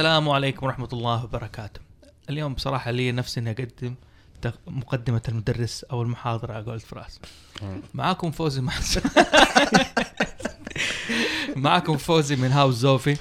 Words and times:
السلام 0.00 0.28
عليكم 0.28 0.66
ورحمة 0.66 0.88
الله 0.92 1.24
وبركاته. 1.24 1.80
اليوم 2.30 2.54
بصراحة 2.54 2.90
لي 2.90 3.12
نفسي 3.12 3.40
إني 3.40 3.50
أقدم 3.50 3.94
تق- 4.42 4.58
مقدمة 4.66 5.22
المدرس 5.28 5.84
أو 5.84 6.02
المحاضرة 6.02 6.52
على 6.52 6.64
قولة 6.64 6.78
فراس. 6.78 7.20
معاكم 7.94 8.30
فوزي 8.30 8.60
مع 8.60 8.72
معاكم 11.56 11.96
فوزي 11.96 12.36
من 12.36 12.52
هاوس 12.52 12.74
زوفي 12.74 13.16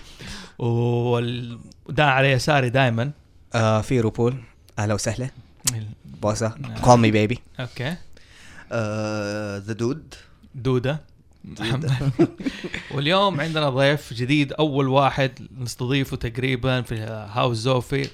وده 0.60 2.06
على 2.06 2.32
يساري 2.32 2.70
دائما 2.70 3.12
آه 3.56 3.82
في 3.82 4.00
روبول. 4.00 4.36
أهلا 4.80 4.94
وسهلا. 4.94 5.30
بوسة. 6.06 6.54
كول 6.84 7.00
مي 7.00 7.12
بيبي 7.12 7.40
أوكي. 7.60 7.96
ذا 9.66 9.74
دود 9.74 10.14
دودة. 10.56 11.02
واليوم 12.94 13.42
عندنا 13.42 13.70
ضيف 13.70 14.14
جديد 14.14 14.54
أول 14.54 14.88
واحد 14.88 15.48
نستضيفه 15.58 16.18
تقريبا 16.18 16.82
في 16.82 16.96
House 17.34 17.58
زوفي 17.58 18.10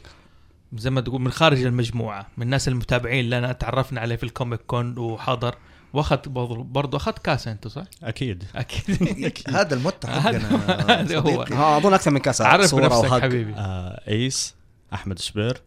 زي 0.76 0.90
ما 0.90 1.02
تقول 1.02 1.22
من 1.22 1.32
خارج 1.32 1.64
المجموعة 1.66 2.28
من 2.38 2.44
الناس 2.44 2.68
المتابعين 2.68 3.30
لنا 3.30 3.52
تعرفنا 3.52 4.02
عليه 4.02 4.16
في 4.16 4.24
ال 4.24 4.30
Comic 4.30 4.60
Con 4.68 4.98
وحضر. 4.98 5.56
وأخذ 5.94 6.18
برضه 6.64 6.98
أخذ 6.98 7.12
كاسه 7.12 7.52
انت 7.52 7.68
صح؟ 7.68 7.84
أكيد. 8.04 8.44
أكيد. 8.56 9.56
هذا 9.56 9.74
المتعة 9.76 10.12
هذا- 10.12 10.40
حقنا 10.40 11.02
هذا 11.02 11.20
هو. 11.20 11.44
أظن 11.78 11.94
أكثر 11.94 12.12
من 12.12 12.20
كاس. 12.20 12.42
عرف 12.42 12.74
وهج. 12.74 13.22
حبيبي. 13.22 13.54
آه 13.54 14.02
إيس 14.08 14.56
أحمد 14.94 15.20
شبير 15.20 15.62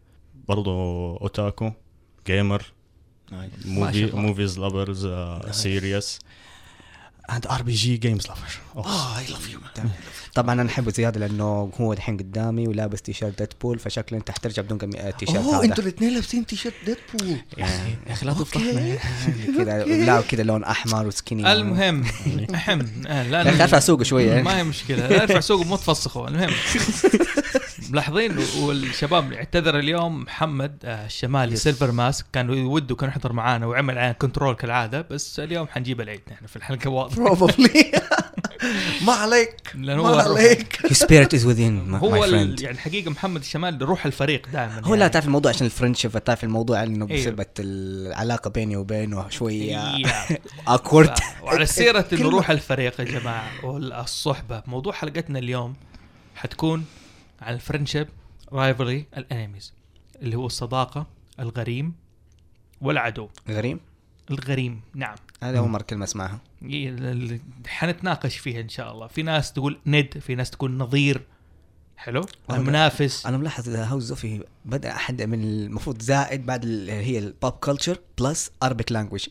برضو 0.47 0.71
أوتاكو 1.17 1.71
جيمر 2.27 2.63
موفي. 3.65 4.05
موفيز 4.15 4.59
لافرز 4.59 5.07
سيريس 5.51 6.19
اند 7.35 7.47
ار 7.47 7.61
بي 7.61 7.73
جي 7.73 7.97
جيمز 7.97 8.27
لافر 8.27 8.59
آه 8.75 9.17
اي 9.19 9.25
لاف 9.29 9.49
يو 9.49 9.59
طبعا 10.35 10.53
أنا 10.61 10.69
أحبه 10.69 10.91
زيادة 10.91 11.19
لأنه 11.19 11.71
هو 11.81 11.93
الحين 11.93 12.17
قدامي 12.17 12.67
ولابس 12.67 13.01
تيشيرت 13.01 13.37
Deadpool 13.39 13.79
فشكله 13.79 14.19
انت 14.19 14.31
حترجع 14.31 14.61
بدون 14.61 14.77
قمي- 14.77 15.09
التيشيرت 15.09 15.37
أوه 15.45 15.63
أنتوا 15.63 15.83
الاثنين 15.83 16.13
لابسين 16.13 16.45
تيشيرت 16.45 16.73
Deadpool 16.85 17.37
يعني 17.57 17.95
يا 18.07 18.13
أخي 18.13 18.25
لا. 18.25 18.33
تفضحنا. 18.33 18.97
كذا 19.57 19.83
لا 19.85 20.21
كذا 20.21 20.43
لون 20.43 20.63
أحمر 20.63 21.07
و 21.07 21.12
skinny. 21.12 21.51
المهم 21.53 22.03
اهم 22.55 22.85
آه، 23.07 23.23
لا 23.23 23.41
يا 23.43 23.49
أخي 23.49 23.63
أرفع 23.63 23.79
سوقه 23.79 24.03
شوية. 24.03 24.41
ما 24.41 24.57
هي 24.57 24.63
مشكلة. 24.63 25.07
لا 25.07 25.23
أرفع 25.23 25.39
سوق 25.39 25.65
مو 25.65 25.75
تفسخه. 25.75 26.27
المهم. 26.27 26.49
ملاحظين 27.91 28.37
والشباب 28.59 29.33
اعتذر 29.33 29.79
اليوم 29.79 30.21
محمد 30.23 30.77
آه، 30.85 31.05
الشمالي 31.05 31.53
yes. 31.53 31.63
Silver 31.63 31.91
Mask. 31.91 32.25
كان 32.33 32.49
وده 32.49 32.95
كان 32.95 33.09
يحضر 33.09 33.33
معانا 33.33 33.65
وعمل 33.65 33.97
علينا 33.97 34.13
control 34.13 34.55
كالعادة 34.55 35.01
بس 35.01 35.39
اليوم 35.39 35.67
حنجيب 35.67 36.01
العيد 36.01 36.21
نحن 36.31 36.45
في 36.45 36.55
الحلقة 36.55 36.89
واضح 36.89 37.15
probably 37.15 37.91
ما 39.07 39.13
عليك. 39.13 39.61
ما 39.75 39.95
هو 39.95 40.19
عليك. 40.19 40.77
Your 40.87 40.93
spirit 40.95 41.39
is 41.39 41.43
within 41.43 41.87
my, 41.91 41.95
هو 41.95 42.25
يعني 42.25 42.69
الحقيقة 42.71 43.11
محمد 43.11 43.41
الشمال 43.41 43.81
روح 43.81 44.05
الفريق 44.05 44.47
دائما 44.53 44.81
هو 44.83 44.95
لا 44.95 45.07
تعرف 45.07 45.25
الموضوع 45.25 45.51
عشان 45.51 45.65
ال 45.65 45.70
friendship 45.70 46.23
تعرف 46.23 46.43
الموضوع 46.43 46.83
إنه 46.83 47.07
أيوه. 47.09 47.19
بسبب 47.21 47.45
العلاقة 47.59 48.49
بيني 48.49 48.75
وبينه 48.77 49.29
شوية. 49.29 49.93
awkward 50.67 51.13
وعلى 51.43 51.65
إنه 51.79 52.01
كلمة. 52.01 52.29
روح 52.29 52.49
الفريق 52.49 52.99
يا 52.99 53.05
جماعة 53.05 53.65
والصحبة. 53.65 54.63
موضوع 54.67 54.93
حلقتنا 54.93 55.39
اليوم 55.39 55.73
حتكون 56.35 56.85
عن 57.41 57.53
ال 57.53 57.58
friendship 57.58 58.07
rivalry 58.53 59.05
ال 59.17 59.24
enemies 59.24 59.73
اللي 60.21 60.35
هو 60.35 60.45
الصداقة 60.45 61.07
الغريم 61.39 61.93
والعدو. 62.81 63.29
غريب 63.49 63.79
الغريم 64.31 64.81
نعم. 64.95 65.15
هذا 65.43 65.57
أول 65.59 65.69
مرة 65.69 65.81
كلمة 65.81 66.03
أسمعها. 66.03 66.39
حنتناقش 67.67 68.37
فيها 68.37 68.61
إن 68.61 68.69
شاء 68.69 68.91
الله. 68.91 69.07
في 69.07 69.23
ناس 69.23 69.53
تقول 69.53 69.79
ند 69.85 70.17
في 70.19 70.35
ناس 70.35 70.49
تقول 70.51 70.71
نظير. 70.77 71.21
حلو؟ 71.97 72.21
أنا- 72.23 72.53
المنافس 72.53 73.25
أنا 73.25 73.37
ملاحظ 73.37 73.69
House 73.69 74.03
زوفي 74.03 74.43
بدأ 74.65 74.91
أحد 74.95 75.21
من 75.21 75.43
المفروض 75.43 76.01
زائد 76.01 76.45
بعد 76.45 76.63
ال- 76.63 76.89
هي 76.89 77.19
ال 77.19 77.27
pop 77.27 77.51
culture 77.53 77.97
plus 78.19 78.51
Arabic 78.63 78.91
language 78.91 79.27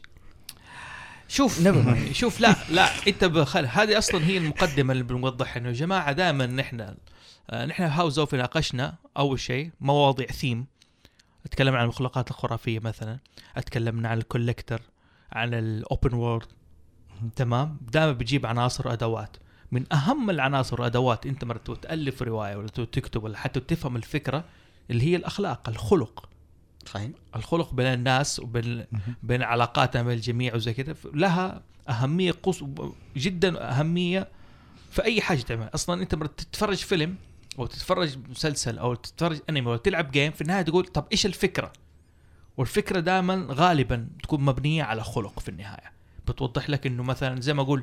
شوف 1.29 1.69
شوف 2.13 2.41
لا 2.41 2.57
لا 2.71 2.89
إنت 3.09 3.25
بخل 3.25 3.67
هذه 3.67 3.99
أصلا 3.99 4.25
هي 4.27 4.39
المقدمة 4.39 4.93
اللي 4.93 5.05
بنوضحها 5.05 5.59
إنه 5.61 5.69
يا 5.69 5.73
جماعة 5.73 6.13
دائما 6.13 6.47
نحن 6.47 6.95
نحن 7.55 7.83
House 7.83 8.19
of 8.19 8.35
ناقشنا 8.35 8.95
أول 9.17 9.41
شيء 9.41 9.71
مواضيع 9.81 10.27
ثيم. 10.27 10.67
أتكلم 11.47 11.75
عن 11.75 11.83
المخلوقات 11.83 12.31
الخرافية 12.31 12.79
مثلا. 12.79 13.19
اتكلمنا 13.57 14.09
عن 14.09 14.19
الكوليكتر 14.19 14.81
عن 15.33 15.55
الأوبن 15.55 16.15
وورد 16.15 16.47
تمام؟ 17.37 17.79
دائما 17.93 18.13
بتجيب 18.13 18.47
عناصر 18.47 18.89
وأدوات. 18.89 19.37
من 19.73 19.93
أهم 19.93 20.31
العناصر 20.31 20.81
والادوات 20.81 21.27
أنت 21.27 21.45
مرة 21.45 21.59
تألف 21.83 22.23
رواية 22.23 22.57
ولا 22.57 22.69
تكتب 22.69 23.25
ولا 23.25 23.39
حتى 23.39 23.61
تفهم 23.61 23.97
الفكرة 23.97 24.45
اللي 24.91 25.05
هي 25.05 25.17
الأخلاق 25.17 25.69
الخلق. 25.69 26.29
صحيح. 26.87 27.11
الخلق 27.37 27.75
بين 27.75 27.87
الناس 27.87 28.41
وبين 28.41 28.85
بين 29.23 29.43
علاقاتنا 29.43 30.03
بين 30.03 30.13
الجميع 30.13 30.55
وزي 30.55 30.75
كذا 30.75 30.95
لها 31.05 31.63
أهمية 31.89 32.33
قص 32.43 32.65
جدا 33.17 33.71
أهمية 33.71 34.29
في 34.91 35.05
أي 35.05 35.21
حاجة 35.21 35.41
تعمل 35.41 35.71
أصلا 35.75 36.03
أنت 36.03 36.15
مرة 36.15 36.27
تتفرج 36.27 36.77
فيلم 36.77 37.17
أو 37.59 37.67
تتفرج 37.67 38.19
مسلسل 38.31 38.79
أو 38.79 38.95
تتفرج 38.95 39.41
أنمي 39.51 39.71
أو 39.71 39.77
تلعب 39.77 40.11
game 40.11 40.33
في 40.33 40.41
النهاية 40.41 40.63
تقول 40.63 40.85
طب 40.87 41.05
إيش 41.13 41.27
الفكرة؟ 41.27 41.73
والفكرة 42.57 43.01
دائما 43.01 43.47
غالبا 43.51 44.09
تكون 44.23 44.41
مبنية 44.45 44.83
على 44.83 45.05
خلق 45.05 45.39
في 45.41 45.49
النهاية. 45.49 45.93
بتوضح 46.29 46.71
لك 46.71 46.87
إنه 46.87 47.03
مثلا 47.03 47.41
زي 47.41 47.55
ما 47.55 47.63
أقول 47.63 47.83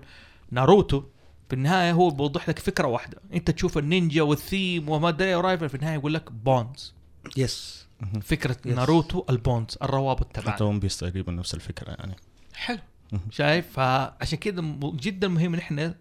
ناروتو 0.51 1.03
في 1.49 1.55
النهاية 1.55 1.91
هو 1.91 2.09
بيوضح 2.09 2.49
لك 2.49 2.59
فكرة 2.59 2.87
واحدة. 2.87 3.17
أنت 3.33 3.51
تشوف 3.51 3.77
النينجا 3.77 4.21
والثيم 4.21 4.89
وما 4.89 5.09
أدري 5.09 5.35
rival 5.35 5.69
في 5.69 5.75
النهاية 5.75 5.95
يقول 5.95 6.13
لك 6.13 6.31
bonds 6.31 6.93
yes 7.37 7.85
فكرة 8.21 8.57
Yes. 8.65 8.67
ناروتو 8.67 9.25
ال 9.29 9.37
bonds 9.37 9.77
الروابط 9.83 10.27
حتى 10.37 10.41
تبعنا 10.41 10.61
ون 10.63 10.79
بيس 10.79 10.97
تقريبا 10.97 11.31
نفس 11.31 11.53
الفكرة 11.53 11.91
يعني. 11.91 12.15
حلو. 12.53 12.79
شايف؟ 13.29 13.65
فعشان 13.73 14.37
كذا 14.37 14.61
جدا 14.83 15.27
مهم 15.27 15.55
نحن 15.55 15.93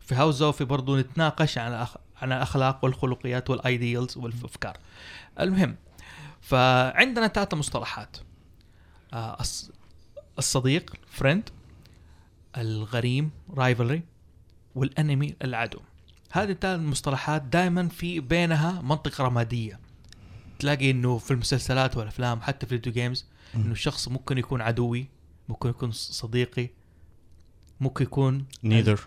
في 0.00 0.14
House 0.14 0.34
زوفي 0.34 0.64
برضو 0.64 0.98
نتناقش 0.98 1.58
عن 1.58 1.72
أخ... 1.72 1.96
عن 2.22 2.32
الاخلاق 2.32 2.84
والخلقيات 2.84 3.50
وال 3.50 3.67
ideals 3.67 4.16
والأفكار. 4.16 4.76
المهم 5.40 5.76
فعندنا 6.40 7.28
ثلاثة 7.28 7.56
مصطلحات. 7.56 8.16
آه 9.12 9.36
الص- 9.42 9.70
الصديق 10.38 10.96
friend 11.06 11.48
الغريم 12.56 13.30
rivalry 13.54 14.02
وال 14.74 14.91
enemy 14.91 15.34
العدو. 15.44 15.78
هذه 16.32 16.50
الثلاث 16.50 16.80
المصطلحات 16.80 17.42
دائما 17.42 17.88
في 17.88 18.20
بينها 18.20 18.82
منطقة 18.82 19.24
رمادية. 19.24 19.80
تلاقي 20.58 20.90
إنه 20.90 21.18
في 21.18 21.30
المسلسلات 21.30 21.96
والأفلام 21.96 22.40
حتى 22.40 22.66
في 22.66 22.72
ال 22.74 22.77
video 22.77 22.92
games 22.92 23.26
إنه 23.54 23.72
الشخص 23.72 24.08
ممكن 24.08 24.38
يكون 24.38 24.60
عدوي 24.60 25.08
ممكن 25.48 25.68
يكون 25.68 25.90
صديقي 25.92 26.68
ممكن 27.80 28.04
يكون 28.04 28.44
neither 28.64 29.00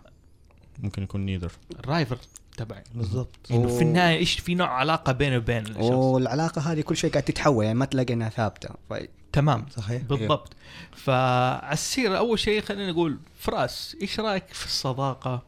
ممكن 0.79 1.03
يكون 1.03 1.21
neither 1.25 1.51
ال 1.79 1.86
rival 1.86 2.17
تبعي. 2.57 2.83
بالضبط. 2.95 3.35
انه 3.51 3.69
أوه. 3.69 3.77
في 3.77 3.83
النهاية 3.83 4.17
إيش 4.17 4.39
في 4.39 4.55
نوع 4.55 4.67
علاقة 4.67 5.11
بينه 5.11 5.37
وبين 5.37 5.67
الشخص؟ 5.67 5.81
والعلاقه 5.81 6.61
هذه 6.61 6.81
كل 6.81 6.97
شيء 6.97 7.11
قاعد 7.11 7.23
تتحول 7.23 7.65
يعني 7.65 7.77
ما 7.77 7.85
تلاقي 7.85 8.13
إنها 8.13 8.29
ثابتة. 8.29 8.69
ف... 8.89 8.93
تمام. 9.33 9.65
صحيح؟ 9.77 10.01
بالضبط. 10.01 10.53
فعلى 10.91 11.73
السيره 11.73 12.17
أول 12.17 12.39
شيء 12.39 12.61
خلينا 12.61 12.91
نقول 12.91 13.17
فراس 13.39 13.97
إيش 14.01 14.19
رأيك 14.19 14.47
في 14.47 14.65
الصداقة 14.65 15.41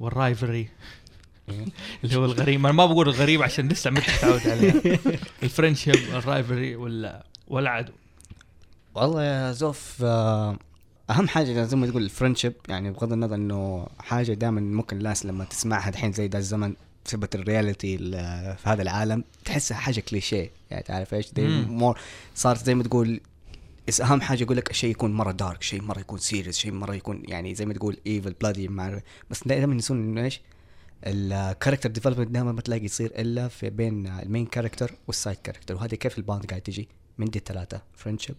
وال 0.00 0.14
rivalry؟ 0.14 0.68
اللي 2.04 2.16
هو 2.16 2.24
الغريم. 2.24 2.66
أنا 2.66 2.72
ما 2.72 2.86
بقول 2.86 3.08
الغريم 3.08 3.42
عشان 3.42 3.68
لسه 3.68 3.90
ما 3.90 4.00
تعود 4.00 4.48
عليه. 4.48 5.00
ال 5.42 5.47
friendship 5.47 5.94
ال 5.94 6.04
rivalry 6.04 6.76
ولا 6.76 7.24
والعدو. 7.48 7.92
والله 8.94 9.24
يا 9.24 9.52
زوف 9.52 9.96
آه، 10.04 10.56
أهم 11.10 11.28
حاجة 11.28 11.62
زي 11.64 11.76
ما 11.76 11.86
تقول 11.86 12.02
ال 12.02 12.06
friendship 12.06 12.52
يعني 12.68 12.90
بغض 12.90 13.12
النظر 13.12 13.34
إنه 13.34 13.86
حاجة 13.98 14.32
دائما 14.32 14.60
ممكن 14.60 14.96
الناس 14.96 15.26
لما 15.26 15.44
تسمعها 15.44 15.88
الحين 15.88 16.12
زي 16.12 16.28
ده 16.28 16.38
الزمن 16.38 16.74
بسبب 17.06 17.28
ال 17.34 17.42
reality 17.42 17.94
ال- 17.94 18.56
في 18.56 18.68
هذا 18.68 18.82
العالم 18.82 19.24
تحسها 19.44 19.76
حاجة 19.76 20.00
كليشيه 20.00 20.50
يعني 20.70 20.82
تعرف 20.82 21.14
إيش. 21.14 21.26
more 21.38 21.98
صارت 22.34 22.64
زي 22.64 22.74
ما 22.74 22.82
تقول 22.82 23.20
بس 23.88 24.00
أهم 24.00 24.20
حاجة 24.20 24.42
يقول 24.42 24.56
لك 24.56 24.72
شيء 24.72 24.90
يكون 24.90 25.12
مرة 25.12 25.32
dark 25.32 25.62
شيء 25.62 25.82
مرة 25.82 26.00
يكون 26.00 26.18
serious 26.18 26.58
شيء 26.58 26.72
مرة 26.72 26.94
يكون 26.94 27.22
يعني 27.28 27.54
زي 27.54 27.66
ما 27.66 27.74
تقول 27.74 27.96
evil 28.06 28.32
bloody 28.40 28.68
مع 28.68 29.00
بس 29.30 29.48
دائما 29.48 29.72
ينسون 29.74 29.96
إنه 30.02 30.24
إيش؟ 30.24 30.40
ال 31.06 31.14
character 31.14 31.90
development 31.90 32.30
دائما 32.30 32.52
ما 32.52 32.60
تلاقي 32.60 32.84
يصير 32.84 33.12
إلا 33.18 33.48
في 33.48 33.70
بين 33.70 34.06
ال 34.06 34.14
main 34.14 34.46
character 34.46 34.92
وال 35.06 35.16
side 35.16 35.36
character 35.44 35.74
وهذه 35.74 35.94
كيف 35.94 36.18
ال 36.18 36.24
bond 36.24 36.46
قاعد 36.46 36.60
تجي؟ 36.60 36.88
من 37.18 37.26
دي 37.30 37.38
الثلاثة. 37.38 37.82
friendship 37.96 38.34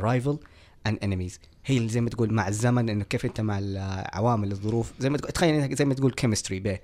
rival 0.00 0.38
and 0.86 0.98
enemies 1.02 1.40
هي 1.66 1.88
زي 1.88 2.00
ما 2.00 2.10
تقول 2.10 2.32
مع 2.32 2.48
الزمن 2.48 2.88
إنه 2.88 3.04
كيف 3.04 3.24
أنت 3.24 3.40
مع 3.40 3.58
العوامل 3.58 4.52
الظروف. 4.52 4.92
زي 5.00 5.10
ما 5.10 5.18
تقول 5.18 5.32
تخيل 5.32 5.54
إنك 5.54 5.74
زي 5.74 5.84
ما 5.84 5.94
تقول 5.94 6.12
chemistry 6.12 6.60
به 6.60 6.78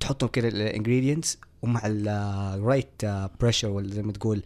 تحطهم 0.00 0.28
كده 0.28 0.48
ال 0.48 0.56
ingredients 0.56 1.38
ومع 1.62 1.80
ال 1.84 2.04
right 2.04 3.04
pressure 3.40 3.68
ولا 3.68 3.94
زي 3.94 4.02
ما 4.02 4.12
تقول 4.12 4.42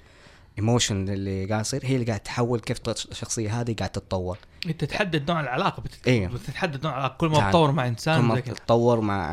emotion 0.58 1.08
اللي 1.08 1.46
قاعد 1.46 1.61
يصير 1.61 1.81
هي 1.84 1.94
اللي 1.94 2.06
قاعد 2.06 2.20
تحول 2.20 2.61
كيف 2.61 2.78
الشخصية 2.88 3.61
هذه 3.61 3.75
قاعد 3.75 3.90
تتطور. 3.90 4.38
أنت 4.67 4.84
تحدد 4.84 5.31
نوع 5.31 5.40
العلاقة 5.40 5.82
بتت... 5.82 6.08
إيه. 6.08 6.28
بتتحدد 6.28 6.84
نوع 6.84 6.93
العلاقة. 6.93 7.16
كل 7.19 7.28
ما 7.28 7.38
تعال. 7.38 7.50
تطور 7.52 7.73
مع 7.73 7.82
كل 7.82 7.88
انسان 7.88 8.20
ما 8.20 8.34
زي 8.34 8.43
كده. 8.43 8.55
تتطور 8.55 9.00
مع 9.00 9.32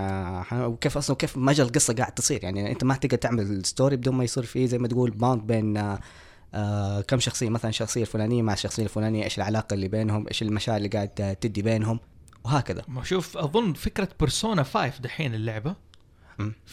آه، 0.51 0.67
وكيف 0.67 0.97
أصلا 0.97 1.15
كيف 1.15 1.37
مجرى 1.37 1.67
القصة 1.67 1.93
قاعد 1.93 2.11
تصير. 2.11 2.43
يعني 2.43 2.71
أنت 2.71 2.83
ما 2.83 2.95
تقدر 2.95 3.17
تعمل 3.17 3.65
story 3.65 3.95
بدون 3.95 4.15
ما 4.15 4.23
يصير 4.23 4.43
فيه 4.43 4.65
زي 4.65 4.77
ما 4.77 4.87
تقول 4.87 5.11
bond 5.11 5.47
بين 5.47 5.97
آه، 6.53 7.01
كم 7.01 7.19
شخصية 7.19 7.49
مثلا 7.49 7.69
الشخصيه 7.69 8.01
الفلانية 8.01 8.41
مع 8.41 8.53
الشخصية 8.53 8.83
الفلانية 8.83 9.23
إيش 9.23 9.37
العلاقة 9.37 9.73
اللي 9.73 9.87
بينهم 9.87 10.27
إيش 10.27 10.41
المشاعر 10.41 10.77
اللي 10.77 10.89
قاعد 10.89 11.35
تدي 11.41 11.61
بينهم 11.61 11.99
وهكذا. 12.43 12.81
ما 12.87 13.03
شوف 13.03 13.37
أظن 13.37 13.73
فكرة 13.73 14.09
Persona 14.19 14.63
5 14.63 14.99
دحين 14.99 15.35
اللعبة 15.35 15.75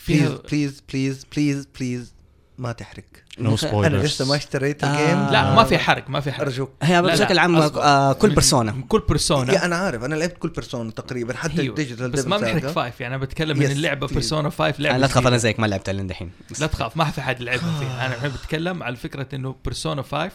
please 0.09 0.33
please 0.51 0.83
please 0.93 1.25
please 1.37 1.67
please 1.79 2.15
ما 2.59 2.73
تحرق. 2.73 3.05
no 3.39 3.49
أنا 3.49 3.57
spoilers 3.57 4.05
لسه 4.05 4.29
ما 4.29 4.37
اشتريت 4.37 4.85
آه. 4.85 4.91
ال 4.91 4.99
game 4.99 5.33
لا 5.33 5.55
ما 5.55 5.65
في 5.65 5.79
حرق 5.79 6.11
ما 6.11 6.21
في 6.21 6.33
حرق. 6.33 6.47
أرجوك. 6.47 6.73
هي 6.83 6.95
لا، 6.95 7.01
بشكل 7.01 7.39
عام. 7.39 7.57
آه 7.57 8.13
كل 8.13 8.31
Persona 8.31 8.75
كل 8.89 9.03
Persona 9.09 9.53
يا 9.53 9.65
أنا 9.65 9.77
عارف. 9.77 10.05
أنا 10.05 10.15
لعبت 10.15 10.39
كل 10.39 10.49
Persona 10.49 10.91
تقريبا 10.91 11.35
حتى 11.37 11.63
هي 11.63 11.69
ال 11.69 11.74
digital 11.74 12.11
بس 12.11 12.27
ما 12.27 12.39
بنحرق 12.39 12.67
five 12.67 13.01
يعني 13.01 13.15
أنا 13.15 13.25
بتكلم 13.25 13.59
من 13.59 13.67
اللعبة. 13.67 14.07
Persona 14.07 14.51
5 14.51 14.65
آه 14.69 14.75
لعبة 14.81 14.99
لا 14.99 15.07
تخاف. 15.07 15.27
أنا 15.27 15.37
زيك 15.37 15.61
ما 15.61 15.67
لعبتها 15.67 15.93
لين 15.93 16.07
دحين 16.07 16.31
لا 16.61 16.67
تخاف 16.67 16.97
ما 16.97 17.05
في 17.05 17.23
حد 17.23 17.43
لعبها 17.43 17.79
فيها. 17.81 18.07
أنا 18.07 18.15
الحين 18.15 18.31
بتكلم 18.31 18.83
على 18.83 18.97
فكرة 18.97 19.29
إنه 19.35 19.57
Persona 19.65 20.03
5 20.03 20.31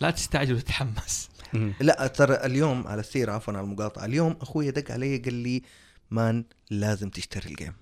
لا 0.00 0.10
تستعجل 0.10 0.54
وتتحمس. 0.54 1.28
لا 1.80 2.06
ترى 2.06 2.34
اليوم 2.34 2.86
على 2.86 3.00
السيره 3.00 3.32
عفوا 3.32 3.54
على 3.54 3.64
المقاطعة 3.64 4.04
اليوم 4.04 4.36
أخوي 4.40 4.70
دق 4.70 4.92
علي 4.92 5.16
قال 5.18 5.34
لي 5.34 5.62
man 6.10 6.44
لازم 6.70 7.10
تشتري 7.10 7.50
ال 7.50 7.54
game 7.54 7.72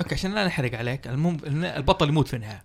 أوكي 0.00 0.14
عشان 0.14 0.34
لا 0.34 0.46
نحرق 0.46 0.74
عليك 0.74 1.06
المهم 1.06 1.38
البطل 1.64 2.08
يموت 2.08 2.28
في 2.28 2.36
النهاية. 2.36 2.64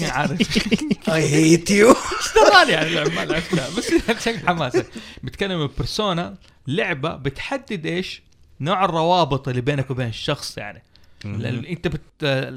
عارف. 0.00 0.68
I 1.08 1.34
hate 1.34 1.70
you 1.70 1.94
اشتراني 2.20 2.72
يعني 2.72 2.86
اللعبه 2.86 3.10
ما 3.10 3.24
لعبتها. 3.24 3.76
بس 3.76 3.92
عشان 4.08 4.38
حماسة. 4.38 4.84
بتكلم 5.22 5.66
Persona 5.66 6.36
لعبة 6.66 7.16
بتحدد 7.16 7.86
إيش 7.86 8.22
نوع 8.60 8.84
الروابط 8.84 9.48
اللي 9.48 9.60
بينك 9.60 9.90
وبين 9.90 10.08
الشخص 10.08 10.58
يعني. 10.58 10.82
لأن 11.24 11.64
أنت 11.64 11.88
بت... 11.88 12.02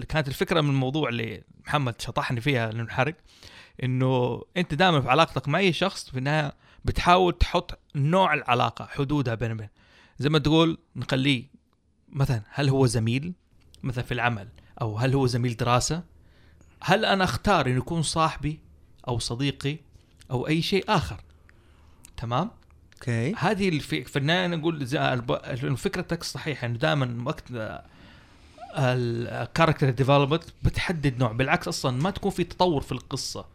كانت 0.10 0.28
الفكرة 0.28 0.62
من 0.62 0.70
الموضوع 0.70 1.10
اللي 1.10 1.44
محمد 1.66 2.02
شطحني 2.02 2.42
فيها 2.42 2.72
للحرق 2.72 3.16
إنه 3.84 4.42
أنت 4.58 4.74
دائما 4.74 5.02
في 5.02 5.10
علاقتك 5.10 5.48
مع 5.48 5.60
أي 5.60 5.74
شخص 5.74 6.10
في 6.10 6.18
النهاية 6.18 6.54
بتحاول 6.86 7.38
تحط 7.38 7.80
نوع 7.96 8.34
العلاقة 8.34 8.86
حدودها 8.86 9.36
بين 9.36 9.58
بين 9.58 9.70
زي 10.20 10.30
ما 10.30 10.40
تقول 10.40 10.78
نخليه 10.96 11.44
مثلا 12.10 12.42
هل 12.50 12.70
هو 12.70 12.86
زميل؟ 12.86 13.34
مثلا 13.84 14.04
في 14.04 14.14
العمل. 14.14 14.48
أو 14.82 14.98
هل 14.98 15.14
هو 15.16 15.28
زميل 15.28 15.58
دراسة؟ 15.58 16.04
هل 16.82 17.06
أنا 17.06 17.24
أختار 17.24 17.68
انه 17.68 17.78
يكون 17.78 18.02
صاحبي 18.02 18.60
أو 19.08 19.20
صديقي 19.20 19.78
أو 20.32 20.48
أي 20.48 20.62
شيء 20.62 20.86
آخر؟ 20.90 21.22
تمام؟ 22.18 22.52
أوكي. 22.94 23.34
هذه 23.38 23.70
الف... 23.70 23.88
في 23.96 24.20
النهاية 24.20 24.48
نقول. 24.48 24.88
فكرتك 25.78 26.24
صحيحة 26.24 26.68
انه 26.68 26.78
دائما 26.78 27.24
وقت 27.26 27.44
ال 28.78 28.89
character 28.89 29.90
development 29.90 30.44
بتحدد 30.64 31.20
نوع 31.20 31.32
بالعكس 31.32 31.68
أصلا 31.68 32.02
ما 32.02 32.10
تكون 32.10 32.32
في 32.32 32.44
تطور 32.44 32.82
في 32.82 32.92
القصة 32.92 33.46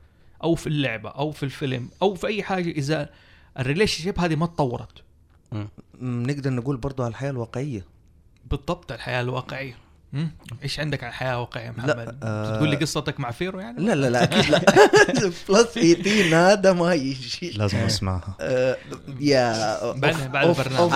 أو 0.43 0.55
في 0.55 0.67
اللعبة 0.67 1.09
أو 1.09 1.31
في 1.31 1.43
الفيلم 1.43 1.91
أو 2.03 2.15
في 2.15 2.27
أي 2.27 2.43
حاجة 2.43 2.71
إذا 2.71 3.11
ال 3.59 4.03
relationship 4.05 4.21
هذه 4.21 4.37
ما 4.37 4.47
تطورت. 4.47 5.03
نقدر 6.01 6.51
نقول 6.51 6.77
برضو 6.77 7.03
على 7.03 7.11
الحياة 7.11 7.31
الواقعية. 7.31 7.85
بالضبط 8.51 8.93
الحياة 8.93 9.21
الواقعية. 9.21 9.77
مم. 10.17 10.31
إيش 10.63 10.81
عندك 10.81 11.05
عن 11.05 11.09
الحياة 11.11 11.33
الواقعيه 11.33 11.71
محمد؟ 11.71 12.19
آه، 12.23 12.57
تقول 12.57 12.69
لي 12.69 12.77
قصتك 12.77 13.21
مع 13.21 13.31
فيرو 13.31 13.61
يعني؟ 13.61 13.85
لا 13.85 13.95
لا 13.95 14.11
لا 14.11 14.23
أكيد 14.25 14.51
لا. 14.51 14.59
plus 15.49 15.75
18 15.75 16.37
هذا 16.37 16.73
ما 16.73 16.95
يجي. 16.95 17.51
لازم 17.51 17.79
أسمعها. 17.79 18.37
آه، 18.41 18.77
يا 19.21 19.93
بعد- 19.93 20.45
البرنامج. 20.47 20.93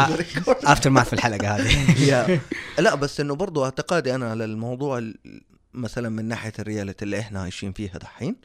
aftermath 0.49 1.07
في 1.07 1.13
الحلقة 1.13 1.57
هذه. 1.57 2.01
yeah. 2.11 2.41
لا 2.79 2.95
بس 2.95 3.21
إنه 3.21 3.35
برضو 3.35 3.65
اعتقادي 3.65 4.15
أنا 4.15 4.31
على 4.31 4.45
الموضوع 4.45 4.99
ال- 4.99 5.19
مثلا 5.75 6.09
من 6.09 6.25
ناحية 6.25 6.53
ال 6.59 6.64
reality 6.64 7.05
اللي 7.05 7.19
إحنا 7.21 7.43
عايشين 7.43 7.73
فيها 7.73 7.99
دحين. 7.99 8.37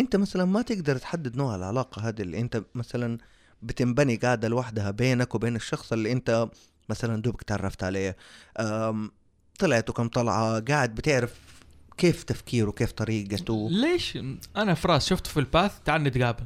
أنت 0.00 0.16
مثلا 0.16 0.44
ما 0.44 0.62
تقدر 0.62 0.98
تحدد 0.98 1.36
نوع 1.36 1.54
العلاقة 1.54 2.08
هذه 2.08 2.22
اللي 2.22 2.40
أنت 2.40 2.62
مثلا 2.74 3.18
بتنبني 3.62 4.16
قاعدة 4.16 4.48
لوحدها 4.48 4.90
بينك 4.90 5.34
وبين 5.34 5.56
الشخص 5.56 5.92
اللي 5.92 6.12
أنت 6.12 6.48
مثلا 6.88 7.22
دوبك 7.22 7.42
تعرفت 7.42 7.84
عليه. 7.84 8.16
أم 9.64 9.68
طلعتوا 9.68 9.94
كم 9.94 10.08
طلعه 10.08 10.60
قاعد 10.60 10.94
بتعرف 10.94 11.34
كيف 11.98 12.22
تفكيره 12.22 12.70
كيف 12.70 12.92
طريقته 12.92 13.68
ليش؟ 13.70 14.18
أنا 14.56 14.74
فراس 14.74 15.06
شفته 15.08 15.30
في 15.30 15.40
الباث 15.40 15.72
تعال 15.84 16.02
نتقابل 16.02 16.44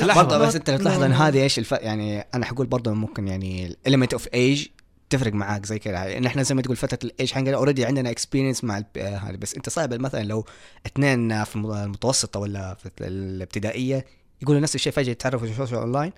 لحظة. 0.00 0.22
برضه 0.22 0.38
بس 0.38 0.56
أنت 0.56 0.70
لو 0.70 0.76
تلاحظ 0.78 1.02
إن. 1.02 1.12
هذه 1.12 1.42
إيش 1.42 1.58
الف... 1.58 1.72
يعني 1.72 2.20
أنا 2.34 2.46
حقول 2.46 2.66
برضه 2.66 2.92
ممكن 2.92 3.28
يعني 3.28 3.66
ال 3.66 3.72
element 3.72 4.12
of 4.12 4.28
age 4.34 4.66
تفرق 5.10 5.32
معاك 5.32 5.66
زي 5.66 5.78
كذا 5.78 5.92
يعني 6.04 6.26
إحنا 6.26 6.42
زي 6.42 6.54
ما 6.54 6.62
تقول 6.62 6.76
فترة 6.76 6.98
الايج 7.04 7.32
حقنا 7.32 7.54
already 7.56 7.84
عندنا 7.84 8.10
experience 8.10 8.64
مع 8.64 8.78
الب- 8.78 8.98
هذه 8.98 9.36
بس 9.36 9.54
أنت 9.54 9.68
صعب 9.68 9.94
مثلا 9.94 10.22
لو 10.24 10.44
اثنين 10.86 11.44
في 11.44 11.56
الم- 11.56 11.72
المتوسطة 11.72 12.40
ولا 12.40 12.74
في 12.74 12.90
الابتدائية 13.06 14.04
يقولوا 14.42 14.60
نفس 14.60 14.74
الشيء 14.74 14.92
فجأة 14.92 15.10
يتعرفوا 15.12 15.46
في 15.46 15.52
ال 15.52 15.56
social 15.56 15.78
online 15.80 16.12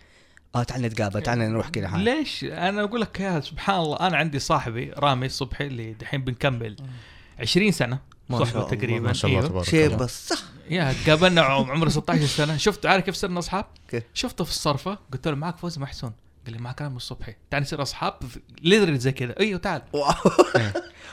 آه 0.55 0.63
تعال 0.63 0.83
نتقابل 0.83 1.23
تعال 1.23 1.39
نروح 1.39 1.69
كذا. 1.69 1.97
ليش؟ 1.97 2.45
أنا 2.45 2.83
أقول 2.85 3.01
لك 3.01 3.21
يا 3.21 3.41
سبحان 3.41 3.77
الله 3.81 3.97
أنا 4.01 4.17
عندي 4.17 4.39
صاحبي 4.39 4.91
رامي 4.99 5.27
الصبحي 5.27 5.67
اللي 5.67 5.93
دحين 5.93 6.25
بنكمل 6.25 6.77
20 7.41 7.71
سنة 7.71 7.99
ما 8.29 8.39
صحبه 8.39 8.51
شاء 8.53 8.63
الله، 8.67 8.77
تقريبا 8.77 9.07
ما 9.07 9.13
شاء 9.13 9.31
الله 9.31 9.41
أيوه. 9.41 9.51
تبارك 9.51 9.67
شيء 9.69 9.87
الله 9.87 9.97
بس 9.97 10.29
صح 10.29 10.39
يا 10.71 10.95
تقابلنا 11.07 11.41
عم- 11.43 11.71
عمره 11.71 11.89
16 11.89 12.27
سنة 12.27 12.57
شفت 12.57 12.87
عارف 12.87 13.05
كيف 13.05 13.15
صرنا 13.15 13.39
أصحاب؟ 13.39 13.65
شفته 14.15 14.45
في 14.45 14.51
الصرفة 14.51 14.99
قلت 15.13 15.29
له 15.29 15.35
معك 15.35 15.57
فوزي 15.59 15.81
محسون 15.81 16.13
قال 16.49 16.57
لي 16.57 16.63
معك 16.63 16.83
رامي 16.83 16.97
الصبحي 16.97 17.35
تعال 17.51 17.63
نصير 17.63 17.83
أصحاب 17.83 18.15
ليدري 18.63 18.99
زي 18.99 19.13
كذا. 19.13 19.35
أيوه 19.41 19.59
تعال. 19.59 19.83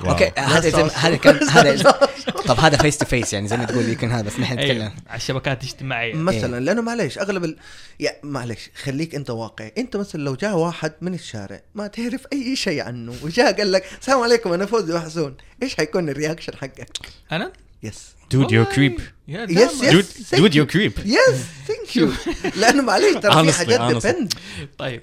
أوكي 0.01 0.31
هذا 0.37 0.69
زي. 0.69 0.81
هذا 0.81 1.15
كان 1.15 1.49
هذا 1.49 1.91
طب 2.47 2.59
هذا 2.59 2.77
فيس 2.77 2.97
تو 2.97 3.05
فيس 3.05 3.33
يعني 3.33 3.47
زي 3.47 3.57
ما 3.57 3.65
تقول 3.65 3.89
يمكن 3.89 4.11
هذا 4.11 4.21
بس 4.21 4.39
نحن 4.39 4.53
نتكلم. 4.53 4.91
على 5.07 5.17
الشبكات 5.17 5.63
الاجتماعية. 5.63 6.13
مثلا 6.13 6.59
لأنه 6.59 6.81
معلش 6.81 7.17
أغلب 7.17 7.43
ال... 7.43 7.57
يا 7.99 8.11
معلش 8.23 8.69
خليك 8.83 9.15
أنت 9.15 9.29
واقعي. 9.29 9.73
أنت 9.77 9.97
مثلا 9.97 10.21
لو 10.21 10.35
جاء 10.35 10.55
واحد 10.55 10.93
من 11.01 11.13
الشارع 11.13 11.61
ما 11.75 11.87
تعرف 11.87 12.27
أي 12.33 12.55
شيء 12.55 12.81
عنه 12.81 13.13
وجاء 13.23 13.57
قال 13.57 13.71
لك 13.71 13.85
السلام 14.01 14.21
عليكم 14.21 14.53
أنا 14.53 14.65
فوزي 14.65 14.93
وحسون 14.93 15.37
إيش 15.63 15.75
حيكون 15.75 16.09
ال 16.09 16.14
reaction 16.14 16.55
حقك؟ 16.55 16.89
أنا؟ 17.31 17.51
yes 17.85 18.15
dude 18.31 18.51
you're 18.51 18.61
والله 18.63 18.75
creep 18.75 18.99
دايماً. 19.27 19.67
yes. 19.67 19.91
dude 19.91 20.03
thank 20.05 20.35
dude 20.37 20.53
you. 20.53 20.55
you're 20.55 20.65
creep 20.65 20.93
yes 21.05 21.45
thank 21.67 21.95
you 21.95 22.11
لأنه 22.55 22.83
معلش 22.83 23.17
ترى 23.23 23.51
في 23.51 23.57
حاجات. 23.57 23.81
depend 24.05 24.33
طيب 24.77 25.01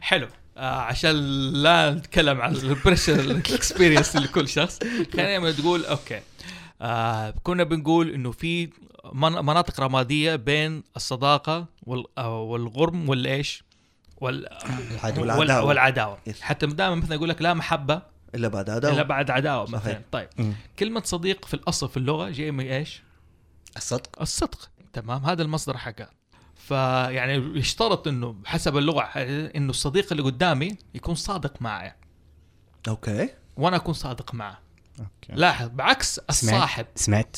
حلو 0.00 0.28
آه 0.56 0.80
عشان 0.80 1.12
لا 1.62 1.90
نتكلم 1.90 2.40
عن 2.40 2.56
ال 2.56 2.63
pressure 2.63 3.20
ال 3.20 3.29
experience 3.29 4.16
لكل 4.16 4.48
شخص 4.48 4.78
خلينا 5.12 5.52
نقول 5.52 5.84
okay 5.84 6.20
آه 6.82 7.34
كنا 7.42 7.64
بنقول 7.64 8.10
إنه 8.10 8.30
في 8.32 8.68
من- 9.12 9.32
مناطق 9.32 9.80
رمادية 9.80 10.36
بين 10.36 10.82
الصداقة 10.96 11.66
وال- 11.82 12.04
آه، 12.18 12.42
والغرم 12.42 13.08
والإيش 13.08 13.64
وال. 14.20 14.48
والعداوة, 15.02 15.38
والعداوة. 15.38 15.64
والعداوه. 15.68 16.18
حتى 16.40 16.66
دائما 16.66 16.94
مثلا 16.94 17.14
يقول 17.14 17.28
لك 17.28 17.42
لا 17.42 17.54
محبة 17.54 18.02
إلا 18.34 18.48
بعد 18.48 18.70
إلا 18.70 18.92
هذا 18.92 19.02
بعد 19.02 19.30
عداوة 19.30 19.64
صحيح. 19.64 19.80
مثلا 19.80 20.02
طيب. 20.12 20.28
مم. 20.38 20.52
كلمة 20.78 21.02
صديق 21.04 21.44
في 21.44 21.54
الأصل 21.54 21.88
في 21.88 21.96
اللغة 21.96 22.30
جاي 22.30 22.50
من 22.50 22.66
إيش؟ 22.66 23.02
الصدق. 23.76 24.20
الصدق. 24.20 24.70
تمام. 24.92 25.24
هذا 25.24 25.42
المصدر 25.42 25.76
حقها. 25.78 26.10
فيعني 26.56 27.58
يشترط 27.58 28.08
إنه 28.08 28.36
حسب 28.44 28.76
اللغة 28.76 29.02
إنه 29.56 29.70
الصديق 29.70 30.06
اللي 30.12 30.22
قدامي 30.22 30.76
يكون 30.94 31.14
صادق 31.14 31.62
معي. 31.62 31.92
okay. 32.88 33.28
وأنا 33.56 33.76
أكون 33.76 33.94
صادق 33.94 34.34
معه. 34.34 34.58
okay. 35.00 35.32
لاحظ 35.32 35.68
بعكس 35.68 36.18
الصاحب. 36.18 36.86
سمعت. 36.94 37.36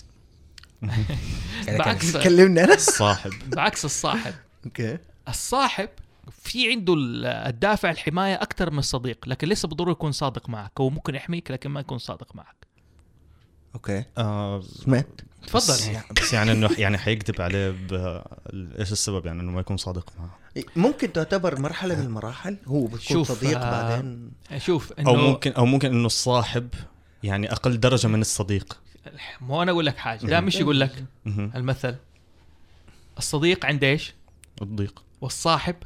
كذا 1.66 1.78
بعكس. 1.84 2.16
كلمني 2.16 2.64
أنا. 2.64 2.76
صاحب. 2.76 3.32
بعكس 3.50 3.84
الصاحب. 3.84 4.34
okay. 4.64 4.98
الصاحب 5.28 5.88
في 6.30 6.70
عنده 6.72 6.94
ال- 6.94 7.26
الدافع 7.26 7.90
الحماية 7.90 8.34
أكثر 8.34 8.70
من 8.70 8.78
الصديق 8.78 9.28
لكن 9.28 9.48
ليس 9.48 9.66
بالضرورة 9.66 9.92
يكون 9.92 10.12
صادق 10.12 10.48
معك 10.48 10.72
هو 10.80 10.90
ممكن 10.90 11.14
يحميك 11.14 11.50
لكن 11.50 11.70
ما 11.70 11.80
يكون 11.80 11.98
صادق 11.98 12.36
معك. 12.36 12.66
okay. 13.74 14.04
آه 14.18 14.60
سمعت؟ 14.60 15.20
تفضل. 15.46 15.58
بس, 15.74 15.90
بس 16.22 16.32
يعني 16.32 16.52
إنه 16.52 16.70
يعني 16.78 16.98
حيكذب 16.98 17.40
عليه 17.40 17.70
ب... 17.70 17.92
إيش 18.78 18.92
السبب 18.92 19.26
يعني 19.26 19.40
إنه 19.40 19.52
ما 19.52 19.60
يكون 19.60 19.76
صادق 19.76 20.12
معه؟ 20.18 20.38
ممكن 20.76 21.12
تعتبر 21.12 21.60
مرحلة 21.60 21.94
من 21.94 22.02
المراحل 22.04 22.56
هو 22.66 22.84
بتكون 22.84 23.00
شوف، 23.00 23.32
صديق 23.32 23.58
آه، 23.58 23.70
بعدين. 23.70 24.32
شوف 24.58 24.92
انه 24.92 25.10
أو 25.10 25.16
ممكن 25.16 25.52
أو 25.52 25.66
ممكن 25.66 25.90
إنه 25.94 26.06
الصاحب 26.06 26.68
يعني 27.22 27.52
أقل 27.52 27.80
درجة 27.80 28.06
من 28.06 28.20
الصديق. 28.20 28.80
مو 29.40 29.62
أنا 29.62 29.70
أقول 29.72 29.86
لك 29.86 29.96
حاجة 29.96 30.26
دائما 30.26 30.46
إيش 30.46 30.56
يقول 30.60 30.80
لك. 30.80 31.04
المثل 31.26 31.96
الصديق 33.18 33.66
عنده 33.66 33.86
إيش؟ 33.86 34.14
الضيق. 34.62 35.02
والصاحب 35.20 35.76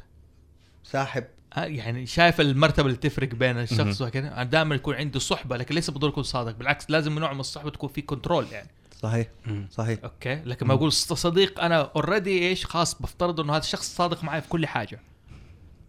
ساحب 0.91 1.23
آه، 1.53 1.65
يعني 1.65 2.05
شايف 2.05 2.41
المرتبة 2.41 2.85
اللي 2.85 2.97
تفرق 2.97 3.29
بين 3.35 3.57
الشخص. 3.57 4.01
وكذا 4.01 4.43
دائما 4.43 4.75
يكون 4.75 4.95
عنده 4.95 5.19
صحبة 5.19 5.57
لكن 5.57 5.75
ليس 5.75 5.89
بالضروره 5.89 6.11
يكون 6.11 6.23
صادق. 6.23 6.51
بالعكس 6.51 6.85
لازم 6.89 7.19
نوع 7.19 7.33
من 7.33 7.39
الصحبة 7.39 7.69
تكون 7.69 7.89
في 7.89 8.01
control 8.01 8.45
يعني. 8.51 8.69
صحيح. 9.01 9.27
مم. 9.45 9.67
صحيح. 9.71 9.99
okay. 10.03 10.35
لكن 10.35 10.67
ما 10.67 10.73
أقول 10.73 10.91
صديق 10.91 11.59
أنا 11.59 11.91
اوريدي 11.95 12.47
إيش 12.47 12.65
خاص 12.65 13.01
بفترض 13.01 13.39
إنه 13.39 13.53
هذا 13.53 13.63
الشخص 13.63 13.95
صادق 13.95 14.23
معي 14.23 14.41
في 14.41 14.49
كل 14.49 14.67
حاجة. 14.67 14.99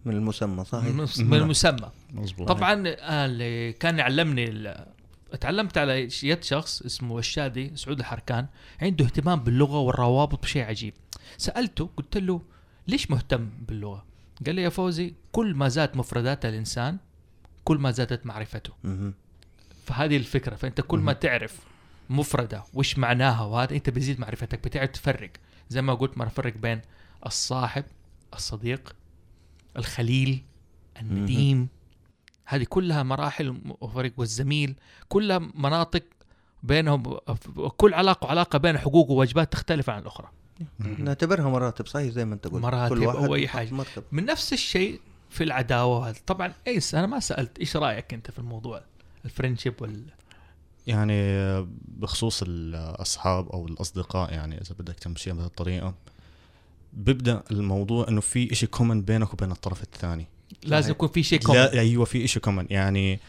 من 0.05 0.13
المسمى 0.13 0.65
صحيح. 0.65 0.85
من 0.85 1.07
من 1.17 1.37
المسمى. 1.37 1.89
مظبوط. 2.13 2.47
طبعا 2.47 2.83
آه، 2.87 3.25
اللي 3.25 3.73
كان 3.73 3.99
يعلمني 3.99 4.73
تعلمت 5.41 5.77
على 5.77 6.07
يد 6.23 6.43
شخص 6.43 6.81
اسمه 6.81 7.19
الشادي 7.19 7.71
سعود 7.75 7.99
الحركان. 7.99 8.47
عنده 8.81 9.05
اهتمام 9.05 9.39
باللغة 9.39 9.79
والروابط 9.79 10.43
بشيء 10.43 10.63
عجيب. 10.63 10.93
سألته 11.37 11.89
قلت 11.97 12.17
له 12.17 12.41
ليش 12.87 13.11
مهتم 13.11 13.49
باللغة؟ 13.67 14.10
قال 14.45 14.55
لي 14.55 14.61
يا 14.61 14.69
فوزي 14.69 15.13
كل 15.31 15.55
ما 15.55 15.67
زاد 15.67 15.97
مفردات 15.97 16.45
الإنسان 16.45 16.97
كل 17.63 17.77
ما 17.77 17.91
زادت 17.91 18.25
معرفته. 18.25 18.73
فهذه 19.85 20.17
الفكرة 20.17 20.55
فأنت 20.55 20.81
كل 20.81 20.99
ما 20.99 21.13
تعرف 21.13 21.59
مفردة 22.09 22.63
وش 22.73 22.97
معناها 22.97 23.43
وهذا 23.43 23.75
أنت 23.75 23.89
بيزيد 23.89 24.19
معرفتك 24.19 24.63
بتعرف 24.63 24.89
تفرق. 24.89 25.31
زي 25.69 25.81
ما 25.81 25.93
قلت 25.93 26.17
ما 26.17 26.25
نفرق 26.25 26.57
بين 26.57 26.81
الصاحب 27.25 27.83
الصديق 28.33 28.95
الخليل 29.77 30.43
النديم. 31.01 31.67
هذه 32.45 32.63
كلها 32.63 33.03
مراحل 33.03 33.75
وفرق 33.81 34.11
والزميل. 34.17 34.75
كلها 35.09 35.37
مناطق 35.37 36.03
بينهم 36.63 37.03
كل 37.77 37.93
علاقة 37.93 38.25
وعلاقه 38.25 38.57
بين 38.57 38.77
حقوق 38.77 39.09
وواجبات 39.09 39.51
تختلف 39.51 39.89
عن 39.89 40.01
الأخرى. 40.01 40.31
نعتبرها 40.79 41.49
مراتب 41.49 41.87
صحيح 41.87 42.11
زي 42.11 42.25
ما 42.25 42.35
انت 42.35 42.47
قلت. 42.47 42.63
مراتب 42.63 42.95
كل 42.95 43.03
واحد 43.03 43.23
أو 43.23 43.35
أي 43.35 43.43
يحط 43.43 43.55
حاجة. 43.55 43.73
مرتبة. 43.73 44.05
من 44.11 44.25
نفس 44.25 44.53
الشيء 44.53 44.99
في 45.29 45.43
العداوه 45.43 45.97
وهذا 45.97 46.17
طبعا 46.27 46.53
ايس 46.67 46.95
أنا 46.95 47.07
ما 47.07 47.19
سألت 47.19 47.59
إيش 47.59 47.77
رأيك 47.77 48.13
أنت 48.13 48.31
في 48.31 48.39
الموضوع؟ 48.39 48.81
ال 49.25 49.29
friendship 49.29 49.73
وال 49.81 50.03
يعني 50.87 51.21
بخصوص 51.87 52.43
الأصحاب 52.47 53.49
أو 53.49 53.67
الأصدقاء 53.67 54.33
يعني 54.33 54.61
إذا 54.61 54.75
بدك 54.79 54.95
تمشيها 54.95 55.33
بهذه 55.33 55.45
الطريقة 55.45 55.93
بيبدأ 56.93 57.43
الموضوع 57.51 58.07
إنه 58.07 58.21
في 58.21 58.51
إشي 58.51 58.67
common 58.67 59.01
بينك 59.01 59.33
وبين 59.33 59.51
الطرف 59.51 59.83
الثاني. 59.83 60.27
لازم 60.63 60.91
يكون 60.91 61.09
في 61.09 61.23
شيء 61.23 61.39
common 61.39 61.57
لا 61.57 61.71
أيوه 61.71 62.05
في 62.05 62.25
إشي 62.25 62.39
common 62.39 62.67
يعني 62.69 63.19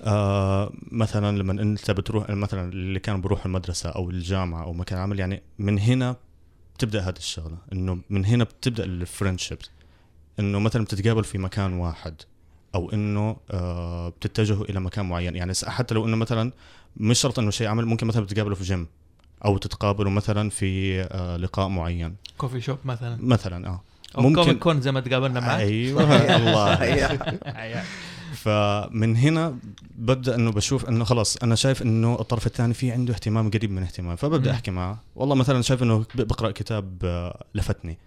آه 0.00 0.72
مثلا 0.90 1.38
لما 1.38 1.52
أنت 1.62 1.90
بتروح 1.90 2.30
مثلا 2.30 2.72
اللي 2.72 3.00
كانوا 3.00 3.20
بيروحوا 3.20 3.46
المدرسة 3.46 3.90
أو 3.90 4.10
الجامعة 4.10 4.62
أو 4.64 4.72
مكان 4.72 4.98
عمل 4.98 5.20
يعني 5.20 5.42
من 5.58 5.78
هنا 5.78 6.16
بتبدأ 6.76 7.00
هذه 7.00 7.16
الشغلة 7.16 7.56
إنه 7.72 7.98
من 8.10 8.24
هنا 8.24 8.44
بتبدأ 8.44 8.84
ال 8.84 8.91
friendships 8.91 9.70
إنه 10.40 10.58
مثلا 10.58 10.84
بتتقابل 10.84 11.24
في 11.24 11.38
مكان 11.38 11.72
واحد 11.72 12.14
أو 12.74 12.90
إنه 12.92 13.36
آه 13.50 14.08
بتتجهوا 14.08 14.64
إلى 14.64 14.80
مكان 14.80 15.08
معين. 15.08 15.36
يعني 15.36 15.52
حتى 15.66 15.94
لو 15.94 16.06
إنه 16.06 16.16
مثلا 16.16 16.52
مش 16.96 17.18
شرط 17.20 17.38
إنه 17.38 17.50
شيء 17.50 17.66
عمل 17.68 17.86
ممكن 17.86 18.06
مثلا 18.06 18.22
بتتقابلوا 18.24 18.56
في 18.56 18.64
جيم 18.64 18.86
أو 19.44 19.58
تتقابلوا 19.58 20.10
مثلا 20.10 20.50
في 20.50 21.00
آه 21.02 21.36
لقاء 21.36 21.68
معين. 21.68 22.16
coffee 22.38 22.60
shop 22.60 22.78
مثلا. 22.84 23.16
مثلا 23.20 23.68
آه. 23.68 23.82
أو 24.18 24.22
ممكن- 24.22 24.42
Comic 24.42 24.58
Con 24.58 24.80
زي 24.80 24.92
ما 24.92 25.00
تقابلنا 25.00 25.40
معك. 25.40 25.60
أيوه 25.60 26.02
الله. 26.36 26.74
صحيح. 26.74 27.12
فمن 28.42 29.16
هنا 29.16 29.58
ببدأ 29.96 30.34
إنه 30.34 30.50
بشوف 30.50 30.88
إنه 30.88 31.04
خلاص 31.04 31.36
أنا 31.36 31.54
شايف 31.54 31.82
إنه 31.82 32.20
الطرف 32.20 32.46
الثاني 32.46 32.74
في 32.74 32.92
عنده 32.92 33.14
اهتمام 33.14 33.50
قريب 33.50 33.70
من 33.70 33.82
اهتمام 33.82 34.16
فببدأ. 34.16 34.50
أحكي 34.50 34.70
معه. 34.70 35.02
والله 35.16 35.34
مثلا 35.34 35.62
شايف 35.62 35.82
إنه 35.82 36.04
بقرأ 36.14 36.50
كتاب 36.50 36.98
آه، 37.04 37.44
لفتني. 37.54 37.98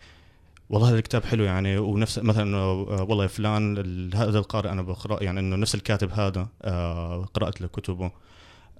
والله 0.70 0.90
هذا 0.90 0.98
الكتاب 0.98 1.24
حلو 1.24 1.44
يعني 1.44 1.78
ونفس 1.78 2.20
مثلا 2.20 2.44
انه 2.44 2.58
آه، 2.58 3.06
والله 3.10 3.24
يا 3.24 3.28
فلان 3.28 3.78
هذا 4.16 4.40
القارئ 4.40 4.70
أنا 4.70 4.82
بقرأ 4.82 5.24
يعني 5.24 5.40
إنه 5.40 5.56
نفس 5.56 5.76
الكاتب 5.76 6.12
هذا 6.12 6.48
آه، 6.62 7.26
قرأت 7.34 7.62
له 7.62 7.68
كتبه. 7.68 8.12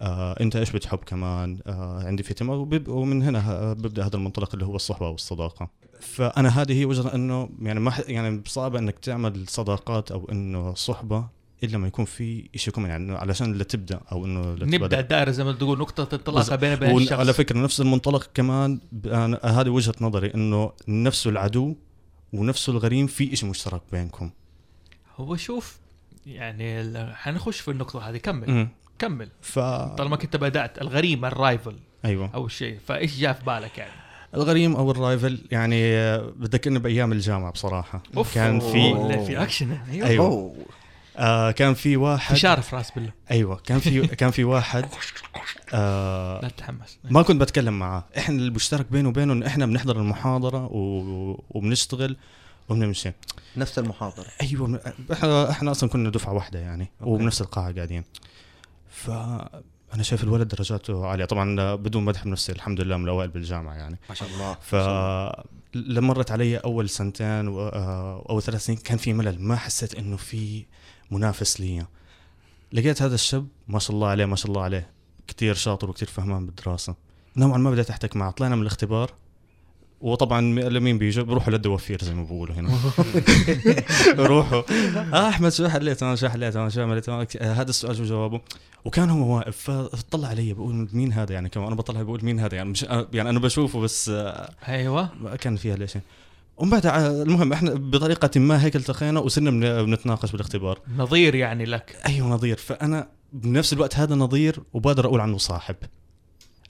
آه، 0.02 0.36
أنت 0.42 0.56
إيش 0.56 0.72
بتحب 0.72 0.98
كمان؟ 0.98 1.60
آه، 1.68 2.04
عندي 2.04 2.24
في 2.24 2.30
اهتمام. 2.32 2.70
ومن 2.88 3.24
هنا 3.24 3.74
ببدأ 3.74 4.06
هذا 4.06 4.16
المنطلق 4.16 4.50
اللي 4.54 4.66
هو 4.66 4.76
الصحبة 4.76 5.10
والصداقة. 5.10 5.70
فأنا 6.00 6.50
هذه 6.50 6.80
هي 6.80 6.86
وجهة 6.86 7.16
إنه 7.16 7.50
يعني 7.62 7.80
ما 7.80 7.94
يعني 8.08 8.42
صعبه 8.46 8.80
إنك 8.80 9.00
تعمل 9.00 9.48
صداقات 9.48 10.12
أو 10.12 10.28
إنه 10.32 10.74
صحبة 10.74 11.28
إلا 11.64 11.78
ما 11.78 11.88
يكون 11.88 12.06
في 12.06 12.50
شيء 12.56 12.74
كومن 12.74 12.90
يعني 12.90 13.04
إنه 13.04 13.18
علشان 13.18 13.54
لا 13.54 13.64
تبدأ 13.64 14.00
أو 14.12 14.26
إنه 14.26 14.42
نبدأ. 14.66 15.00
الدائره 15.00 15.32
زي 15.32 15.44
ما 15.44 15.52
تقول 15.52 15.80
نقطة 15.80 16.16
انطلاقه 16.16 16.56
بين 16.56 16.76
بين 16.76 16.90
وعلى 16.92 17.04
الشخص 17.04 17.30
فكرة 17.30 17.58
نفس 17.58 17.82
المنطلق 17.82 18.30
كمان 18.34 18.80
ب- 18.92 19.08
أنا 19.08 19.40
هذه 19.44 19.70
وجهة 19.70 19.94
نظري 20.02 20.32
إنه 20.36 20.72
نفسه 20.88 21.30
العدو 21.30 21.76
ونفسه 22.34 22.72
الغريم 22.72 23.08
في 23.08 23.36
شيء 23.36 23.50
مشترك 23.50 23.82
بينكم. 23.92 24.32
هو 25.18 25.36
شوف 25.36 25.78
يعني 26.26 26.82
ال- 26.82 27.16
حنخش 27.16 27.60
في 27.60 27.72
النقطة 27.72 28.10
هذه. 28.10 28.18
كمل. 28.18 28.48
امم 28.50 28.70
كمل. 29.00 29.30
ف 29.42 29.60
طالما 29.60 30.16
كنت 30.16 30.36
بدأت 30.36 30.82
الغريم 30.82 31.26
ال 31.26 31.34
rival 31.34 31.76
أيوه. 32.06 32.30
اول 32.34 32.52
شيء 32.52 32.78
فإيش 32.88 33.18
جاء 33.20 33.34
في 33.34 33.46
بالك 33.46 33.78
يعني؟ 33.78 33.92
الغريم 34.36 34.76
أو 34.76 34.92
ال 34.92 35.00
rival 35.00 35.40
يعني 35.52 35.92
بذكرني 36.32 36.80
بأيام 36.80 37.12
الجامعة 37.12 37.52
بصراحة. 37.52 38.04
أوف 38.18 38.36
كان 38.36 38.60
في 38.60 38.92
أوه، 38.92 39.26
في 39.26 39.42
أكشن. 39.42 39.72
أيوه. 39.92 40.08
أيوة. 40.08 40.26
أوه. 40.26 40.56
آه 41.18 41.52
كان 41.52 41.74
في 41.74 41.98
واحد 41.98 42.36
فشار 42.36 42.62
في 42.62 42.76
رأس 42.76 42.92
بالله 42.92 43.12
أيوه 43.32 43.56
كان 43.56 43.80
في 43.80 44.08
كان 44.22 44.32
في 44.32 44.44
واحد 44.44 44.86
آه 45.74 46.42
لا 46.42 46.50
تتحمس. 46.50 46.98
ما 47.04 47.22
كنت 47.22 47.42
بتكلم 47.42 47.80
معاه. 47.80 48.04
إحنا 48.18 48.36
المشترك 48.42 48.86
بينه 48.92 49.10
وبينه 49.10 49.34
انه 49.34 49.48
إحنا 49.48 49.66
بنحضر 49.66 49.98
المحاضرة 49.98 50.66
و... 50.66 51.44
وبنشتغل 51.50 52.18
وبنمشي. 52.70 53.12
نفس 53.58 53.80
المحاضرة. 53.80 54.26
أيوه 54.42 54.82
إحنا 55.14 55.50
إحنا 55.50 55.72
أصلا 55.72 55.90
كنا 55.90 56.10
دفعة 56.10 56.34
واحدة 56.34 56.60
يعني 56.60 56.92
وبنفس 57.02 57.42
القاعة 57.42 57.74
قاعدين. 57.76 58.04
فانا 58.90 60.02
شايف 60.04 60.24
الولد 60.24 60.48
درجاته 60.48 61.08
عالية. 61.08 61.26
طبعا 61.26 61.76
بدون 61.76 62.06
مدح 62.06 62.24
بنفسي 62.24 62.52
الحمد 62.52 62.82
لله 62.82 62.98
من 62.98 63.04
الأوائل 63.04 63.30
بالجامعة 63.30 63.74
يعني. 63.74 63.98
ما 64.10 64.16
شاء 64.16 64.30
الله. 64.30 64.54
ف 64.62 64.76
لما 65.76 66.08
مرت 66.08 66.32
علي 66.32 66.58
أول 66.58 66.90
سنتين. 66.90 67.48
آه، 67.48 68.26
أو 68.30 68.42
ثلاث 68.42 68.66
سنين 68.66 68.78
كان 68.78 68.98
في 68.98 69.14
ملل. 69.14 69.42
ما 69.42 69.56
حسيت 69.56 69.96
إنه 69.96 70.18
في 70.18 70.66
منافس 71.12 71.60
لي 71.60 71.86
لقيت 72.74 73.02
هذا 73.02 73.16
الشاب 73.16 73.48
ما 73.68 73.80
شاء 73.80 73.96
الله 73.96 74.08
عليه 74.08 74.26
ما 74.26 74.36
شاء 74.36 74.48
الله 74.48 74.62
عليه 74.62 74.90
كثير 75.28 75.54
شاطر 75.54 75.90
وكثير 75.90 76.08
فهمان 76.08 76.46
بالدراسة. 76.46 76.96
نوعا 77.38 77.58
ما 77.58 77.72
بدأت 77.72 77.90
أحتك 77.90 78.16
معه. 78.16 78.32
طلعنا 78.32 78.56
من 78.56 78.62
الاختبار 78.62 79.12
وطبعا 80.02 80.42
لمين 80.42 80.98
بيجوا 80.98 81.24
بروحوا 81.24 81.54
للدوافير 81.54 82.04
زي 82.04 82.14
ما 82.14 82.24
بقولوا 82.24 82.56
هنا. 82.56 82.80
روحوا 84.30 84.62
آه 85.14 85.30
أحمد 85.30 85.52
شو 85.52 85.68
حليت؟ 85.68 86.04
أنا 86.04 86.16
شو 86.16 86.30
حليت؟ 86.30 86.56
أنا 86.56 86.70
شو 86.70 86.82
عملت؟ 86.82 87.10
آه 87.10 87.54
هذا 87.54 87.70
السؤال 87.70 87.96
شو 87.96 88.04
جوابه؟ 88.04 88.42
وكان 88.86 89.10
هو 89.10 89.36
واقف 89.36 89.72
فطلع 89.72 90.28
علي 90.28 90.54
بقول 90.54 90.90
مين 90.94 91.14
هذا 91.14 91.34
يعني؟ 91.34 91.50
كمان 91.50 91.68
أنا 91.68 91.76
بطلع 91.76 92.02
بقول 92.02 92.26
مين 92.26 92.40
هذا 92.40 92.56
يعني؟ 92.56 92.70
مش 92.70 92.84
آه، 92.84 93.08
يعني 93.14 93.30
أنا 93.30 93.40
بشوفه 93.40 93.80
بس 93.80 94.10
آه، 94.10 94.50
أيوه. 94.68 95.36
كان 95.36 95.56
فيها 95.56 95.76
ليش 95.76 95.98
ومن 96.58 96.70
بعد 96.72 96.86
ع- 96.86 97.08
المهم 97.08 97.54
إحنا 97.54 97.74
بطريقة 97.74 98.40
ما 98.40 98.64
هيك 98.64 98.76
التقينا 98.76 99.20
وصرنا 99.20 99.50
بن- 99.52 99.86
بنتناقش 99.86 100.32
بالاختبار. 100.32 100.80
نظير 100.98 101.36
يعني 101.36 101.66
لك. 101.66 101.98
أيوه 102.06 102.28
نظير. 102.28 102.58
فأنا 102.58 103.08
بنفس 103.34 103.74
الوقت 103.74 103.96
هذا 103.96 104.16
نظير 104.16 104.60
وبقدر 104.74 105.06
أقول 105.06 105.20
عنه 105.22 105.38
صاحب. 105.38 105.76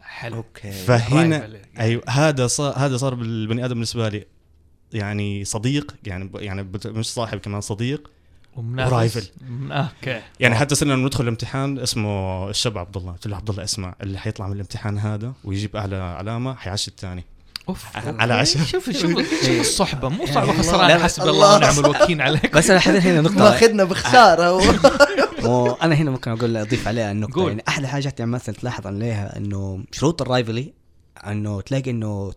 حلو. 0.01 0.35
okay. 0.37 0.71
فهنا 0.71 1.37
rival. 1.39 1.57
أيوه 1.79 2.03
هذا 2.09 2.47
صار 2.47 2.73
هذا 2.77 2.97
صار 2.97 3.13
بالبني 3.15 3.65
آدم 3.65 3.73
بالنسبة 3.73 4.09
لي 4.09 4.25
يعني 4.93 5.45
صديق 5.45 5.95
يعني 6.03 6.23
ب- 6.25 6.35
يعني 6.35 6.67
مش 6.85 7.13
صاحب 7.13 7.37
كمان 7.37 7.61
صديق. 7.61 8.09
ومنافس. 8.55 8.93
و 8.93 8.98
rival. 8.98 9.27
آه، 9.71 9.73
okay. 10.01 10.21
يعني 10.39 10.55
حتى 10.55 10.75
صرنا 10.75 10.95
ندخل 10.95 11.23
الامتحان 11.23 11.79
اسمه 11.79 12.49
الشاب 12.49 12.77
عبد 12.77 12.97
الله 12.97 13.11
قلت 13.11 13.27
له 13.27 13.35
عبد 13.37 13.49
الله 13.49 13.63
اسمع 13.63 13.95
اللي 14.03 14.17
حيطلع 14.17 14.47
من 14.47 14.53
الامتحان 14.53 14.97
هذا 14.97 15.33
ويجيب 15.43 15.75
أعلى 15.75 15.95
علامة 15.95 16.55
حيعشي 16.55 16.91
الثاني. 16.91 17.23
أوف 17.69 17.85
على 17.95 18.33
عشاء. 18.33 18.63
شوف 18.63 18.89
شوف 18.89 19.01
شوف 19.45 19.59
الصحبة 19.67 20.09
مو 20.09 20.25
صعبه 20.25 20.51
الله. 20.51 20.61
خسران 20.63 20.99
حسب 21.03 21.23
الله. 21.27 21.55
ونعم 21.55 21.79
الوكيل 21.79 22.21
عليك 22.21 22.53
بس 22.57 22.69
أنا 22.69 22.79
حدث 22.79 23.05
هنا 23.05 23.21
نقطة 23.21 23.35
ماخذنا 23.35 23.83
بخسارة 23.83 24.53
وأنا 25.49 25.95
هنا 25.95 26.11
ممكن 26.11 26.31
أقول 26.31 26.57
أضيف 26.57 26.87
عليها 26.87 27.11
النقطة 27.11 27.33
قول. 27.33 27.47
يعني 27.49 27.63
أحلى 27.67 27.87
حاجات 27.87 28.19
يعني 28.19 28.31
مثلا 28.31 28.55
تلاحظ 28.55 28.87
عليها 28.87 29.37
إنه 29.37 29.83
شروط 29.91 30.21
ال 30.21 30.28
rivalry 30.28 30.73
إنه 31.27 31.61
تلاقي 31.61 31.91
إنه 31.91 32.33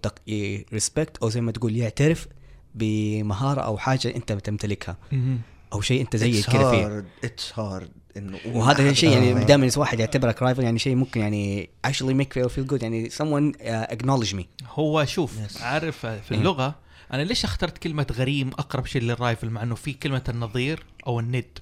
respect 0.73 1.17
أو 1.23 1.29
زي 1.29 1.41
ما 1.41 1.53
تقول 1.53 1.77
يعترف 1.77 2.27
بمهارة 2.75 3.61
أو 3.61 3.79
حاجة 3.79 4.15
أنت 4.17 4.33
تمتلكها 4.33 4.97
مهم. 5.13 5.41
أو 5.73 5.81
شيء 5.81 6.01
أنت 6.01 6.17
زيك 6.17 6.45
كذا 6.47 6.71
فيه 6.71 6.87
hard 6.87 7.05
it's 7.25 7.59
hard 7.59 7.89
إنه 8.19 8.39
وهذا 8.47 8.93
شيء 8.93 9.11
يعني 9.11 9.33
آه. 9.33 9.45
دائما 9.45 9.71
واحد 9.77 10.01
يعتبرك 10.01 10.43
rival 10.43 10.63
يعني 10.63 10.79
شيء 10.79 10.95
ممكن 10.95 11.21
يعني 11.21 11.71
actually 11.87 12.15
make 12.23 12.43
you 12.43 12.49
feel 12.49 12.71
good 12.73 12.83
يعني 12.83 13.11
someone 13.11 13.53
uh, 13.55 13.95
acknowledge 13.97 14.35
me 14.37 14.45
هو 14.69 15.05
شوف 15.05 15.39
Yes. 15.39 15.63
عارف 15.63 16.07
في 16.07 16.31
إيه. 16.35 16.39
اللغة 16.39 16.75
أنا 17.13 17.23
ليش 17.23 17.45
اخترت 17.45 17.79
كلمة 17.79 18.07
غريم 18.13 18.49
أقرب 18.49 18.87
شيء 18.87 19.03
لل 19.03 19.17
rival 19.17 19.51
مع 19.51 19.63
إنه 19.63 19.75
في 19.75 19.93
كلمة 19.93 20.23
النظير 20.29 20.85
أو 21.07 21.21
الند 21.21 21.59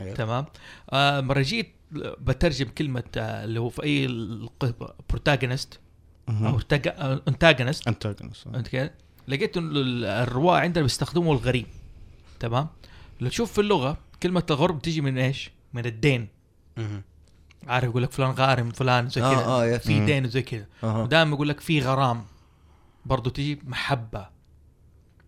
أيوه. 0.00 0.14
تمام 0.14 0.44
آه 0.92 1.20
مرة 1.20 1.42
جيت 1.42 1.72
بترجم 2.20 2.68
كلمة 2.68 3.02
آه 3.16 3.44
اللي 3.44 3.60
هو 3.60 3.68
في 3.68 3.82
أي 3.84 4.06
protagonist 5.10 5.78
أو 6.28 6.60
antagonist 7.28 7.88
انت 7.88 8.06
أنت 8.54 8.68
كده 8.68 8.94
لقيت 9.28 9.56
إنه 9.56 9.70
ال- 9.80 10.04
الرواة 10.04 10.56
عندنا 10.58 10.82
بيستخدموا 10.82 11.34
الغريم 11.34 11.66
تمام 12.40 12.68
لو 13.20 13.28
تشوف 13.28 13.52
في 13.52 13.60
اللغة 13.60 13.96
كلمة 14.22 14.42
الغريم 14.50 14.82
تيجي 14.82 15.00
من 15.00 15.18
إيش؟ 15.18 15.50
من 15.76 15.86
الدين. 15.86 16.28
عارف 17.68 17.84
يقول 17.84 18.02
لك 18.02 18.12
فلان 18.12 18.30
غارم 18.30 18.70
فلان 18.70 19.08
زي 19.08 19.22
آه، 19.22 19.34
كذا. 19.34 19.44
آه، 19.44 19.66
يا- 19.66 19.78
في 19.78 20.00
مم. 20.00 20.06
دين 20.06 20.24
وزي 20.24 20.42
كذا. 20.42 20.66
أها. 20.84 21.02
ودائما 21.02 21.34
يقول 21.34 21.48
لك 21.48 21.60
في 21.60 21.80
غرام. 21.80 22.24
برضو 23.06 23.30
تيجي 23.30 23.60
محبة. 23.66 24.26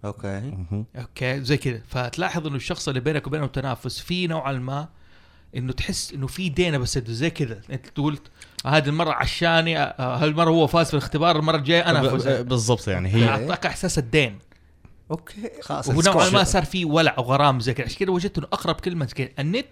okay. 0.05 0.53
okay 0.97 1.41
زي 1.45 1.57
كذا. 1.57 1.81
فتلاحظ 1.89 2.47
إنه 2.47 2.57
الشخص 2.57 2.89
اللي 2.89 3.01
بينك 3.01 3.27
وبينه 3.27 3.47
تنافس 3.47 3.99
في 4.01 4.27
نوعا 4.27 4.53
ما 4.53 4.89
إنه 5.57 5.73
تحس 5.73 6.13
إنه 6.13 6.27
في 6.27 6.49
دين 6.49 6.79
بس 6.79 6.99
زي 6.99 7.31
كذا. 7.31 7.61
أنت 7.73 8.01
قلت 8.01 8.23
هذه 8.67 8.89
المرة 8.89 9.13
عشاني 9.13 9.79
آه، 9.79 10.17
هالمره 10.25 10.51
هو 10.51 10.67
فاز 10.67 10.87
في 10.87 10.95
الاختبار 10.95 11.39
المرة 11.39 11.57
الجاية 11.57 11.81
أنا 11.87 12.07
افوز 12.07 12.29
ب- 12.29 12.49
بالضبط 12.49 12.89
يعني 12.89 13.09
هي. 13.15 13.29
أعطاك 13.29 13.67
إحساس 13.67 13.99
الدين. 13.99 14.39
okay 15.11 15.51
خلاص 15.63 15.89
ونوعا. 15.89 16.31
ما 16.31 16.45
صار 16.45 16.65
في 16.65 16.85
ولع 16.85 17.15
وغرام 17.19 17.61
زي 17.61 17.75
كذا. 17.75 17.87
عشان 17.87 17.99
كذا 17.99 18.11
وجدت 18.11 18.39
إنه 18.39 18.47
أقرب 18.53 18.75
كلمة 18.75 19.05
كذا. 19.07 19.29
النت 19.39 19.69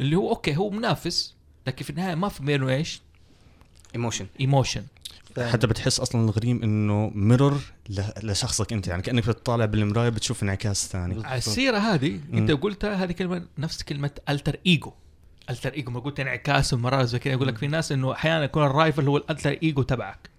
اللي 0.00 0.16
هو 0.16 0.30
okay 0.30 0.56
هو 0.56 0.70
منافس 0.70 1.34
لكن 1.66 1.84
في 1.84 1.90
النهاية 1.90 2.14
ما 2.14 2.28
في 2.28 2.42
بينه 2.42 2.68
إيش؟ 2.68 3.00
emotion 3.94 4.26
emotion 4.40 4.84
حتى 5.38 5.66
بتحس 5.66 6.00
أصلا 6.00 6.24
الغريم 6.24 6.62
إنه 6.62 7.10
mirror 7.14 7.60
لشخصك 8.22 8.72
أنت 8.72 8.88
يعني 8.88 9.02
كأنك 9.02 9.26
بتطالع 9.28 9.64
بالمراية 9.64 10.08
بتشوف 10.08 10.42
انعكاس 10.42 10.88
ثاني. 10.88 11.26
على 11.26 11.38
السيرة 11.38 11.78
هذه. 11.78 12.20
أنت 12.32 12.50
قلتها 12.50 12.94
هذه 13.04 13.12
كلمة 13.12 13.46
نفس 13.58 13.82
كلمة 13.82 14.10
alter 14.28 14.56
ego 14.66 14.92
alter 15.50 15.72
ego 15.72 15.90
ما 15.90 16.00
قلت 16.00 16.20
انعكاس 16.20 16.74
ومرات 16.74 17.06
زي 17.06 17.18
كذا 17.18 17.32
يقول 17.32 17.48
لك 17.48 17.58
في 17.58 17.66
ناس 17.66 17.92
إنه 17.92 18.12
أحيانا 18.12 18.44
يكون 18.44 18.64
ال 18.64 18.71
rival 18.71 19.08
هو 19.08 19.16
ال 19.16 19.23
alter 19.23 19.58
ego 19.62 19.82
تبعك. 19.82 20.30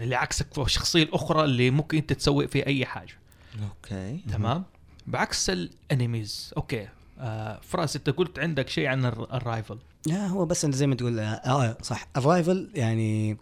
اللي 0.00 0.14
عكسك 0.14 0.54
في 0.54 0.62
الشخصية 0.62 1.02
الأخرى 1.02 1.44
اللي 1.44 1.70
ممكن 1.70 1.98
أنت 1.98 2.12
تسوي 2.12 2.48
فيه 2.48 2.66
أي 2.66 2.86
حاجة. 2.86 3.14
okay. 3.62 4.20
تمام؟ 4.32 4.64
بعكس 5.06 5.50
ال 5.50 5.63
enemies 5.63 6.52
okay. 6.56 6.88
آه 7.18 7.60
فراس 7.62 7.96
أنت 7.96 8.10
قلت 8.10 8.38
عندك 8.38 8.68
شيء 8.68 8.86
عن 8.86 9.04
الر- 9.04 9.34
الرايفل. 9.36 9.78
لا 10.06 10.26
هو 10.26 10.46
بس 10.46 10.64
أنت 10.64 10.74
زي 10.74 10.86
ما 10.86 10.94
تقول 10.94 11.18
آه 11.18 11.22
آه، 11.24 11.76
صح. 11.82 12.08
ال 12.16 12.25
rival 12.25 12.70
يعني 12.74 13.36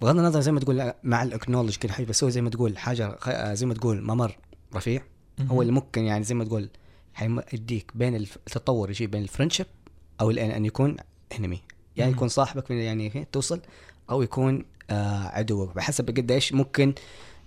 بغض 0.00 0.18
النظر 0.18 0.40
زي 0.40 0.52
ما 0.52 0.60
تقول 0.60 0.80
آه، 0.80 0.94
مع 1.02 1.22
ال 1.22 1.26
acknowledge 1.26 1.76
كل 1.76 1.90
حاجة 1.90 2.04
بس 2.06 2.24
هو 2.24 2.30
زي 2.30 2.42
ما 2.42 2.50
تقول 2.50 2.78
حاجة 2.78 3.06
آه، 3.26 3.54
زي 3.54 3.66
ما 3.66 3.74
تقول 3.74 4.02
ممر 4.02 4.36
رفيع. 4.74 5.02
هو 5.48 5.62
اللي 5.62 5.72
ممكن 5.72 6.04
يعني 6.04 6.24
زي 6.24 6.34
ما 6.34 6.44
تقول 6.44 6.68
حيديك 7.14 7.90
بين 7.94 8.16
التطور 8.16 8.90
يجي 8.90 9.06
بين 9.06 9.22
ال 9.22 9.26
friendship 9.26 9.66
أو 10.20 10.30
الان 10.30 10.50
أن 10.50 10.64
يكون 10.64 10.96
enemy 11.38 11.60
يعني. 11.96 12.12
يكون 12.12 12.28
صاحبك 12.28 12.70
من 12.70 12.76
يعني 12.76 13.26
توصل 13.32 13.60
أو 14.10 14.22
يكون 14.22 14.64
آه 14.90 15.18
عدوك. 15.28 15.74
بحسب 15.76 16.10
قد 16.10 16.30
إيش 16.30 16.52
ممكن 16.52 16.94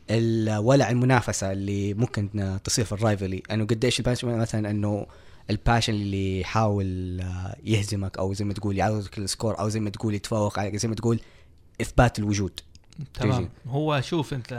الولع 0.10 0.90
المنافسة 0.90 1.52
اللي 1.52 1.94
ممكن 1.94 2.58
تصير 2.64 2.86
في 2.86 2.92
ال 2.92 2.98
rivalry 2.98 3.44
أنه 3.52 3.66
قد 3.66 3.86
إيش 3.86 4.00
ال 4.00 4.04
passion 4.04 4.38
مثلا 4.38 4.70
أنه 4.70 5.06
ال 5.50 5.55
passion 5.55 5.94
اللي 5.94 6.40
يحاول 6.42 7.22
آه، 7.22 7.56
يهزمك 7.64 8.18
أو 8.18 8.34
زي 8.34 8.46
ما 8.46 8.54
تقول 8.54 8.78
يعوضك 8.78 9.18
ال 9.18 9.25
score 9.25 9.60
أو 9.60 9.70
زي 9.70 9.80
ما 9.80 9.90
تقول 9.90 10.14
يتفوق 10.14 10.60
عليك 10.60 10.76
زي 10.76 10.88
ما 10.88 10.96
تقول 10.96 11.20
اثبات 11.82 12.20
الوجود. 12.20 12.60
تمام. 13.14 13.38
تيجي. 13.38 13.50
هو 13.68 14.02
شوف 14.02 14.34
أنت 14.34 14.54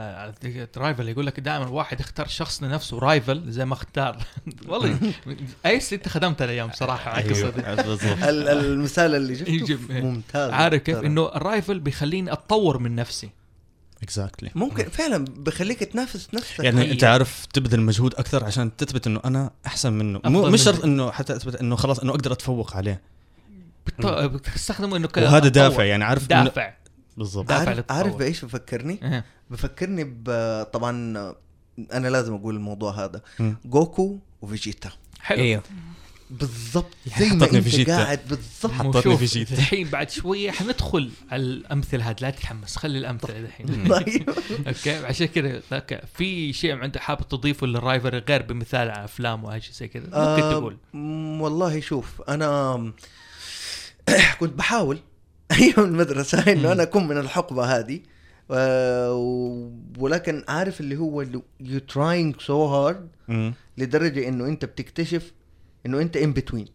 rival 0.77 1.09
يقول 1.09 1.27
لك 1.27 1.41
دائما 1.41 1.69
واحد 1.69 2.01
يختار 2.01 2.27
شخص 2.27 2.63
لنفسه 2.63 2.99
rival 2.99 3.51
زي 3.51 3.65
ما 3.65 3.75
اختار. 3.75 4.17
والله 4.69 4.99
ايس 5.67 5.93
أنت 5.93 6.09
خدمت 6.09 6.43
الأيام 6.43 6.71
صراحة 6.73 7.11
على 7.11 7.25
القصة 7.27 7.43
أيوه، 7.67 8.53
المثال 8.53 9.15
اللي 9.15 9.33
يجيب- 9.33 9.93
ممتاز. 9.93 10.51
عارف 10.51 10.83
كيف. 10.83 10.97
إنه 10.99 11.29
ال 11.37 11.44
rival 11.44 11.81
بيخليني 11.81 12.33
أتطور 12.33 12.79
من 12.79 12.95
نفسي. 12.95 13.31
exactly 14.03 14.51
ممكن 14.55 14.85
فعلا 14.89 15.25
بخليك 15.25 15.79
تنافس 15.85 16.29
نفسك 16.35 16.65
يعني 16.65 16.81
هي- 16.81 16.93
أنت 16.93 17.05
عارف 17.05 17.47
تبذل 17.47 17.81
مجهود 17.81 18.15
أكثر 18.15 18.45
عشان 18.45 18.77
تثبت 18.77 19.07
إنه 19.07 19.21
أنا 19.25 19.51
أحسن 19.67 19.93
منه 19.93 20.21
مو 20.25 20.47
مش. 20.51 20.63
شرط 20.63 20.85
إنه 20.85 21.11
حتى 21.11 21.37
أثبت 21.37 21.55
إنه 21.55 21.77
خلاص 21.77 21.99
إنه 21.99 22.11
أقدر 22.13 22.33
أتفوق 22.33 22.77
عليه 22.77 23.01
بت- 23.87 24.07
بتستخدمه 24.07 24.97
إنه 24.97 25.09
ك- 25.09 25.17
وهذا. 25.17 25.49
دافع 25.49 25.85
يعني 25.85 26.05
عارف 26.05 26.25
إنه- 26.25 26.27
دافع 26.29 26.75
بالضبط 27.17 27.49
دافع 27.49 27.69
عارف. 27.71 27.85
عارف 27.93 28.17
بإيش 28.17 28.45
بفكرني؟ 28.45 28.99
إيه. 29.03 29.25
بفكرني 29.51 30.05
ب 30.05 30.25
طبعا 30.73 30.91
أنا 31.93 32.09
لازم 32.09 32.35
أقول 32.35 32.55
الموضوع 32.57 33.05
هذا. 33.05 33.23
جوكو 33.65 34.19
وفيجيتا 34.43 34.91
حلو 35.21 35.43
أيوه 35.43 35.63
بالضبط 36.31 36.95
زي 37.19 37.29
ما 37.29 37.45
أنت. 37.45 37.91
قاعد 37.91 38.21
بالضبط 38.29 38.73
حطتني 38.73 39.17
في 39.17 39.25
جيت. 39.25 39.53
الحين 39.53 39.89
بعد 39.89 40.11
شوية 40.11 40.51
حندخل 40.51 41.11
على 41.31 41.43
الأمثلة 41.43 42.11
هذه 42.11 42.17
لا 42.21 42.31
تتحمس 42.31 42.77
خلي 42.77 42.99
الأمثلة 42.99 43.39
الحين 43.39 43.89
طيب. 43.89 44.31
أوكي 44.69 44.91
عشان 44.91 45.27
كذا 45.27 45.63
ذاك 45.71 46.03
في 46.15 46.53
شيء 46.53 46.85
انت 46.85 46.99
حابب 46.99 47.29
تضيفه 47.29 47.67
لل 47.67 47.82
rival 47.82 48.19
غير 48.29 48.43
بمثال 48.43 48.91
على 48.91 49.05
أفلام 49.05 49.45
وهذا 49.45 49.63
زي 49.73 49.89
كذا 49.89 50.03
ممكن 50.05 50.17
آه، 50.17 50.51
تقول 50.53 50.77
والله 51.43 51.81
شوف 51.81 52.23
أنا 52.29 52.93
كنت 54.41 54.53
بحاول 54.59 54.99
أيام 55.53 55.85
المدرسة. 55.85 56.53
إنه 56.53 56.73
أنا 56.73 56.83
أكون 56.83 57.09
من 57.09 57.19
الحقبة 57.19 57.65
هذه 57.79 58.01
آه، 58.51 59.71
ولكن 59.99 60.45
عارف 60.49 60.81
اللي 60.81 60.97
هو 60.97 61.23
you 61.61 61.79
trying 61.89 62.41
so 62.41 62.67
hard. 62.67 63.09
لدرجة 63.79 64.29
إنه 64.29 64.47
أنت 64.47 64.65
بتكتشف 64.65 65.33
انه 65.87 66.01
انت 66.01 66.17
in 66.17 66.33
between 66.33 66.69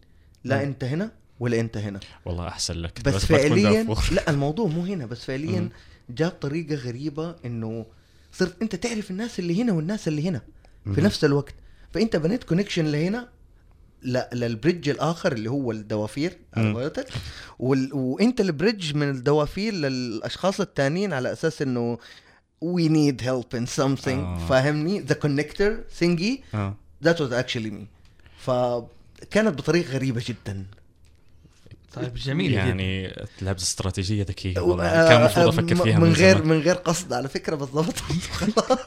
لا 0.44 0.56
مم. 0.56 0.62
انت 0.62 0.84
هنا 0.84 1.10
ولا 1.40 1.60
انت 1.60 1.76
هنا 1.76 2.00
والله 2.24 2.48
أحسن 2.48 2.74
لك 2.74 3.02
بس, 3.04 3.22
تكون 3.26 3.38
فعليا. 3.38 3.94
لا 4.12 4.30
الموضوع 4.30 4.66
مو 4.66 4.84
هنا 4.84 5.06
بس 5.06 5.24
فعليا 5.24 5.60
مم. 5.60 5.70
جاب 6.10 6.30
طريقة 6.30 6.74
غريبة 6.74 7.36
إنه 7.44 7.86
صرت 8.32 8.62
أنت 8.62 8.74
تعرف 8.76 9.10
الناس 9.10 9.38
اللي 9.38 9.62
هنا 9.62 9.72
والناس 9.72 10.08
اللي 10.08 10.28
هنا 10.28 10.42
في 10.84 11.00
مم. 11.00 11.06
نفس 11.06 11.24
الوقت 11.24 11.54
فأنت 11.92 12.16
بنيت 12.16 12.44
connection 12.44 12.84
لهنا 12.86 13.28
لا 14.02 14.30
لل 14.32 14.46
bridge 14.46 14.88
الآخر 14.88 15.32
اللي 15.32 15.50
هو 15.50 15.72
الدوافير 15.72 16.38
وال... 17.58 17.90
وأنت 17.94 18.40
ال 18.40 18.48
bridge 18.48 18.94
من 18.94 19.10
الدوافير 19.10 19.72
للأشخاص 19.74 20.60
التانيين 20.60 21.12
على 21.12 21.32
أساس 21.32 21.62
إنه 21.62 21.98
we 22.64 22.88
need 22.88 23.24
help 23.24 23.58
in 23.58 23.66
something 23.80 24.08
آه. 24.08 24.46
فاهمني 24.48 25.04
the 25.06 25.14
connector 25.14 26.00
thingy 26.00 26.54
آه. 26.54 26.74
that 27.04 27.16
was 27.16 27.32
actually 27.32 27.70
me 27.70 27.93
فكانت 28.46 29.58
بطريقة 29.58 29.92
غريبة 29.92 30.22
جدا. 30.28 30.66
طيب 31.94 32.14
جميل 32.14 32.52
جدا. 32.52 32.60
يعني 32.60 33.14
لابس 33.40 33.62
استراتيجية 33.62 34.22
ذكية 34.22 34.58
آه، 34.58 34.62
والله. 34.62 35.08
كان 35.08 35.20
المفروض 35.20 35.46
أفكر 35.48 35.76
فيها 35.76 35.98
من 35.98 36.04
من 36.06 36.12
غير 36.12 36.36
زمان. 36.36 36.48
من 36.48 36.58
غير 36.60 36.74
قصد 36.74 37.12
على 37.12 37.28
فكرة 37.28 37.56
بالضبط. 37.56 37.98
خلاص. 38.38 38.78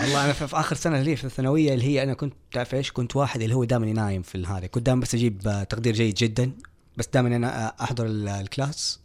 والله 0.00 0.24
أنا 0.24 0.32
في 0.32 0.46
في 0.48 0.56
آخر 0.56 0.76
سنة 0.76 1.02
لي 1.02 1.16
في 1.16 1.24
الثانوية 1.24 1.74
اللي 1.74 1.84
هي 1.84 2.02
أنا 2.02 2.14
كنت 2.14 2.34
تعرف 2.52 2.74
إيش؟ 2.74 2.92
كنت 2.92 3.16
واحد 3.16 3.42
اللي 3.42 3.54
هو 3.54 3.64
دائما 3.64 3.86
نايم 3.92 4.22
في 4.22 4.46
هذا. 4.46 4.66
كنت 4.66 4.86
دائما 4.86 5.00
بس 5.00 5.14
أجيب 5.14 5.48
آه، 5.48 5.62
تقدير 5.64 5.94
جيد 5.94 6.14
جدا. 6.14 6.52
بس 6.96 7.06
دائما 7.14 7.36
أنا 7.36 7.66
آه، 7.66 7.74
أحضر 7.84 8.06
ال- 8.06 8.28
ال 8.28 8.38
class. 8.38 9.00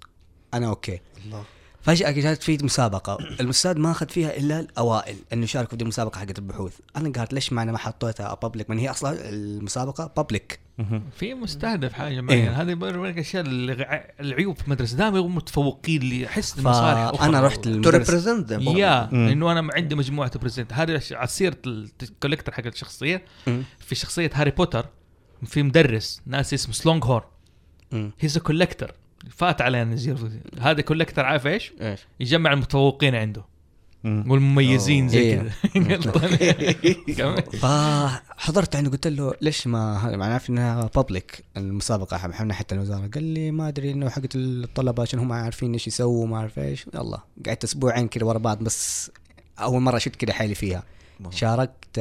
أنا 0.54 0.68
أوكي. 0.68 1.00
الله. 1.26 1.44
فجأة 1.88 2.12
جات 2.12 2.44
في 2.44 2.58
مسابقة. 2.64 3.18
الاستاذ 3.40 3.80
ما 3.80 3.92
أخذ 3.92 4.10
فيها 4.10 4.38
إلا 4.38 4.60
الأوائل 4.60 5.16
إنه 5.34 5.44
يشاركوا 5.44 5.70
في 5.70 5.76
دي 5.76 5.84
المسابقه 5.84 6.20
حقت 6.20 6.40
البحوث. 6.40 6.74
أنا 6.96 7.10
قالت 7.10 7.34
ليش 7.34 7.54
ما 7.54 7.62
أنا 7.62 7.72
ما 7.72 7.78
حطيتها 7.78 8.34
public 8.42 8.70
من 8.70 8.80
هي 8.80 8.90
أصلا 8.90 9.30
المسابقة 9.30 10.12
public. 10.18 10.60
في 11.18 11.34
مستهدف 11.34 11.94
حاجة 11.94 12.22
معينه 12.22 12.50
إيه. 12.50 12.62
هذه 12.62 12.74
برضه 12.74 12.98
من 12.98 13.10
الاشياء 13.10 13.44
العيوب 14.20 14.58
في 14.58 14.64
المدرسة. 14.64 14.98
دائما 14.98 15.18
يبقوا 15.18 15.32
متفوقين 15.32 16.02
اللي 16.02 16.22
يحس 16.22 16.60
لمصالح 16.60 17.00
أخرى. 17.00 17.18
فانا 17.18 17.42
رحت 17.42 17.64
تو 17.64 17.70
للمدرسة. 17.70 18.46
يا. 18.60 19.10
إنه 19.12 19.52
أنا 19.52 19.70
عندي 19.74 19.96
مجموعة 19.96 20.40
بريزنت 20.40 20.74
هذه 20.74 21.02
على 21.12 21.28
سيره 21.28 21.58
الكوليكتر 21.66 22.52
حق 22.52 22.66
الشخصية. 22.66 23.26
في 23.80 23.96
شخصية 23.96 24.30
هاري 24.34 24.52
بوتر 24.52 24.86
في 25.46 25.64
مدرس 25.64 26.22
ناس 26.26 26.54
اسمه 26.54 26.74
سلونج 26.74 27.04
هورن. 27.06 28.12
هيز 28.20 28.38
كوليكتر 28.38 28.96
فات 29.30 29.62
علينا 29.62 29.84
نزير 29.84 30.18
هذا 30.60 30.82
كوليكتر 30.82 31.26
عارف 31.26 31.48
إيش؟ 31.48 31.74
إيش؟ 31.82 32.00
يجمع 32.20 32.54
المتفوقين 32.54 33.16
عنده. 33.16 33.44
مم. 34.04 34.32
والمميزين 34.32 35.08
زي 35.08 35.20
إيه. 35.20 35.52
كذا. 35.74 37.42
فحضرت 37.62 38.76
عنده 38.76 38.92
قلت 38.92 39.08
له 39.08 39.34
ليش 39.42 39.68
ما 39.68 39.98
هذا 39.98 40.18
معناه 40.18 40.34
عارف 40.34 40.50
إنها 40.50 40.90
بابليك 40.96 41.44
المسابقة 41.58 42.28
من 42.40 42.48
ناحيه 42.48 42.66
الوزارة. 42.72 43.10
قال 43.14 43.24
لي 43.24 43.52
ما 43.52 43.68
أدري 43.68 43.92
إنه 43.92 44.10
حقت 44.10 44.36
الطلبة 44.36 45.04
عشان 45.04 45.20
هم 45.20 45.34
عارفين 45.34 45.74
إيش 45.74 45.88
يسووا 45.88 46.24
وما 46.24 46.38
أعرف 46.38 46.60
إيش. 46.60 46.86
يلا. 46.94 47.20
قعدت 47.46 47.64
أسبوعين 47.64 48.08
كذا 48.08 48.24
ورا 48.24 48.38
بعض 48.38 48.64
بس 48.64 49.12
أول 49.60 49.82
مرة 49.82 49.98
شفت 49.98 50.16
كذا 50.16 50.34
حالي 50.34 50.56
فيها. 50.56 50.84
شاركت 51.30 52.00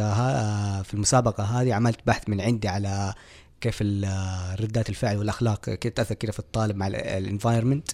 في 0.85 0.95
المسابقة 0.95 1.45
هذه 1.45 1.75
عملت 1.75 1.99
بحث 2.07 2.29
من 2.29 2.41
عندي 2.41 2.69
على 2.69 3.15
كيف 3.67 3.83
ردات 4.61 4.89
الفعل 4.89 5.17
والأخلاق 5.17 5.71
كيف 5.71 5.93
تأثر 5.93 6.15
كذا 6.15 6.33
في 6.33 6.39
الطالب 6.39 6.77
مع 6.77 6.87
الانفايرمنت. 6.87 7.89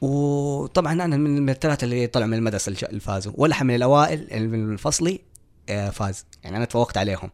وطبعا 0.00 0.92
أنا 0.92 1.16
من 1.16 1.50
الثلاثة 1.50 1.84
اللي 1.84 2.06
طلعوا 2.06 2.28
من 2.28 2.38
المدرسة 2.38 2.88
اللي 2.88 3.00
فازوا. 3.00 3.32
ولا 3.36 3.62
من 3.62 3.74
الأوائل 3.74 4.48
من 4.48 4.72
الفصلي 4.72 5.20
آه، 5.68 5.90
فاز. 5.90 6.24
يعني 6.44 6.56
أنا 6.56 6.64
تفوقت 6.64 6.98
عليهم. 6.98 7.30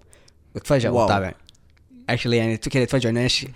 wow. 0.92 1.08
طبعا 1.08 1.32
actually 2.12 2.36
يعني 2.36 2.56
كذا 2.56 2.84
تفاجئوا 2.84 3.10
انه 3.12 3.20
إيش 3.20 3.46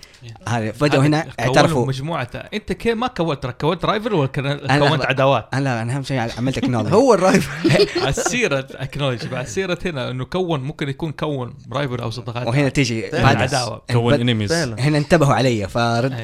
هذا 0.49 0.73
فجأة 0.73 0.99
هنا 0.99 1.21
كونوا 1.21 1.33
اعترفوا. 1.41 1.87
مجموعه 1.87 2.29
أنت 2.55 2.73
كيف 2.73 2.95
ما 2.95 3.07
كونت 3.07 3.43
ترى 3.43 3.53
كونت 3.53 3.85
rival 3.85 4.15
ولا 4.15 4.27
كونت 4.27 5.05
عداوات؟ 5.05 5.49
أنا 5.55 5.65
لا 5.65 5.83
أنا 5.83 5.97
أهم 5.97 6.03
شيء 6.03 6.19
عملت 6.39 6.59
acknowledge 6.65 6.93
هو 6.95 7.15
ال 7.15 7.27
rival 7.27 7.87
السيره 8.09 8.67
acknowledge 8.85 9.27
بعد 9.27 9.47
سيره 9.47 9.79
هنا 9.85 10.11
إنه 10.11 10.25
كون 10.25 10.61
ممكن 10.61 10.89
يكون 10.89 11.13
كون 11.13 11.55
rival 11.73 12.01
أو 12.01 12.11
صداقات. 12.11 12.47
وهنا 12.47 12.69
تيجي 12.69 13.19
العداوة. 13.21 13.83
كون 13.93 14.15
enemies 14.15 14.53
هنا 14.53 14.99
انتبهوا 14.99 15.35
علي 15.35 15.69
فرد 15.69 16.15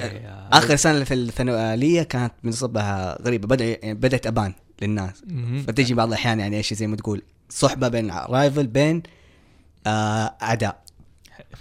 آخر 0.53 0.77
سنة 0.77 1.05
في 1.05 1.15
الثانوية 1.15 2.03
كانت 2.03 2.33
بنصبها 2.45 3.23
غريبة 3.23 3.49
بدا 3.49 3.65
يعني 3.65 3.95
بدأت 3.95 4.27
أبان 4.27 4.53
للناس. 4.83 5.23
مهم. 5.27 5.63
فتيجي 5.69 5.95
بعض 5.95 6.09
الأحيان 6.09 6.41
يعني 6.41 6.57
إيش 6.57 6.75
زي 6.75 6.87
ما 6.87 6.97
تقول 6.97 7.23
صحبة 7.49 7.89
بين 7.89 8.11
rival 8.11 8.67
بين 8.67 9.03
آه 9.87 10.35
أعداء. 10.43 10.83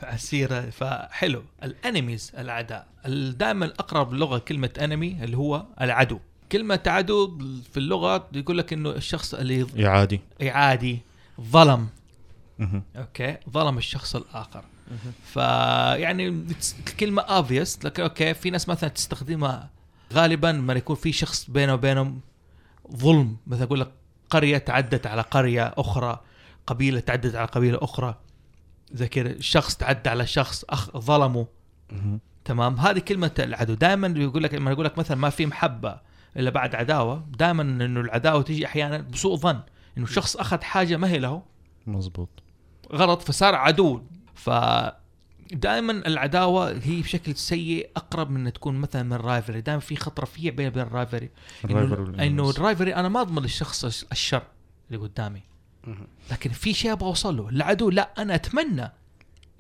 السيره 0.04 0.70
فحلو. 0.70 1.44
ال 1.64 1.72
enemies 1.72 2.32
الأعداء. 2.38 2.88
دائما 3.32 3.66
أقرب 3.66 4.14
لغة 4.14 4.38
كلمة 4.38 4.70
enemy 4.80 5.24
اللي 5.24 5.38
هو 5.38 5.66
العدو. 5.82 6.20
كلمة 6.52 6.80
عدو 6.88 7.38
في 7.72 7.78
اللغة 7.78 8.28
يقول 8.34 8.58
لك 8.58 8.74
إنه 8.74 8.90
الشخص 8.90 9.34
اللي 9.34 9.68
يا 9.76 9.90
عادي 9.90 10.22
عادي 10.42 11.00
ظلم. 11.42 11.88
أوكي. 12.96 13.38
ظلم 13.50 13.78
الشخص 13.78 14.16
الآخر. 14.16 14.64
فيعني 15.26 16.28
الكلمة 16.80 17.22
obvious. 17.22 17.86
لكن 17.86 18.04
أوكي 18.04 18.34
في 18.34 18.50
ناس 18.50 18.70
مثلا 18.70 18.90
تستخدمها 18.90 19.70
غالبا 20.14 20.48
لما 20.48 20.74
يكون 20.74 20.96
في 20.96 21.12
شخص 21.12 21.50
بينه 21.50 21.74
وبينهم 21.74 22.22
ظلم. 22.96 23.38
مثلا 23.48 23.64
يقول 23.64 23.80
لك 23.80 23.92
قرية 24.30 24.58
تعدت 24.58 25.08
على 25.08 25.22
قرية 25.22 25.74
أخرى 25.78 26.22
قبيلة 26.68 27.00
تعدت 27.00 27.36
على 27.36 27.48
قبيلة 27.48 27.80
أخرى. 27.82 28.16
زي 28.92 29.08
كذا 29.08 29.36
شخص 29.40 29.76
تعدى 29.78 30.10
على 30.10 30.28
شخص 30.28 30.66
أخ 30.70 30.98
ظلمه. 30.98 31.48
تمام؟ 32.46 32.76
هذه 32.80 33.00
كلمة 33.00 33.32
العدو. 33.40 33.74
دائما 33.74 34.08
يقول 34.08 34.44
لك 34.44 34.54
لما 34.54 34.72
يقول 34.72 34.86
لك 34.86 34.98
مثلا 34.98 35.18
ما 35.18 35.30
في 35.30 35.46
محبة 35.46 36.00
إلا 36.38 36.50
بعد 36.50 36.76
عداوة 36.76 37.28
دائما 37.40 37.62
إنه 37.62 38.00
العداوة 38.00 38.42
تيجي 38.42 38.66
أحيانا 38.66 38.98
بسوء 38.98 39.36
ظن. 39.38 39.60
إنه 39.98 40.06
شخص 40.06 40.38
أخذ 40.38 40.62
حاجة 40.62 40.98
ما 40.98 41.10
هي 41.10 41.20
له. 41.20 41.44
مزبوط 41.88 42.30
غلط 42.94 43.22
فصار 43.22 43.56
عدو. 43.56 44.02
ف 44.36 44.50
دائما 45.52 45.92
العداوة 45.92 46.72
هي 46.72 47.02
بشكل 47.02 47.36
سيء 47.36 47.90
أقرب 47.96 48.30
من 48.30 48.54
تكون 48.54 48.76
مثلا 48.76 49.04
من 49.04 49.14
ال 49.14 49.20
rivalry 49.20 49.62
دائما 49.62 49.80
في 49.80 49.96
خط 49.96 50.20
رفيع 50.20 50.54
بين 50.54 50.70
بين 50.70 50.84
ال 50.84 50.90
rivalry 50.90 51.30
إنه 52.28 52.50
ال 52.50 52.56
rivalry 52.56 52.96
أنا 52.96 53.10
ما 53.10 53.22
أضمن 53.22 53.42
للشخص 53.42 53.86
الش- 53.86 54.06
الشر 54.12 54.42
اللي 54.92 55.02
قدامي. 55.02 55.42
لكن 56.32 56.50
في 56.50 56.74
شيء 56.74 56.92
أبغى 56.92 57.10
أوصل 57.10 57.38
له. 57.38 57.50
العدو 57.50 57.90
لا 57.90 58.14
أنا 58.18 58.36
أتمنى 58.36 58.92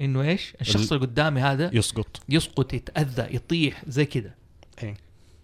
إنه 0.01 0.21
إيش؟ 0.21 0.53
الشخص 0.61 0.91
اللي 0.91 1.05
قدامي 1.05 1.41
هذا 1.41 1.75
يسقط. 1.75 2.21
يسقط 2.29 2.73
يتأذى 2.73 3.35
يطيح 3.35 3.83
زي 3.87 4.05
كذا. 4.05 4.33
إيه. 4.83 4.97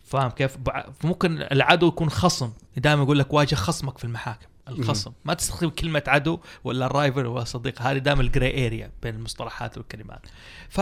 فاهم 0.04 0.30
كيف؟ 0.30 0.58
فممكن 1.00 1.42
العدو 1.42 1.88
يكون 1.88 2.10
خصم. 2.10 2.52
دائما 2.78 3.04
يقول 3.04 3.20
لك 3.20 3.34
واجه 3.34 3.56
خصمك 3.56 3.98
في 3.98 4.04
المحاكم. 4.04 4.48
الخصم. 4.68 5.12
ما 5.26 5.34
تستخدم 5.34 5.70
كلمة 5.70 6.04
عدو 6.08 6.40
ولا 6.64 6.88
rival 6.88 7.26
ولا 7.26 7.44
صديق. 7.44 7.82
هذه 7.82 7.98
دائما 7.98 8.22
ال 8.22 8.31
gray 8.31 8.68
area 8.68 8.92
بين 9.04 9.16
المصطلحات 9.16 9.78
والكلمات. 9.78 10.22
ف 10.70 10.82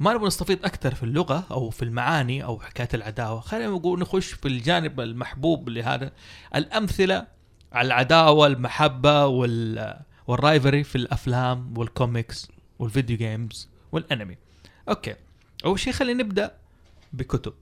ما 0.00 0.12
نبغى 0.12 0.26
نستفيض 0.26 0.64
أكثر 0.64 0.94
في 0.94 1.02
اللغة 1.02 1.44
أو 1.50 1.70
في 1.70 1.82
المعاني 1.82 2.44
أو 2.44 2.60
حكاية 2.60 2.88
العداوة. 2.94 3.40
خلينا 3.40 3.68
نقول 3.68 4.00
نخش 4.00 4.32
في 4.32 4.48
الجانب 4.48 5.00
المحبوب 5.00 5.68
لهذا. 5.68 6.12
الأمثلة 6.54 7.37
على 7.72 7.86
العداوه 7.86 8.46
المحبه 8.46 9.26
وال 9.26 9.98
وال 10.26 10.39
rivalry 10.39 10.84
في 10.84 10.96
الأفلام 10.96 11.78
وال 11.78 11.95
comics 11.95 12.48
وال 12.78 12.89
video 12.89 13.16
games 13.16 13.68
والانمي 13.92 14.36
أوكي. 14.88 15.14
أول 15.64 15.80
شيء 15.80 15.92
خلينا 15.92 16.22
نبدأ 16.22 16.54
بكتب. 17.12 17.54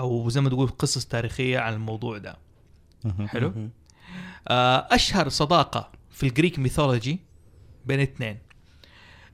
أو 0.00 0.28
زي 0.28 0.40
ما 0.40 0.48
تقول 0.48 0.68
قصص 0.68 1.06
تاريخية 1.06 1.58
عن 1.58 1.74
الموضوع 1.74 2.18
ده. 2.18 2.36
حلو؟ 3.26 3.70
آه، 4.48 4.88
أشهر 4.90 5.28
صداقة 5.28 5.90
في 6.10 6.26
ال 6.26 6.31
Greek 6.31 6.58
mythology 6.58 7.18
بين 7.86 8.00
اثنين. 8.00 8.38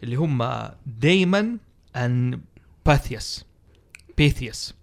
اللي 0.02 0.16
هم 0.16 0.68
Damon 0.86 1.58
and 1.96 2.40
Pythias 2.86 3.44
Pythias 4.18 4.74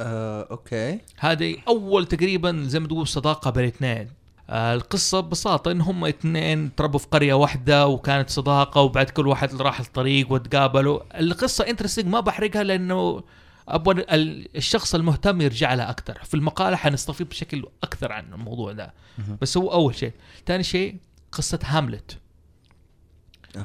آه، 0.00 0.48
أوكي. 0.50 0.98
هذه 1.18 1.56
أول 1.68 2.06
تقريبا 2.06 2.62
زي 2.66 2.80
ما 2.80 2.88
تقول 2.88 3.08
صداقة 3.08 3.50
بين 3.50 3.64
اثنين. 3.64 4.10
آه 4.50 4.74
القصة 4.74 5.20
ببساطة 5.20 5.70
إن 5.70 5.80
هم 5.80 6.04
اثنين 6.04 6.74
تربوا 6.74 6.98
في 6.98 7.06
قرية 7.06 7.34
واحدة 7.34 7.86
وكانت 7.86 8.30
صداقة 8.30 8.80
وبعد 8.80 9.10
كل 9.10 9.26
واحد 9.26 9.62
راح 9.62 9.80
الطريق 9.80 10.32
وتقابلوا. 10.32 11.20
القصة 11.20 11.66
interesting 11.68 12.06
ما 12.06 12.20
بحرقها 12.20 12.62
لأنه 12.62 13.22
أبغى 13.68 14.02
ال- 14.02 14.56
الشخص 14.56 14.94
المهتم 14.94 15.40
يرجع 15.40 15.74
لها 15.74 15.90
أكثر. 15.90 16.18
في 16.24 16.34
المقالة 16.34 16.76
حنستفيد 16.76 17.28
بشكل 17.28 17.64
أكثر 17.82 18.12
عن 18.12 18.32
الموضوع 18.32 18.72
ده. 18.72 18.94
بس 19.40 19.56
هو 19.56 19.72
أول 19.72 19.94
شيء. 19.94 20.12
ثاني 20.46 20.62
شيء 20.62 20.96
قصة 21.32 21.58
هاملت. 21.64 22.18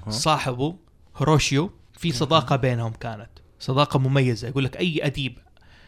صاحبه 0.09 0.75
هوراشيو 1.17 1.71
في 1.97 2.11
صداقة 2.11 2.55
بينهم 2.55 2.91
كانت. 2.93 3.29
صداقة 3.59 3.99
مميزة. 3.99 4.47
يقول 4.47 4.63
لك 4.63 4.77
أي 4.77 4.99
أديب 5.05 5.37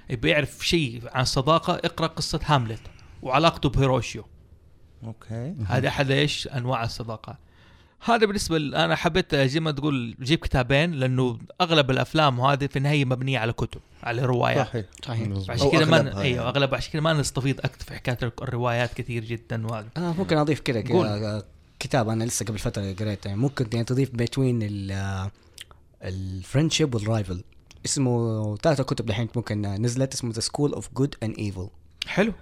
بيعرف 0.09 0.67
شيء 0.67 1.01
عن 1.11 1.25
صداقة 1.25 1.73
اقرأ 1.73 2.07
قصة 2.07 2.39
هاملت 2.45 2.81
وعلاقته 3.21 3.69
بهوراشيو. 3.69 4.25
okay. 5.03 5.53
هذه 5.67 5.87
أحد 5.87 6.11
إيش 6.11 6.47
أنواع 6.47 6.83
الصداقة 6.83 7.37
هذا 8.05 8.25
بالنسبة 8.25 8.57
ل- 8.57 8.75
أنا 8.75 8.95
حبيت 8.95 9.35
زي 9.35 9.59
ما 9.59 9.71
تقول 9.71 10.15
جيب 10.21 10.39
كتابين 10.39 10.91
لأنه 10.91 11.39
أغلب 11.61 11.91
الأفلام 11.91 12.39
وهذه 12.39 12.65
في 12.67 12.75
النهاية 12.77 13.05
مبنية 13.05 13.39
على 13.39 13.53
كتب 13.53 13.81
على 14.03 14.21
روايات. 14.25 14.67
صحيح. 14.67 14.85
صحيح. 15.05 15.29
عشان 15.49 15.71
كذا 15.71 15.85
ما 15.85 16.01
ن- 16.01 16.07
أيوه. 16.07 16.49
أغلب 16.49 16.75
عشان 16.75 16.91
كذا 16.93 17.01
ما 17.01 17.13
نستفيض 17.13 17.59
أكثر 17.59 17.85
في 17.85 17.93
حكاية 17.93 18.33
الروايات 18.41 18.93
كثير 18.93 19.23
جدا 19.25 19.67
وهذا 19.67 19.87
أنا 19.97 20.11
ممكن 20.11 20.37
أضيف 20.37 20.59
كذا 20.59 20.81
كتاب 21.79 22.09
أنا 22.09 22.23
لسه 22.23 22.45
قبل 22.45 22.59
فترة 22.59 22.93
قريته. 22.93 23.27
يعني 23.27 23.39
ممكن 23.41 23.67
يعني 23.73 23.85
تضيف 23.85 24.11
بين 24.11 24.27
ال 26.03 26.12
friendship 26.12 26.95
وال 26.95 27.09
rival 27.09 27.43
اسمه 27.85 28.55
ثلاثة 28.55 28.83
كتب 28.83 29.09
الحين 29.09 29.27
ممكن 29.35 29.61
نزلت 29.61 30.13
اسمه 30.13 30.31
The 30.33 30.39
School 30.39 30.73
of 30.73 30.89
Good 30.93 31.15
and 31.23 31.37
Evil 31.37 31.67
حلو. 32.07 32.33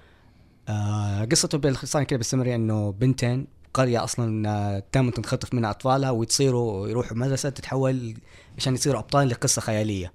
قصته 1.32 1.58
باختصار 1.58 2.04
كده 2.04 2.18
بالسمري 2.18 2.56
إنه 2.56 2.92
بنتين 2.92 3.48
قرية 3.74 4.04
أصلا 4.04 4.50
آه، 4.50 4.84
دائما 4.94 5.12
تنخطف 5.12 5.54
منها 5.54 5.70
أطفالها 5.70 6.12
ويصيروا 6.12 6.88
يروحوا 6.88 7.18
مدرسة 7.18 7.50
تتحول 7.50 8.14
عشان 8.58 8.74
يصيروا 8.74 9.00
أبطال 9.00 9.30
لقصة 9.30 9.62
خيالية. 9.62 10.14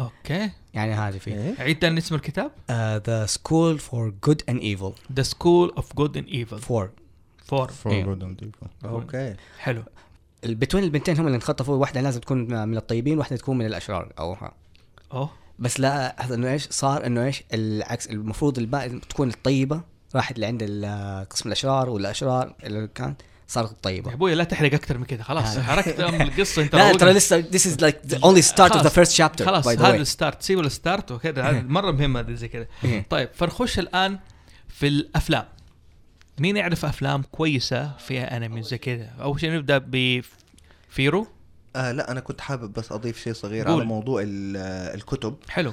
okay. 0.00 0.50
يعني 0.74 0.94
هذه 0.94 1.18
فيه. 1.18 1.34
إيه. 1.34 1.54
عيد 1.58 1.78
تاني 1.78 1.98
اسم 1.98 2.14
الكتاب؟ 2.14 2.50
The 3.06 3.26
School 3.26 3.78
for 3.78 4.14
Good 4.24 4.42
and 4.48 4.60
Evil 4.60 4.92
the 5.12 5.22
School 5.22 5.72
of 5.76 5.96
Good 5.96 6.16
and 6.16 6.28
Evil 6.28 6.58
for 6.58 6.90
for 7.44 7.68
for. 7.68 7.86
إيه. 7.86 8.04
good 8.04 8.18
and 8.18 8.44
evil. 8.44 8.84
okay. 8.84 9.34
حلو. 9.58 9.82
ال 10.44 10.49
between 10.49 10.84
البنتين 10.84 11.18
هم 11.18 11.26
اللي 11.26 11.36
انخطفوا 11.36 11.76
واحدة 11.76 12.00
لازم 12.00 12.20
تكون 12.20 12.68
من 12.68 12.76
الطيبين 12.76 13.18
واحدة 13.18 13.36
تكون 13.36 13.58
من 13.58 13.66
الأشرار 13.66 14.12
أو 14.18 14.32
ها. 14.32 14.52
أوه. 15.12 15.30
بس 15.58 15.80
لا 15.80 16.16
هذا 16.24 16.34
إنه 16.34 16.52
إيش؟ 16.52 16.68
صار 16.70 17.06
إنه 17.06 17.24
إيش؟ 17.24 17.42
العكس 17.54 18.06
المفروض 18.06 18.58
الباقي 18.58 18.88
تكون 18.88 19.28
الطيبة. 19.28 19.80
راحت 20.14 20.38
لعند 20.38 20.62
قسم 21.30 21.48
الأشرار 21.48 21.90
والأشرار 21.90 22.54
اللي 22.64 22.88
كان 22.94 23.14
صارت 23.48 23.68
يا 23.68 23.74
الطيبه 23.74 24.12
أبوي 24.12 24.34
لا 24.34 24.44
تحرق 24.44 24.74
أكثر 24.74 24.98
من 24.98 25.04
كذا 25.04 25.22
خلاص. 25.22 25.58
حرقت 25.58 26.00
أم 26.00 26.22
القصة 26.22 26.62
أنت 26.62 26.74
لا. 26.76 26.92
ترى 26.92 27.12
لسه 27.12 27.42
this 27.42 27.64
is 27.64 27.80
like 27.80 28.10
the 28.10 28.18
only 28.18 28.42
start 28.42 28.72
of 28.72 28.82
the 28.82 28.90
first 28.90 29.16
chapter 29.16 29.44
خلاص 29.44 29.68
هذا 29.68 29.96
ال 29.96 30.03
start. 30.03 30.42
سيبوا 30.42 30.62
ال 30.62 30.70
start 30.70 31.12
وكذا 31.12 31.52
مرة 31.76 31.90
مهم 31.90 32.16
هذا 32.16 32.34
زي 32.34 32.48
كذا. 32.48 32.66
إيه. 32.84 33.06
طيب 33.10 33.28
فنخش 33.34 33.78
الآن 33.78 34.18
في 34.68 34.88
الأفلام. 34.88 35.44
مين 36.38 36.56
يعرف 36.56 36.84
أفلام 36.84 37.22
كويسة 37.22 37.96
فيها 37.96 38.36
أنمي 38.36 38.62
زي 38.62 38.78
كذا؟ 38.78 39.10
أول 39.20 39.40
شيء 39.40 39.50
نبدأ 39.52 39.78
بفيرو. 39.86 41.26
آه 41.76 41.92
لا 41.92 42.10
أنا 42.10 42.20
كنت 42.20 42.40
حابب 42.40 42.72
بس 42.72 42.92
أضيف 42.92 43.18
شيء 43.22 43.32
صغير 43.32 43.66
قول. 43.68 43.74
على 43.76 43.84
موضوع 43.84 44.22
ال- 44.24 44.56
الكتب 44.94 45.36
حلو 45.48 45.72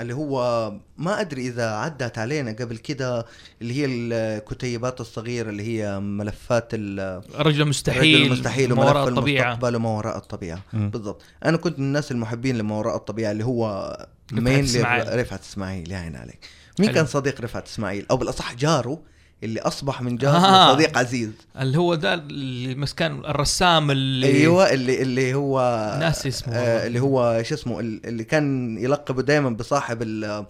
اللي 0.00 0.14
هو 0.14 0.72
ما 0.98 1.20
أدري 1.20 1.46
إذا 1.48 1.70
عدت 1.70 2.18
علينا 2.18 2.52
قبل 2.52 2.76
كده 2.76 3.26
اللي 3.62 3.74
هي 3.74 3.86
الكتيبات 3.86 5.00
الصغيرة 5.00 5.50
اللي 5.50 5.62
هي 5.62 6.00
ملفات 6.00 6.68
ال- 6.74 7.22
الرجل 7.40 7.62
المستحيل 7.62 8.14
الرجل 8.16 8.26
المستحيل 8.32 8.72
ما 8.74 8.84
وراء 8.84 9.08
الطبيعة 9.08 9.44
المستقبل 9.52 9.76
وما 9.76 9.88
وراء 9.90 10.16
الطبيعة 10.16 10.62
مم. 10.72 10.90
بالضبط 10.90 11.22
أنا 11.44 11.56
كنت 11.56 11.78
من 11.78 11.84
الناس 11.84 12.12
المحبين 12.12 12.58
لما 12.58 12.74
وراء 12.74 12.96
الطبيعة 12.96 13.32
اللي 13.32 13.44
هو 13.44 13.88
رفعت 14.32 14.42
مين 14.42 14.64
إسماعيل. 14.64 15.18
رفعت 15.20 15.40
إسماعيل 15.42 15.92
يا 15.92 15.98
عين 15.98 16.16
عليك 16.16 16.38
مين 16.78 16.88
حلو. 16.88 16.94
كان 16.96 17.06
صديق 17.06 17.40
رفعت 17.40 17.66
اسماعيل 17.66 18.06
أو 18.10 18.16
بالأصح 18.16 18.54
جاره 18.54 19.02
اللي 19.44 19.60
أصبح 19.60 20.02
من 20.02 20.16
جار 20.16 20.36
آه. 20.36 20.72
صديق 20.72 20.98
عزيز 20.98 21.30
اللي 21.60 21.78
هو 21.78 21.94
ده 21.94 22.14
اللي 22.14 22.74
مسكان 22.74 23.18
الرسام 23.24 23.90
اللي 23.90 24.26
أيوه 24.26 24.72
اللي 24.72 25.02
اللي 25.02 25.34
هو 25.34 25.58
ناسي 26.00 26.28
اسمه 26.28 26.54
آه. 26.54 26.86
اللي 26.86 27.00
هو 27.00 27.42
شو 27.42 27.54
اسمه 27.54 27.80
ال- 27.80 28.06
اللي 28.06 28.24
كان 28.24 28.78
يلقبه 28.78 29.22
دائما 29.22 29.50
بصاحب 29.50 30.02
ال- 30.02 30.44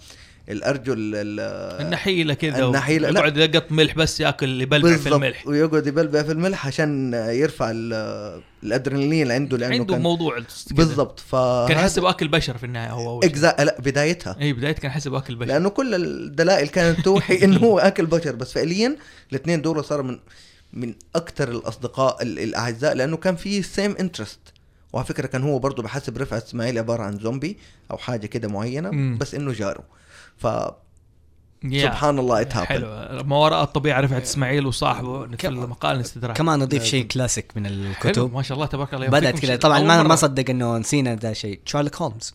الارجل 0.48 0.94
ال- 0.98 1.40
النحيلة 1.86 2.34
كذا 2.34 2.64
النحيلة، 2.64 3.10
لا. 3.10 3.20
يقعد 3.20 3.36
يلقط 3.36 3.72
ملح 3.72 3.94
بس 3.94 4.20
ياكل 4.20 4.62
يبلبع 4.62 4.96
في 4.96 5.08
الملح. 5.08 5.46
ويقعد 5.46 5.86
يبلبع 5.86 6.22
في 6.22 6.32
الملح 6.32 6.66
عشان 6.66 7.12
يرفع 7.14 7.70
ال- 7.74 8.42
الأدرينالين 8.62 9.22
اللي 9.22 9.34
عنده 9.34 9.56
لأنه 9.58 9.74
عنده 9.74 9.94
كان 9.94 10.02
موضوع. 10.02 10.38
بالضبط. 10.70 11.20
ف 11.20 11.32
كان 11.68 11.70
يحسب 11.78 12.04
آكل 12.04 12.28
بشر 12.28 12.58
في 12.58 12.66
النهاية 12.66 12.90
هو. 12.90 13.20
إجزاء 13.22 13.64
لا 13.64 13.76
بدايتها. 13.80 14.36
اي 14.40 14.52
بداية 14.52 14.72
كان 14.72 14.90
يحسب 14.90 15.14
آكل 15.14 15.34
بشر. 15.36 15.48
لأنه 15.48 15.68
كل 15.68 15.94
الدلائل 15.94 16.68
كانت 16.68 17.00
توحي 17.00 17.38
إنه 17.44 17.58
هو 17.58 17.78
آكل 17.78 18.06
بشر. 18.06 18.34
بس 18.34 18.52
فعليا 18.52 18.96
الاثنين 19.30 19.62
دول 19.62 19.84
صاروا 19.84 20.04
من 20.04 20.18
من 20.72 20.94
أكثر 21.16 21.48
الأصدقاء 21.50 22.22
ال- 22.22 22.38
الأعزاء 22.38 22.94
لأنه 22.94 23.16
كان 23.16 23.36
في 23.36 23.62
سيم 23.62 23.94
انترست 24.00 24.38
وعلى 24.92 25.06
فكرة 25.06 25.26
كان 25.26 25.42
هو 25.42 25.58
برضه 25.58 25.82
بحسب 25.82 26.18
رفعت 26.18 26.42
إسماعيل 26.44 26.78
عبارة 26.78 27.02
عن 27.02 27.18
زومبي 27.18 27.56
أو 27.90 27.96
حاجة 27.98 28.26
كده 28.26 28.48
معينة. 28.48 29.16
بس 29.18 29.34
إنه 29.34 29.52
جاره. 29.52 29.84
فسبحان 30.38 32.14
يا. 32.16 32.20
الله 32.20 32.40
اتهابن 32.40 32.66
حلو. 32.66 32.86
ما 33.24 33.36
وراء 33.36 33.62
الطبيعه 33.62 34.00
رفعت 34.00 34.22
إسماعيل 34.22 34.66
وصاحبه 34.66 35.26
في 35.26 35.36
كم- 35.36 35.64
المقال 35.64 35.96
الاستدراك. 35.96 36.36
كمان 36.36 36.58
نضيف. 36.58 36.84
شيء 36.84 37.06
كلاسيك 37.06 37.52
من 37.56 37.66
حلو. 37.66 37.74
الكتب. 37.90 38.34
ما 38.34 38.42
شاء 38.42 38.54
الله 38.54 38.66
تبارك 38.66 38.94
الله. 38.94 39.06
بدأت 39.08 39.38
كذا. 39.38 39.56
طبعا 39.56 39.80
ما. 39.80 40.02
ما 40.02 40.16
صدق 40.16 40.50
إنه 40.50 40.78
نسينا 40.78 41.14
ذا 41.14 41.32
شيء. 41.32 41.60
شيرلوك 41.64 41.96
هولمز 41.96 42.34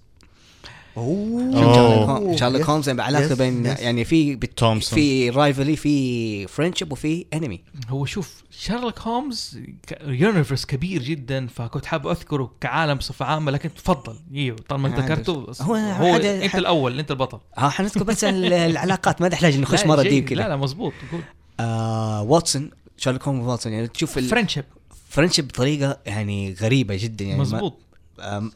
أوه 0.97 2.35
شيرلوك. 2.37 2.61
هولمز 2.61 2.69
هولمز 2.69 2.87
يعني 2.89 3.01
علاقته 3.01 3.31
yes، 3.31 3.37
بين. 3.37 3.65
يعني 3.65 4.05
في 4.05 4.35
واتسون. 4.35 4.99
في 4.99 5.29
rivalry 5.29 5.75
في 5.75 6.47
friendship 6.47 6.91
وفي 6.91 7.25
enemy 7.33 7.61
هو 7.89 8.05
شوف 8.05 8.43
شيرلوك 8.51 8.99
هولمز 8.99 9.59
universe 10.05 10.65
كبير 10.65 11.03
جدا 11.03 11.47
فكنت 11.47 11.85
حابب 11.85 12.07
أذكره 12.07 12.51
كعالم 12.61 12.93
بصفة 12.97 13.25
عامة 13.25 13.51
لكن 13.51 13.73
تفضل 13.73 14.15
إيوه 14.35 14.57
طالما 14.69 14.87
أنت. 14.87 14.99
ذكرته 14.99 15.45
هو- 15.61 15.75
هو 15.75 16.15
أنت 16.15 16.55
الأول 16.55 16.99
أنت 16.99 17.11
البطل 17.11 17.39
ها 17.57 17.69
حنذكر 17.69 18.03
بس 18.03 18.23
ال- 18.23 18.53
العلاقات 18.71 19.21
ما 19.21 19.27
نحتاج 19.29 19.59
نخش 19.59 19.81
لا، 19.81 19.87
مرة. 19.87 20.01
deep 20.01 20.23
لا 20.23 20.29
كذا 20.29 20.47
لا 20.47 20.55
مزبوط 20.55 20.93
قول 21.11 21.21
آه 21.59 22.21
واتسون 22.23 22.69
شارلوك 22.97 23.23
هولمز 23.27 23.47
واتسون 23.47 23.73
يعني 23.73 23.87
تشوف 23.87 24.19
فريندشيب 24.19 24.63
الفرنشيب 25.09 25.47
بطريقة 25.47 25.97
يعني 26.05 26.53
غريبة 26.61 26.95
جدا 26.99 27.25
يعني 27.25 27.39
مزبوط 27.41 27.77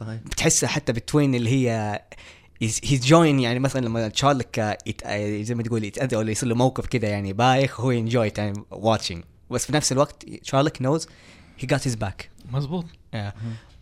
صحيح. 0.00 0.20
بتحسها 0.24 0.68
حتى 0.68 0.92
بتوين 0.92 1.34
اللي 1.34 1.50
هي 1.50 2.00
هيز 2.62 3.06
جوين 3.06 3.40
يعني 3.40 3.58
مثلا 3.58 3.86
لما 3.86 4.08
تشارلك 4.08 4.78
يت... 4.86 5.08
زي 5.46 5.54
ما 5.54 5.62
تقول 5.62 5.84
يتأذى 5.84 6.16
ولا 6.16 6.30
يصير 6.30 6.48
له 6.48 6.54
موقف 6.54 6.86
كده 6.86 7.08
يعني 7.08 7.32
بايخ 7.32 7.80
هو 7.80 7.90
انجوي 7.90 8.30
تايم 8.30 8.64
واتشنج 8.70 9.24
بس 9.50 9.66
في 9.66 9.72
نفس 9.72 9.92
الوقت 9.92 10.24
تشارلك 10.24 10.82
نوز 10.82 11.08
هي 11.58 11.66
جات 11.66 11.86
هيز 11.86 11.94
باك 11.94 12.30
مزبوط 12.52 12.84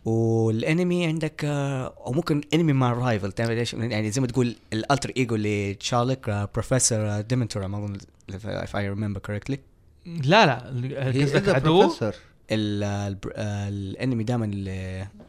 والانمي 0.05 1.07
عندك 1.07 1.44
آه، 1.44 1.94
أو 2.07 2.12
ممكن 2.12 2.40
انمي 2.55 2.73
مع 2.73 2.92
رايفل 2.92 3.33
تعمل 3.33 3.59
إيش؟ 3.59 3.75
يعني 3.75 4.11
زي 4.11 4.20
ما 4.20 4.27
تقول 4.27 4.57
الالتر 4.73 5.12
ايجو 5.16 5.37
لتشارلك 5.37 6.49
بروفيسور 6.55 7.20
ديمنتور 7.20 7.68
ما 7.68 7.79
أظن 7.79 7.99
if 8.33 8.75
I 8.75 8.83
remember 8.94 9.20
correctly. 9.20 9.57
لا 10.07 10.47
لا 10.47 11.25
قصدك 11.25 11.49
عدو؟ 11.49 11.90
آه، 12.51 13.16
الانمي 13.68 14.25
دائما 14.25 14.47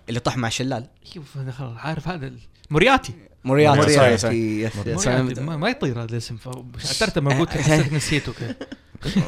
اللي, 0.10 0.20
طاح 0.20 0.38
مع 0.38 0.48
الشلال 0.48 0.88
كيف 1.13 1.38
دخل 1.38 1.74
عارف 1.78 2.08
هذا 2.08 2.32
مورياتي. 2.70 3.13
مورياتي. 3.44 5.41
ما, 5.41 5.58
ما 5.58 5.70
يطير 5.70 6.04
هذا 6.04 6.12
الاسم. 6.12 6.38
فاعترت 6.38 7.18
لما 7.18 7.39
قلت 7.39 7.50
حسيت 7.50 7.94
نسيته 7.94 8.34
كذا. 8.34 8.56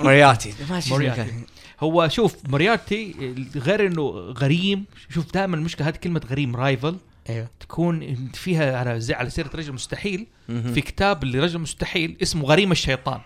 مورياتي. 0.03 0.53
ما 0.69 0.81
مورياتي. 0.89 1.31
هو 1.79 2.07
شوف 2.07 2.35
مورياتي 2.49 3.15
غير 3.55 3.87
إنه 3.87 4.09
غريم 4.11 4.85
شوف 5.09 5.33
دائما 5.33 5.55
المشكلة 5.55 5.87
هذه 5.87 5.95
كلمة 5.95 6.21
غريم 6.29 6.55
رايفل 6.55 6.97
أيوه. 7.29 7.49
تكون 7.59 8.15
فيها 8.33 8.77
على 8.77 8.99
زي 8.99 9.13
على 9.13 9.29
سيرة 9.29 9.49
رجل 9.55 9.73
مستحيل. 9.73 10.27
مهم. 10.49 10.73
في 10.73 10.81
كتاب 10.81 11.23
لرجل 11.23 11.59
مستحيل 11.59 12.17
اسمه 12.21 12.45
غريم 12.45 12.71
الشيطان. 12.71 13.21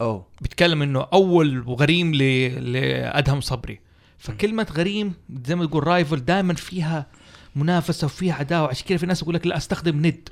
أوه. 0.00 0.26
بيتكلم 0.40 0.82
إنه 0.82 1.06
أول 1.12 1.62
غريم 1.62 2.14
ل... 2.14 2.22
لأدهم 2.72 3.40
صبري. 3.40 3.80
فكلمة 4.24 4.66
غريم 4.72 5.12
زي 5.46 5.54
ما 5.54 5.66
تقول 5.66 5.86
rival 5.86 6.24
دائما 6.24 6.54
فيها 6.54 7.06
منافسة 7.56 8.04
وفيها 8.04 8.34
عداوة. 8.34 8.68
عشان 8.68 8.86
كذا 8.86 8.98
في 8.98 9.06
ناس 9.06 9.22
يقول 9.22 9.34
لك 9.34 9.46
لا 9.46 9.56
أستخدم 9.56 10.06
ند. 10.06 10.28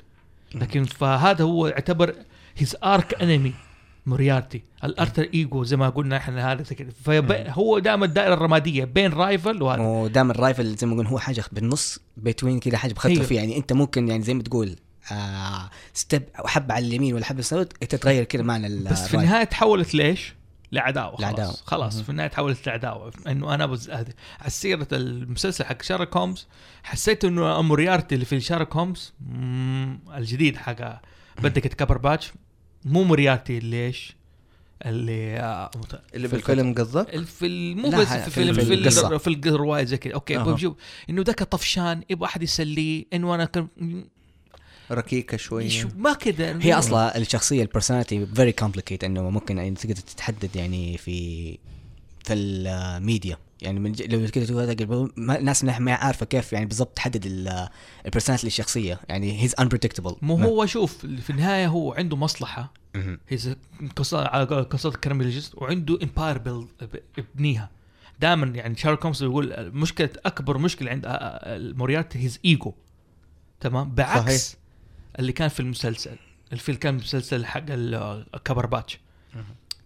لكن 0.55 0.83
فهذا 0.83 1.43
هو 1.43 1.67
يعتبر 1.67 2.15
his 2.57 2.75
arch 2.83 3.21
enemy 3.21 3.53
موريارتي. 4.05 4.63
ال 4.83 4.91
alter 4.91 5.29
ego 5.33 5.63
زي 5.63 5.77
ما 5.77 5.89
قلنا 5.89 6.17
إحنا 6.17 6.51
هذا 6.51 6.63
كذا. 6.63 6.89
فهو 7.05 7.79
دائما 7.79 8.05
الدائره 8.05 8.33
الرمادية 8.33 8.83
بين 8.85 9.13
rival 9.13 9.61
وهذا. 9.63 9.81
ودائما 9.81 10.31
ال 10.31 10.38
rival 10.38 10.75
زي 10.75 10.87
ما 10.87 10.93
نقول 10.93 11.07
هو 11.07 11.19
حاجة 11.19 11.43
بالنص 11.51 11.99
between 12.17 12.59
كذا 12.59 12.77
حاجة 12.77 12.93
بخطر 12.93 13.09
أيوه. 13.09 13.23
فيها. 13.23 13.37
يعني 13.39 13.57
أنت 13.57 13.73
ممكن 13.73 14.07
يعني 14.07 14.23
زي 14.23 14.33
ما 14.33 14.43
تقول 14.43 14.75
آه 15.11 15.69
step 15.93 16.23
أو 16.39 16.47
حبة 16.47 16.73
على 16.73 16.87
اليمين 16.87 17.13
ولا 17.13 17.25
حبة 17.25 17.39
اليسار 17.39 17.65
تتغير 17.65 18.23
كده 18.23 18.43
معنى 18.43 18.67
ال- 18.67 18.83
بس 18.83 19.07
في. 19.07 19.17
النهاية 19.17 19.43
تحولت 19.43 19.93
ليش؟ 19.95 20.33
لعداوة 20.73 21.11
خلاص 21.15 21.21
لعداوة. 21.21 21.53
خلاص 21.65 22.01
في 22.01 22.09
النهاية 22.09 22.27
تحولت 22.29 22.67
لعداوة 22.67 23.13
إنه 23.27 23.53
أنا 23.53 23.65
بز... 23.65 23.89
هذه- 23.89 24.13
على 24.39 24.49
سيرة 24.49 24.87
المسلسل 24.91 25.65
حق 25.65 25.81
شيرلوك 25.81 26.17
هولمز 26.17 26.47
حسيت 26.83 27.25
إنه 27.25 27.61
موريارتي 27.61 28.15
اللي 28.15 28.25
في 28.25 28.39
شيرلوك 28.39 28.75
هولمز. 28.75 29.13
الجديد 30.17 30.57
حق 30.57 31.01
بنديكت 31.43 31.67
كمبرباتش 31.67 32.31
مو 32.85 33.03
موريارتي 33.03 33.59
ليش؟ 33.59 34.15
اللي 34.85 35.37
آه، 35.39 35.71
مت- 35.75 36.01
اللي 36.15 36.27
في 36.27 36.35
بالفيلم 36.35 36.73
قصدك؟ 36.73 37.19
في 37.25 37.45
ال- 37.45 37.77
مو 37.77 37.89
بس 37.89 38.07
في- 38.07 38.23
في 38.23 38.29
في, 38.31 38.53
في 38.53 38.89
في. 38.89 39.19
في, 39.19 39.19
في 39.19 39.49
الروايه 39.49 39.83
زي 39.83 39.97
كذا 39.97 40.13
okay. 40.13 40.37
بشوف 40.37 40.75
إنه 41.09 41.21
ذاك 41.21 41.43
طفشان 41.43 42.03
يبغى 42.09 42.25
احد 42.27 42.43
يسليه 42.43 43.05
إنه 43.13 43.35
أنا 43.35 43.45
كان 43.45 43.67
ركيكة 44.91 45.37
شوية. 45.37 45.69
شو- 45.69 45.87
ما 45.97 46.13
كذا 46.13 46.59
هي 46.61 46.73
أصلا 46.73 47.17
الشخصية 47.17 47.61
البرسوناليتي 47.61 48.25
فيري 48.25 48.51
كومبليكيت 48.51 49.03
إنه 49.03 49.29
ممكن 49.29 49.57
يعني 49.57 49.71
تقدر 49.75 49.95
تتحدد 49.95 50.55
يعني 50.55 50.97
في 50.97 51.57
في 52.23 52.33
الميديا. 52.33 53.37
يعني 53.61 53.79
من 53.79 53.91
ج... 53.91 54.01
لو 54.13 54.27
كذا 54.27 54.73
تقول 54.73 55.13
الناس 55.19 55.63
ما 55.63 55.93
عارفة 55.93 56.25
كيف 56.25 56.53
يعني 56.53 56.65
بالضبط 56.65 56.97
تحدد 56.97 57.25
البرسوناليتي 58.05 58.47
للشخصية. 58.47 58.99
يعني 59.09 59.41
هيز 59.43 59.55
انبريدكتبل 59.59 60.15
مو 60.21 60.35
هو 60.35 60.65
شوف 60.65 60.97
في 60.97 61.29
النهاية 61.29 61.67
هو 61.67 61.93
عنده 61.93 62.17
مصلحة. 62.17 62.73
هي 63.29 63.37
قصة 63.95 64.27
على 64.27 64.43
قصة 64.45 64.91
كراميلوجيست 64.91 65.55
وعنده 65.55 65.99
امباير 66.03 66.37
بيلد 66.37 66.67
ابنيها 67.17 67.69
دائما 68.19 68.45
يعني 68.45 68.75
شيرلوك 68.77 69.03
هولمز 69.05 69.23
يقول 69.23 69.71
مشكلة 69.73 70.09
أكبر 70.25 70.57
مشكلة 70.57 70.91
عند 70.91 71.05
موريارتي 71.77 72.19
his 72.19 72.39
ego 72.45 72.73
تمام؟ 73.59 73.89
بعكس 73.95 74.49
صحيح. 74.49 74.62
اللي 75.19 75.31
كان 75.31 75.47
في 75.49 75.59
المسلسل 75.59 76.15
الفيلم 76.53 76.77
كان 76.77 76.95
المسلسل 76.95 77.45
حق 77.45 77.63
ال- 77.69 78.25
الكمبرباتش. 78.35 78.99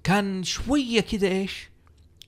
كان 0.03 0.43
شوية 0.43 1.01
كذا 1.01 1.27
إيش؟ 1.27 1.69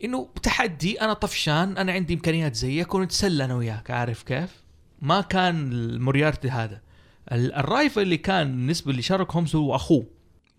إنه 0.04 0.30
تحدي 0.44 1.02
أنا 1.02 1.14
طفشان 1.14 1.78
أنا 1.78 1.92
عندي 1.92 2.14
إمكانيات 2.14 2.56
زيك 2.56 2.96
ونتسلى 2.96 3.46
أنا 3.46 3.56
وياك 3.56 3.92
عارف 3.92 4.24
كيف؟ 4.24 4.64
ما 5.02 5.22
كان 5.22 5.72
الموريارتي 5.72 6.50
هذا. 6.50 6.82
ال- 7.32 7.54
ال 7.54 7.62
rival 7.62 8.02
اللي 8.02 8.18
كان 8.18 8.48
بالنسبة 8.52 8.94
لشيرلوك 8.94 9.32
هولمز 9.32 9.56
هو 9.56 9.76
أخوه 9.76 10.06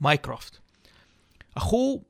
مايكروفت. 0.01 0.61
أخوه 1.57 2.03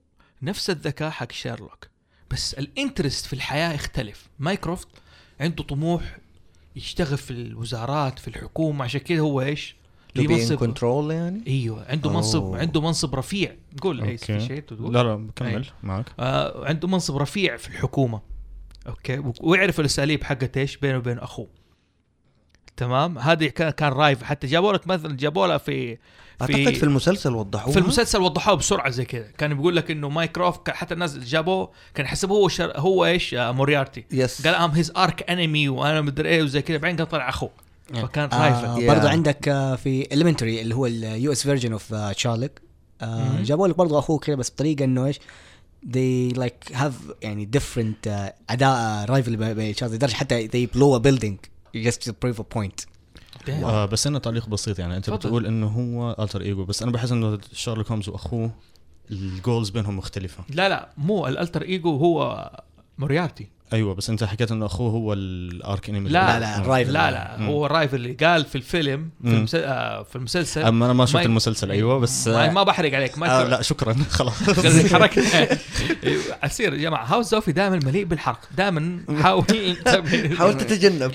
نفس 0.42 0.70
الذكاء 0.70 1.10
حق 1.10 1.32
شيرلوك 1.32 1.88
بس 2.30 2.54
الانترست 2.54 3.26
في 3.26 3.32
الحياة 3.32 3.72
يختلف. 3.72 4.28
مايكروفت 4.38 4.88
عنده 5.40 5.62
طموح 5.64 6.18
يشتغل 6.76 7.18
في 7.18 7.30
الوزارات 7.30 8.18
في 8.18 8.28
الحكومة 8.28 8.84
عشان 8.84 9.00
كذا 9.00 9.20
هو 9.20 9.40
إيش؟ 9.40 9.76
تو 10.14 10.20
ليه 10.20 10.28
بي 10.28 10.34
ان 10.34 10.40
منصب 10.40 10.54
كنترول 10.54 11.10
يعني؟ 11.10 11.42
أيوه 11.46 11.84
عنده 11.88 12.12
منصب 12.12 12.42
أوه. 12.42 12.58
عنده 12.58 12.80
منصب 12.80 13.14
رفيع. 13.14 13.54
قول 13.82 14.02
إيش 14.02 14.24
في 14.24 14.40
شيء 14.40 14.60
تقول؟ 14.60 14.94
لا 14.94 15.02
لا 15.02 15.26
كمل 15.36 15.66
معك. 15.82 16.06
آه 16.20 16.66
عنده 16.66 16.88
منصب 16.88 17.16
رفيع 17.16 17.56
في 17.56 17.68
الحكومة. 17.68 18.20
أوكي 18.86 19.22
ويعرف 19.40 19.80
الأساليب 19.80 20.24
حقت 20.24 20.56
إيش 20.56 20.76
بينه 20.76 20.98
وبين 20.98 21.18
أخوه. 21.18 21.48
تمام؟ 22.76 23.18
هذه 23.18 23.46
كان 23.46 23.70
كان 23.70 23.92
رايف. 23.92 24.22
حتى 24.22 24.46
جابوا 24.46 24.72
لك 24.72 24.86
مثلا 24.86 25.16
جابوا 25.16 25.46
لها 25.46 25.58
في 25.58 25.98
أعتقد 26.42 26.74
في 26.74 26.82
المسلسل 26.82 27.34
وضحوها 27.34 27.72
في 27.72 27.78
المسلسل 27.78 28.20
وضحوها 28.20 28.56
بسرعة 28.56 28.90
زي 28.90 29.04
كذا. 29.04 29.30
كان 29.38 29.54
بيقول 29.54 29.76
لك 29.76 29.90
إنه 29.90 30.08
مايكروفت 30.08 30.66
كان 30.66 30.74
حتى 30.74 30.94
الناس 30.94 31.14
اللي 31.14 31.26
جابوه 31.26 31.70
كان 31.94 32.06
يحسبوه 32.06 32.38
هو 32.38 32.48
شر... 32.48 32.72
هو 32.76 33.04
إيش؟ 33.06 33.34
آه 33.34 33.52
موريارتي. 33.52 34.04
يس 34.12 34.46
قال 34.46 34.54
ام 34.54 34.70
هيز 34.70 34.92
ارك 34.96 35.30
انمي 35.30 35.68
وأنا 35.68 36.00
مدري 36.00 36.28
إيه 36.28 36.42
وزي 36.42 36.62
كذا. 36.62 36.76
بعدين 36.76 36.96
قال 36.96 37.08
طلع 37.08 37.28
أخوه. 37.28 37.50
فكان 37.92 38.28
آه 38.32 38.42
رايفل 38.42 38.86
Yeah. 38.86 38.90
برضو 38.90 39.06
عندك 39.06 39.48
آه 39.48 39.76
في 39.76 40.14
اليمنتري 40.14 40.60
اللي 40.60 40.74
هو 40.74 40.86
اليو 40.86 41.32
اس 41.32 41.42
فيرجن 41.42 41.72
اوف 41.72 41.94
تشارلك. 41.94 42.62
جابوا 43.40 43.68
لك 43.68 43.76
برضو 43.76 43.98
أخوه 43.98 44.18
كذا 44.18 44.36
بس 44.36 44.50
بطريقه 44.50 44.84
إنه 44.84 45.06
إيش 45.06 45.18
they 45.86 46.36
like 46.36 46.74
have 46.74 47.14
يعني 47.22 47.50
different 47.56 48.08
uh, 48.08 48.32
أداء 48.50 49.04
رايفل 49.04 49.54
بين 49.54 49.74
تشارلك 49.74 49.94
لدرجة 49.94 50.14
حتى 50.14 50.48
they 50.48 50.76
blow 50.76 51.00
a 51.00 51.02
building. 51.02 51.36
Just 51.86 52.08
to 52.08 52.12
prove 52.12 52.38
a 52.38 52.58
point. 52.58 52.86
آه 53.48 53.86
بس 53.86 54.06
أنا 54.06 54.18
تعليق 54.18 54.48
بسيط 54.48 54.78
يعني. 54.78 54.96
أنت 54.96 55.04
تفضل. 55.04 55.18
بتقول 55.18 55.46
إنه 55.46 55.66
هو 55.66 56.16
alter 56.24 56.40
ego 56.40 56.64
بس 56.64 56.82
أنا 56.82 56.90
بحس 56.92 57.12
إنه 57.12 57.38
شارلوك 57.52 57.90
هومز 57.90 58.08
وأخوه 58.08 58.50
ال 59.10 59.20
goals 59.20 59.70
بينهم 59.70 59.96
مختلفة. 59.96 60.44
لا 60.50 60.68
لا 60.68 60.88
مو 60.96 61.26
ال 61.26 61.32
alter 61.32 61.62
ego 61.62 61.96
هو 61.96 62.50
موريارتي 62.98 63.48
أيوه 63.72 63.94
بس 63.94 64.10
أنت 64.10 64.24
حكيت 64.24 64.52
إنه 64.52 64.66
أخوه 64.66 64.90
هو 64.90 65.12
ال 65.12 65.27
arch 65.27 65.88
enemy 65.88 66.08
لا 66.10 66.40
لا،. 66.40 66.58
ال 66.58 66.63
rival. 66.63 66.92
لا 66.92 67.10
لا 67.10 67.36
مم. 67.38 67.46
هو 67.46 67.66
ال 67.66 67.71
rival 67.71 67.96
اللي 67.96 68.12
قال 68.12 68.44
في 68.44 68.54
الفيلم 68.54 69.10
في. 69.24 69.56
آه 69.56 70.02
في 70.02 70.16
المسلسل. 70.16 70.62
أما 70.62 70.86
أنا 70.86 70.92
ما 70.92 71.06
شفت 71.06 71.16
ما- 71.16 71.22
المسلسل 71.22 71.70
أيوه 71.70 71.98
بس 71.98 72.28
ما, 72.28 72.50
ما 72.50 72.62
بحرق 72.62 72.94
عليك 72.94 73.18
ما 73.18 73.40
آه 73.40 73.44
لا 73.44 73.62
شكرا. 73.62 73.96
خلاص. 74.10 74.34
اصير 76.44 76.74
يا 76.74 76.78
جماعة 76.78 77.04
هاوس 77.04 77.30
زوفي 77.30 77.52
دائما 77.52 77.80
مليء 77.84 78.04
بالحرق 78.04 78.40
دائما 78.56 79.00
حاول 79.22 79.76
حاول 80.38 80.56
تتجنب. 80.56 81.12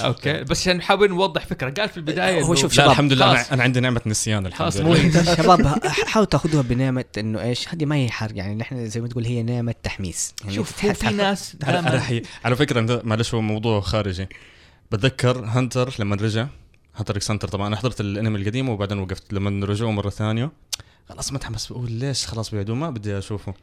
okay 0.00 0.42
بس 0.42 0.60
عشان 0.60 0.76
نحاول 0.76 1.08
نوضح 1.08 1.46
فكرة. 1.46 1.70
قال 1.70 1.88
في 1.88 1.96
البداية 1.96 2.42
هو 2.42 2.54
شوف 2.54 2.72
شباب، 2.72 2.90
الحمد 2.90 3.12
لله. 3.12 3.30
أنا, 3.30 3.44
أنا 3.52 3.62
عندي 3.62 3.80
نعمة 3.80 4.00
نسيان 4.06 4.46
الحمد 4.46 4.76
لله. 4.76 5.34
شباب 5.34 5.80
حاولوا 6.06 6.30
تأخذوها 6.30 6.62
بنعمة 6.62 7.04
إنه 7.18 7.42
إيش 7.42 7.68
هذه 7.68 7.84
ما 7.84 7.96
هي 7.96 8.10
حرق 8.10 8.36
يعني 8.36 8.54
نحن 8.54 8.88
زي 8.88 9.00
ما 9.00 9.08
تقول 9.08 9.24
هي 9.24 9.42
نعمة 9.42 9.74
تحميس. 9.82 10.34
يعني 10.42 10.54
شوف 10.54 10.72
في 10.94 11.06
ناس 11.10 11.56
على, 11.62 11.82
دائما 11.82 12.54
فكرة 12.54 12.80
انت 12.80 13.00
معلش 13.04 13.34
هو 13.34 13.40
موضوع 13.40 13.80
خارجي. 13.80 14.28
بتذكر 14.92 15.44
هانتر 15.44 15.94
لما 15.98 16.16
رجع؟ 16.16 16.46
هانتر 16.96 17.16
إكس 17.16 17.30
هانتر 17.30 17.48
طبعا. 17.48 17.66
أنا 17.66 17.76
حضرت 17.76 18.00
الأنمي 18.00 18.38
القديم 18.38 18.68
وبعدين 18.68 18.98
وقفت. 18.98 19.32
لما 19.32 19.66
رجعوا 19.66 19.92
مرة 19.92 20.10
ثانية 20.10 20.50
خلاص 21.08 21.32
متحمس 21.32 21.66
بقول 21.66 21.92
ليش 21.92 22.26
خلاص 22.26 22.50
بيعيدوه 22.50 22.76
ما 22.76 22.90
بدي 22.90 23.18
أشوفه. 23.18 23.54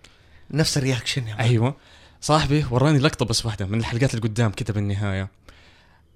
نفس 0.52 0.78
ال 0.77 0.83
reaction 0.83 1.27
يا. 1.28 1.39
أيوه. 1.39 1.76
صاحبي 2.22 2.65
وراني 2.72 3.00
لقطة 3.00 3.26
بس 3.26 3.46
واحدة 3.46 3.65
من 3.65 3.80
الحلقات 3.80 4.13
اللي 4.15 4.28
قدام 4.28 4.52
كده 4.52 4.74
بالنهايه 4.74 5.30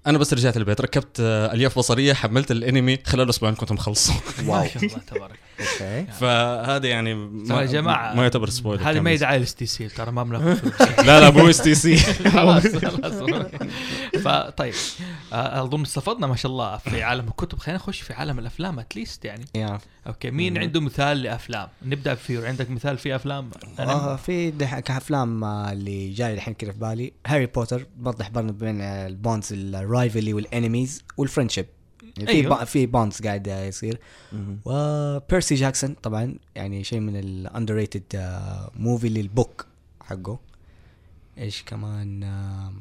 أنا 0.06 0.18
بس 0.18 0.34
رجعت 0.34 0.56
البيت 0.56 0.80
ركبت 0.80 1.16
آه، 1.20 1.52
ألياف 1.52 1.78
بصرية 1.78 2.12
حملت 2.12 2.50
الأنمي. 2.50 2.98
خلال 3.06 3.28
أسبوعين 3.28 3.54
كنت 3.54 3.72
مخلصه. 3.72 4.12
ما 4.42 4.68
شاء 4.68 4.84
الله 4.84 4.98
تبارك 4.98 5.38
okay. 5.60 6.06
فهذا 6.20 6.86
يعني 6.88 7.44
ترى 7.48 7.60
يا 7.60 7.66
جماعة 7.66 8.14
ما 8.14 8.22
يعتبر 8.22 8.48
spoiler 8.48 8.90
هذه 8.90 9.00
ما. 9.00 9.10
يدعي 9.10 9.36
ال 9.36 9.54
STC 9.54 9.88
ترى 9.88 10.10
ما 10.10 10.22
بناخذ. 10.22 10.70
لا 11.06 11.20
لا 11.20 11.30
مو 11.30 11.50
STC 11.50 11.96
خلاص 12.30 12.66
خلاص. 12.66 13.14
فطيب 14.24 14.74
آه، 15.32 15.62
أظن 15.62 15.82
استفدنا 15.82 16.26
ما 16.26 16.36
شاء 16.36 16.52
الله 16.52 16.76
في 16.76 17.02
عالم 17.02 17.28
الكتب. 17.28 17.58
خلينا 17.58 17.78
نخش 17.78 18.00
في 18.00 18.12
عالم 18.12 18.38
الأفلام 18.38 18.78
at 18.78 18.91
least 18.91 19.24
يعني. 19.24 19.44
okay 20.06 20.30
مين 20.30 20.58
عنده 20.58 20.80
مثال 20.80 21.22
لأفلام؟ 21.22 21.68
نبدأ 21.82 22.14
بفيور 22.14 22.46
عندك 22.46 22.70
مثال 22.70 22.98
في 22.98 23.16
أفلام؟ 23.16 23.50
آه 23.78 24.16
في 24.16 24.50
كأفلام 24.84 25.44
آه، 25.44 25.72
اللي 25.72 26.10
جاي 26.12 26.34
الحين 26.34 26.54
كذا 26.54 26.72
في 26.72 26.78
بالي. 26.78 27.12
هاري 27.26 27.46
بوتر 27.46 27.86
بوضح 27.96 28.28
بين 28.28 28.80
البونز 28.80 29.52
الرايفلي 29.52 30.32
والانميز 30.32 31.04
والفرنشيب 31.16 31.66
يعني 32.16 32.26
في 32.32 32.38
أيوه. 32.38 32.56
با- 32.58 32.64
في 32.64 32.86
bonds 32.86 33.20
قاعد 33.22 33.46
يصير. 33.46 33.98
وبيرسي 34.64 35.54
جاكسون 35.54 35.94
طبعا 36.02 36.34
يعني 36.54 36.84
شيء 36.84 37.00
من 37.00 37.16
ال 37.16 37.21
underrated 37.21 37.74
movie 37.74 39.08
لل 39.08 39.27
book 39.27 39.66
حقه. 40.00 40.38
إيش 41.38 41.62
كمان 41.62 42.22
آه، 42.22 42.72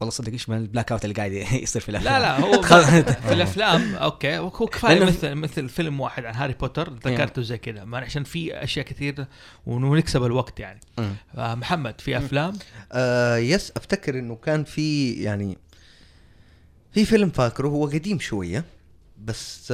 والله 0.00 0.10
صدق 0.10 0.32
إيش 0.32 0.48
من 0.48 0.56
ال 0.56 0.92
blackout 0.92 1.04
اللي 1.04 1.14
قاعد 1.14 1.32
يصير 1.62 1.82
في 1.82 1.88
الأفلام. 1.88 2.14
لا 2.14 2.20
لا 2.20 2.40
هو 2.40 2.62
في 3.28 3.32
الأفلام 3.32 3.94
okay 3.94 4.38
هو 4.38 4.50
كفاية 4.50 5.00
لأنه- 5.00 5.02
مثل 5.02 5.34
مثل 5.34 5.68
فيلم 5.68 6.00
واحد 6.00 6.24
عن 6.24 6.34
هاري 6.34 6.52
بوتر 6.52 6.92
ذكرته 6.92 7.42
زي 7.42 7.58
كذا. 7.58 7.86
عشان 7.96 8.24
في 8.24 8.54
أشياء 8.64 8.84
كثير 8.86 9.26
ونكسب 9.66 10.24
الوقت 10.24 10.60
يعني. 10.60 10.80
آه 11.36 11.54
محمد 11.54 12.00
في 12.00 12.16
أفلام؟ 12.18 12.52
آه 12.92 13.36
yes 13.36 13.72
أفتكر 13.76 14.18
إنه 14.18 14.36
كان 14.36 14.64
في 14.64 15.12
يعني 15.12 15.58
في 16.92 17.04
فيلم 17.04 17.30
فاكره 17.30 17.68
هو 17.68 17.86
قديم 17.86 18.18
شوية 18.18 18.64
بس 19.24 19.72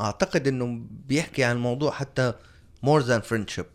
أعتقد 0.00 0.48
إنه 0.48 0.80
بيحكي 1.08 1.44
عن 1.44 1.56
موضوع 1.56 1.90
حتى 1.90 2.32
more 2.82 3.00
than 3.00 3.20
friendship 3.20 3.66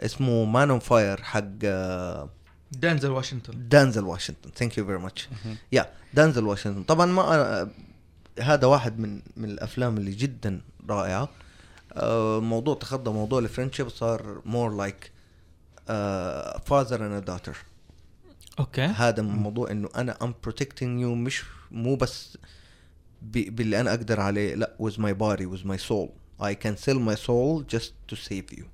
اسمه 0.00 0.44
Man 0.44 0.70
on 0.70 0.78
Fire 0.78 1.22
حق 1.22 1.44
آه 1.64 2.30
دانزل 2.72 3.10
واشنطن. 3.10 3.68
دانزل 3.68 4.04
واشنطن. 4.04 4.50
thank 4.50 4.78
you 4.78 4.86
very 4.86 4.98
much 4.98 5.28
يا 5.72 5.90
دانزل 6.14 6.44
واشنطن. 6.44 6.82
طبعا 6.82 7.06
ما 7.06 7.22
آه 7.22 7.70
هذا 8.40 8.66
واحد 8.66 8.98
من 8.98 9.22
من 9.36 9.50
الأفلام 9.50 9.96
اللي 9.96 10.10
جدا 10.10 10.60
رائعة. 10.88 11.28
آه 11.92 12.40
موضوع 12.40 12.74
تخطى 12.74 13.10
موضوع 13.10 13.38
ال 13.38 13.42
friendship 13.42 13.88
صار 13.88 14.42
more 14.44 14.76
like 14.76 15.12
father 16.66 17.06
and 17.06 17.30
daughter. 17.30 17.56
okay. 18.58 18.82
هذا 18.82 19.22
موضوع 19.22 19.70
إنه 19.70 19.88
أنا 19.96 20.16
I'm 20.22 20.34
protecting 20.42 21.00
you 21.00 21.14
مش 21.14 21.44
مو 21.70 21.96
بس 21.96 22.38
ب- 23.22 23.56
باللي 23.56 23.80
أنا 23.80 23.90
أقدر 23.90 24.20
عليه 24.20 24.54
لا 24.54 24.76
with 24.82 24.94
my 24.94 25.12
body 25.14 25.44
with 25.56 25.66
my 25.66 25.78
soul. 25.88 26.08
I 26.40 26.54
can 26.54 26.76
sell 26.86 26.98
my 26.98 27.16
soul 27.26 27.76
just 27.76 27.90
to 28.12 28.16
save 28.28 28.58
you. 28.58 28.64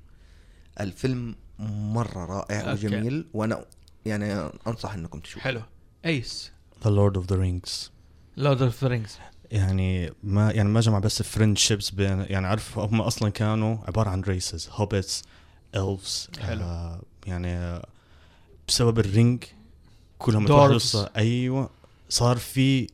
الفيلم 0.80 1.34
مرة 1.58 2.24
رائع 2.24 2.60
okay. 2.60 2.72
وجميل 2.86 3.26
وأنا 3.34 3.64
يعني 4.06 4.50
أنصح 4.66 4.94
إنكم 4.94 5.20
تشوفوا 5.20 5.42
حلو. 5.42 5.62
it's 6.06 6.52
the 6.84 6.90
Lord 6.90 7.16
of 7.16 7.26
the 7.30 7.36
Rings 7.36 7.90
Lord 8.36 8.62
of 8.62 8.84
Rings 8.84 9.18
يعني 9.50 10.12
ما 10.22 10.50
يعني 10.50 10.68
ما 10.68 10.80
جمع 10.80 10.98
بس 10.98 11.22
friendships 11.22 11.90
بين 11.90 12.20
يعني 12.20 12.46
عارف 12.46 12.78
هم 12.78 13.00
أصلا 13.00 13.28
كانوا 13.30 13.76
عبارة 13.86 14.10
عن 14.10 14.20
races 14.20 14.68
hobbits 14.72 15.22
elves 15.74 16.28
حلو. 16.40 16.62
آه 16.62 17.02
يعني 17.26 17.82
بسبب 18.68 18.98
ال 18.98 19.08
ring 19.08 19.44
كلهم 20.18 20.46
صار- 20.46 21.10
أيوه. 21.16 21.70
صار 22.12 22.36
في 22.36 22.86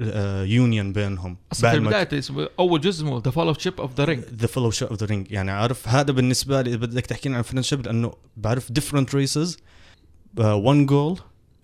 آه 0.00 0.44
union 0.44 0.92
بينهم. 0.92 1.36
أصلا 1.52 2.04
في 2.04 2.18
اسمه 2.18 2.48
أول 2.58 2.80
جزء 2.80 3.04
اسمه 3.04 3.22
The 3.24 3.30
Fellow 3.30 3.54
ship 3.54 3.80
of 3.80 3.94
the 3.96 4.04
Ring 4.04 4.24
The 4.24 4.46
Fellow 4.46 4.66
of 4.66 4.92
the 4.92 5.06
Ring 5.06 5.30
يعني 5.30 5.50
عارف 5.50 5.88
هذا 5.88 6.12
بالنسبة 6.12 6.62
لي 6.62 6.70
إذا 6.70 6.76
بدك 6.76 7.06
تحكيني 7.06 7.36
عن 7.36 7.42
friendship 7.42 7.86
لأنه 7.86 8.12
بعرف 8.36 8.72
different 8.72 9.14
races 9.14 9.58
one 10.38 10.86
goal 10.86 11.18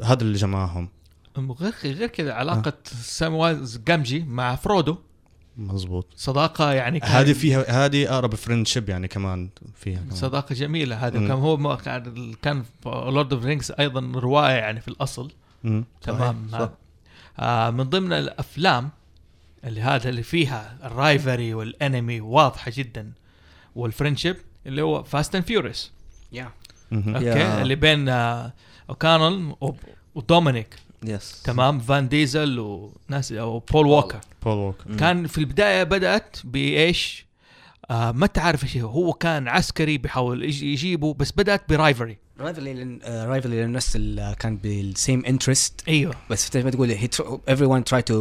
هذا 0.05 0.23
اللي 0.23 0.39
جمعهم. 0.39 0.89
غير 1.39 1.75
غير 1.85 2.09
كذا 2.09 2.33
علاقة 2.33 2.73
ساموايز 3.03 3.81
جامجي 3.87 4.21
مع 4.21 4.57
فرودو. 4.57 4.97
مزبوط 5.57 6.07
صداقة 6.17 6.73
يعني 6.73 7.01
هذه 7.03 7.33
فيها 7.33 7.87
هذه 7.87 8.13
أقرب 8.15 8.35
friendship 8.35 8.89
يعني 8.89 9.09
كمان 9.09 9.49
فيها 9.75 9.99
كمان. 9.99 10.17
صداقة 10.17 10.55
جميلة 10.55 11.07
هذه. 11.07 11.13
كان 11.13 11.31
هو 11.31 11.77
كان 12.43 12.65
Lord 12.87 13.33
of 13.33 13.45
Rings 13.45 13.73
أيضا 13.79 14.01
رواية 14.15 14.55
يعني 14.55 14.81
في 14.81 14.89
الأصل. 14.89 15.31
مم. 15.65 15.85
تمام. 16.03 16.49
صح. 16.53 16.71
آه 17.39 17.71
من 17.71 17.85
ضمن 17.85 18.13
الأفلام 18.13 18.91
اللي 19.65 19.81
هذا 19.81 20.09
اللي 20.09 20.23
فيها 20.23 20.77
ال 20.85 20.94
rivalry 20.94 21.55
وال 21.55 21.74
enemy 21.74 22.21
واضحة 22.21 22.73
جدا 22.75 23.13
وال 23.77 23.87
friendship 23.87 24.37
اللي 24.67 24.83
هو 24.83 25.03
Fast 25.03 25.35
and 25.35 25.45
Furious 25.45 25.93
yeah. 26.33 26.51
okay. 26.93 27.63
اللي 27.63 27.75
بين 27.75 28.09
آه 28.09 28.53
اوكانل 28.91 29.55
ودومينيك 30.15 30.75
yes 31.05 31.43
تمام 31.43 31.79
فان 31.79 32.09
ديزل 32.09 32.59
وناس 32.59 33.33
أو 33.33 33.59
بول 33.59 33.87
ووكر 33.87 34.21
بول 34.43 34.55
ووكر. 34.57 34.97
كان 34.97 35.27
في 35.27 35.39
البداية 35.39 35.83
بدأت 35.83 36.37
بإيش؟ 36.45 37.27
آه 37.91 38.13
ما 38.13 38.27
تعرف 38.27 38.65
إيش 38.65 38.77
هو 38.77 39.13
كان 39.13 39.49
عسكري 39.49 39.99
بيحاول 39.99 40.45
يجي- 40.45 40.73
يجيبه 40.73 41.15
بس 41.15 41.33
بدأت 41.33 41.69
ب 41.69 41.75
rivalry 41.75 42.19
rivalry 42.41 42.99
rivalry 43.07 43.63
للناس 43.63 43.97
اللي 43.97 44.37
كان 44.39 44.57
بال 44.57 44.80
same 44.80 45.25
interest 45.25 45.81
أيوه. 45.89 46.15
بس 46.31 46.53
زي 46.53 46.63
ما 46.63 46.71
تقول 46.71 46.99
tr- 46.99 47.51
everyone 47.51 47.83
try 47.95 48.01
to 48.03 48.15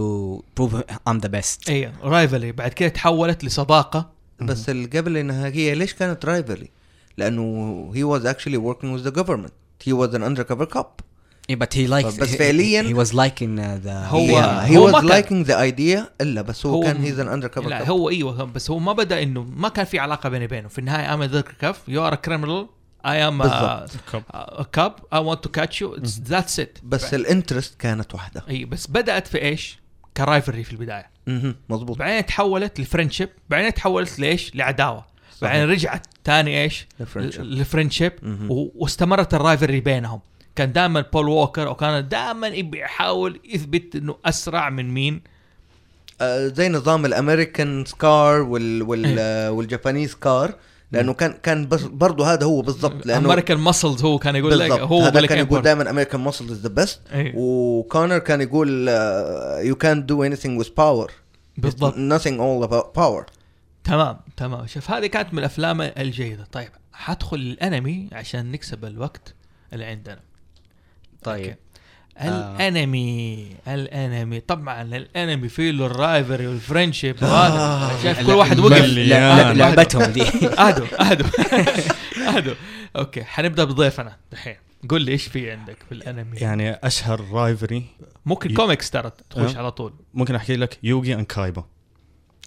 prove 0.59 0.75
I'm 1.09 1.19
the 1.25 1.29
best. 1.29 1.69
أيوه. 1.69 1.91
rivalry 2.03 2.51
بعد 2.51 2.73
كده 2.73 2.89
تحولت 2.89 3.43
لصداقة. 3.43 4.09
بس 4.41 4.69
اللي 4.69 4.99
قبل 4.99 5.17
إنها 5.17 5.47
هي 5.47 5.75
ليش 5.75 5.93
كانت 5.93 6.25
rivalry؟ 6.25 6.69
لأنه 7.17 7.91
he 7.93 8.19
was 8.19 8.25
actually 8.25 8.57
working 8.57 8.97
with 8.97 9.07
the 9.11 9.15
government. 9.21 9.51
He 9.87 9.93
was 9.93 10.13
an 10.15 10.21
undercover 10.23 10.65
cop. 10.75 11.01
Yeah, 11.49 11.55
but 11.55 11.73
he 11.73 11.87
liked 11.87 12.19
بس 12.19 12.35
فعلياً- 12.35 12.85
he 12.91 12.95
was 13.03 13.11
liking 13.13 13.59
uh, 13.59 13.85
the 13.85 13.89
هو- 13.89 14.27
yeah, 14.27 14.67
he 14.71 14.75
هو 14.77 14.91
was 14.91 15.03
liking 15.03 15.45
the 15.47 15.55
idea 15.55 15.99
إلا 16.21 16.41
بس 16.41 16.65
هو, 16.65 16.73
هو- 16.73 16.81
كان 16.83 17.05
he's 17.05 17.17
an 17.19 17.29
undercover 17.43 17.67
لا 17.67 17.85
cop. 17.85 17.89
هو 17.89 18.09
أيوه 18.09 18.43
بس 18.43 18.71
هو 18.71 18.79
ما 18.79 18.93
بدأ 18.93 19.23
إنه 19.23 19.43
ما 19.43 19.69
كان 19.69 19.85
في 19.85 19.99
علاقة 19.99 20.29
بيني 20.29 20.45
وبينه. 20.45 20.67
في 20.67 20.79
النهاية 20.79 21.13
I'm 21.13 21.23
the 21.23 21.41
cop 21.41 21.81
you 21.87 22.07
are 22.07 22.15
criminal 22.15 22.67
I'm. 23.05 23.43
cop 24.71 24.95
I 25.13 25.19
want 25.19 25.43
to 25.43 25.49
catch 25.49 25.81
you 25.81 25.95
that's 26.05 26.59
it 26.59 26.77
بس 26.83 27.13
ال 27.13 27.21
interest 27.21 27.79
كانت 27.79 28.13
واحدة. 28.13 28.43
إي 28.49 28.65
بس 28.65 28.87
بدأت 28.87 29.27
في 29.27 29.41
إيش؟ 29.41 29.79
ك 30.17 30.23
rivalry 30.23 30.63
في 30.63 30.71
البداية. 30.71 31.09
مهم. 31.27 31.55
مظبوط. 31.69 31.97
بعدين 31.97 32.25
تحولت 32.25 32.79
ل 32.79 32.84
friendship 32.84 33.29
بعدين 33.49 33.73
تحولت 33.73 34.19
ليش؟ 34.19 34.55
لعداوة. 34.55 35.05
بعدين 35.41 35.69
رجعت 35.69 36.07
تاني 36.23 36.63
إيش؟ 36.63 36.87
ل 37.37 37.44
friendship. 37.44 38.13
واستمرت 38.49 39.33
ال 39.33 39.39
rivalry 39.39 39.79
بينهم. 39.79 40.19
كان 40.55 40.71
دائما 40.71 41.05
بول 41.13 41.27
ووكر 41.27 41.67
أو 41.67 41.75
كان 41.75 42.07
دائما 42.07 42.47
يبي 42.47 42.79
يحاول 42.79 43.39
يثبت 43.45 43.95
إنه 43.95 44.17
أسرع 44.25 44.69
من 44.69 44.93
مين؟ 44.93 45.21
آه 46.21 46.47
زي 46.47 46.69
نظام 46.69 47.05
ال 47.05 47.12
American's 47.12 47.85
car 47.85 48.41
وال 48.41 48.83
وال 48.83 49.15
آه 49.19 49.51
وال 49.51 49.64
Japanese 49.64 50.15
car. 50.15 50.55
لأنه 50.91 51.13
كان 51.13 51.33
كان 51.43 51.67
بس 51.67 51.81
برضه 51.81 52.33
هذا 52.33 52.45
هو 52.45 52.61
بالضبط 52.61 53.05
لأنه 53.05 53.29
American 53.29 53.57
muscles 53.57 54.03
هو 54.03 54.17
كان 54.17 54.35
يقول 54.35 54.59
لك 54.59 54.71
هو 54.71 55.01
هذا 55.01 55.25
كان 55.25 55.37
يقول. 55.37 55.61
دائما 55.61 55.89
American 55.89 56.21
muscle 56.21 56.51
is 56.51 56.61
the 56.61 56.69
best. 56.69 57.01
وكونر 57.13 58.19
كان 58.19 58.41
يقول 58.41 58.87
يو 59.67 59.75
كانت 59.75 60.09
دو 60.09 60.23
اني 60.23 60.35
ثينج 60.35 60.61
with 60.61 60.67
power. 60.67 61.11
بالضبط. 61.57 61.93
nothing 61.93 62.37
all 62.39 62.69
about 62.69 62.99
power. 63.01 63.23
تمام 63.83 64.17
تمام. 64.37 64.67
شوف 64.67 64.91
هذه 64.91 65.05
كانت 65.05 65.33
من 65.33 65.39
الأفلام 65.39 65.81
الجيدة. 65.81 66.47
طيب 66.51 66.69
حدخل 66.93 67.37
الانمي 67.37 68.09
عشان 68.11 68.51
نكسب 68.51 68.85
الوقت 68.85 69.33
اللي 69.73 69.85
عندنا. 69.85 70.19
طيب. 71.23 71.45
okay. 71.45 71.55
الانمي 72.21 73.47
الانمي. 73.67 74.39
طبعا 74.39 74.81
الانمي 74.81 75.49
فيه 75.49 75.71
له 75.71 75.85
ال 75.85 75.93
rivalry 75.93 76.47
وال 76.47 76.60
friendship 76.60 77.23
وهذا. 77.23 77.91
شايف 78.03 78.27
كل 78.27 78.33
واحد 78.33 78.59
وقف. 78.59 78.71
لا- 78.85 79.53
لعبتهم 79.53 80.03
دي. 80.03 80.21
اهدوا 80.59 80.87
اهدوا 81.11 81.27
اهدوا. 82.27 82.53
okay 82.95 83.23
حنبدأ 83.23 83.63
بضيفنا 83.63 84.15
دحين. 84.31 84.55
قول 84.89 85.01
لي 85.01 85.11
إيش 85.11 85.23
في 85.27 85.51
عندك 85.51 85.77
في 85.89 85.95
الانمي؟ 85.95 86.37
يعني 86.37 86.71
أشهر 86.71 87.25
rivalry. 87.31 87.83
ممكن 88.25 88.53
كوميكس 88.53 88.89
ترى 88.89 89.11
تخش 89.29 89.55
أه. 89.55 89.57
على 89.59 89.71
طول. 89.71 89.93
ممكن 90.13 90.35
أحكي 90.35 90.55
لك 90.55 90.79
يوغي 90.83 91.13
and 91.13 91.25
كايبا 91.25 91.63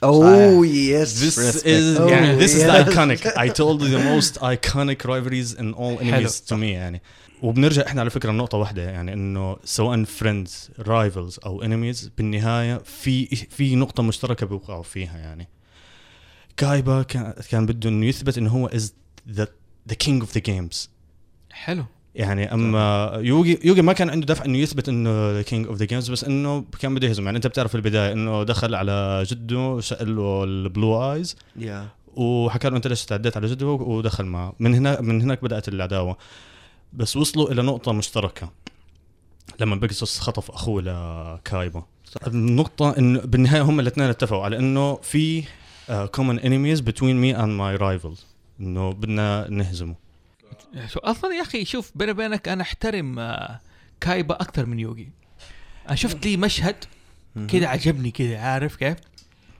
oh 0.02 0.66
yes 0.66 1.18
This 1.24 1.38
Respect. 1.38 1.62
is 1.64 1.98
Oh, 1.98 2.10
يعني 2.10 2.40
this 2.46 2.50
is 2.50 2.62
yes. 2.62 2.88
iconic. 2.88 3.26
I 3.36 3.48
told 3.48 3.82
you 3.82 3.88
the 3.88 4.04
most 4.14 4.40
iconic 4.42 5.04
rivalries 5.04 5.54
in 5.60 5.74
all 5.74 5.98
animes 6.00 6.40
to 6.40 6.54
me 6.56 6.62
يعني. 6.62 7.02
وبنرجع 7.42 7.86
إحنا 7.86 8.00
على 8.00 8.10
فكرة 8.10 8.32
لنقطة 8.32 8.58
واحدة 8.58 8.82
يعني 8.82 9.12
إنه 9.12 9.56
سواء 9.64 10.04
friends 10.04 10.70
rivals 10.78 11.40
أو 11.46 11.62
enemies 11.62 12.10
بالنهاية 12.18 12.78
في 12.78 13.26
في 13.26 13.76
نقطة 13.76 14.02
مشتركة 14.02 14.46
بيوقعوا 14.46 14.82
فيها 14.82 15.18
يعني. 15.18 15.48
كايبا 16.56 17.02
كان 17.02 17.34
كان 17.50 17.66
بده 17.66 17.90
إنه 17.90 18.06
يثبت 18.06 18.38
إنه 18.38 18.50
هو 18.50 18.66
is 18.66 18.94
the 19.30 19.48
the 19.88 19.94
king 19.94 20.20
of 20.20 20.34
the 20.34 20.40
games 20.40 20.90
حلو. 21.50 21.84
يعني 22.14 22.54
أما 22.54 23.12
يوغي 23.22 23.58
يوغي 23.64 23.82
ما 23.82 23.92
كان 23.92 24.10
عنده 24.10 24.26
دافع 24.26 24.44
إنه 24.44 24.58
يثبت 24.58 24.88
إنه 24.88 25.42
king 25.42 25.66
of 25.66 25.76
the 25.76 25.84
games 25.84 26.10
بس 26.10 26.24
إنه 26.24 26.64
كان 26.80 26.94
بده 26.94 27.08
يهزم. 27.08 27.24
يعني 27.24 27.36
أنت 27.36 27.46
بتعرف 27.46 27.70
في 27.70 27.74
البداية 27.74 28.12
إنه 28.12 28.42
دخل 28.42 28.74
على 28.74 29.24
جده 29.26 29.80
شق 29.80 30.02
له 30.02 30.44
ال 30.44 30.58
Blue 30.58 31.12
Eyes 31.12 31.36
yeah 31.56 31.88
وحكى 32.16 32.70
له 32.70 32.76
أنت 32.76 32.86
ليش 32.86 33.04
تعديت 33.04 33.36
على 33.36 33.46
جده 33.46 33.66
ودخل 33.66 34.24
معه. 34.24 34.54
من 34.58 34.74
هنا 34.74 35.00
من 35.00 35.22
هناك 35.22 35.42
بدأت 35.42 35.68
العداوة. 35.68 36.16
بس 36.92 37.16
وصلوا 37.16 37.52
إلى 37.52 37.62
نقطة 37.62 37.92
مشتركة. 37.92 38.52
لما 39.60 39.76
بيغاسوس 39.76 40.20
خطف 40.20 40.50
أخوه 40.50 40.82
لكايبا. 40.82 41.84
صح. 42.04 42.26
النقطة 42.26 42.98
انه 42.98 43.20
بالنهاية 43.20 43.62
هم 43.62 43.80
الاثنين 43.80 44.08
اتفقوا 44.08 44.44
على 44.44 44.58
إنه 44.58 44.96
في 44.96 45.44
common 46.12 46.38
enemies 46.38 46.80
between 46.80 47.16
me 47.16 47.36
and 47.36 47.48
my 47.48 47.76
rivals 47.76 48.26
إنه 48.60 48.92
بدنا 48.92 49.46
نهزمه. 49.50 49.94
أصلا 50.96 51.34
يا 51.34 51.42
أخي 51.42 51.64
شوف 51.64 51.92
بيني 51.94 52.12
وبينك 52.12 52.48
أنا 52.48 52.62
أحترم 52.62 53.18
آه، 53.18 53.60
كايبا 54.00 54.34
أكثر 54.34 54.66
من 54.66 54.78
يوغي. 54.78 55.08
أنا 55.86 55.96
شفت 55.96 56.26
لي 56.26 56.36
مشهد 56.36 56.84
كذا 57.48 57.66
عجبني 57.66 58.10
كذا 58.10 58.38
عارف 58.38 58.76
كيف؟ 58.76 58.96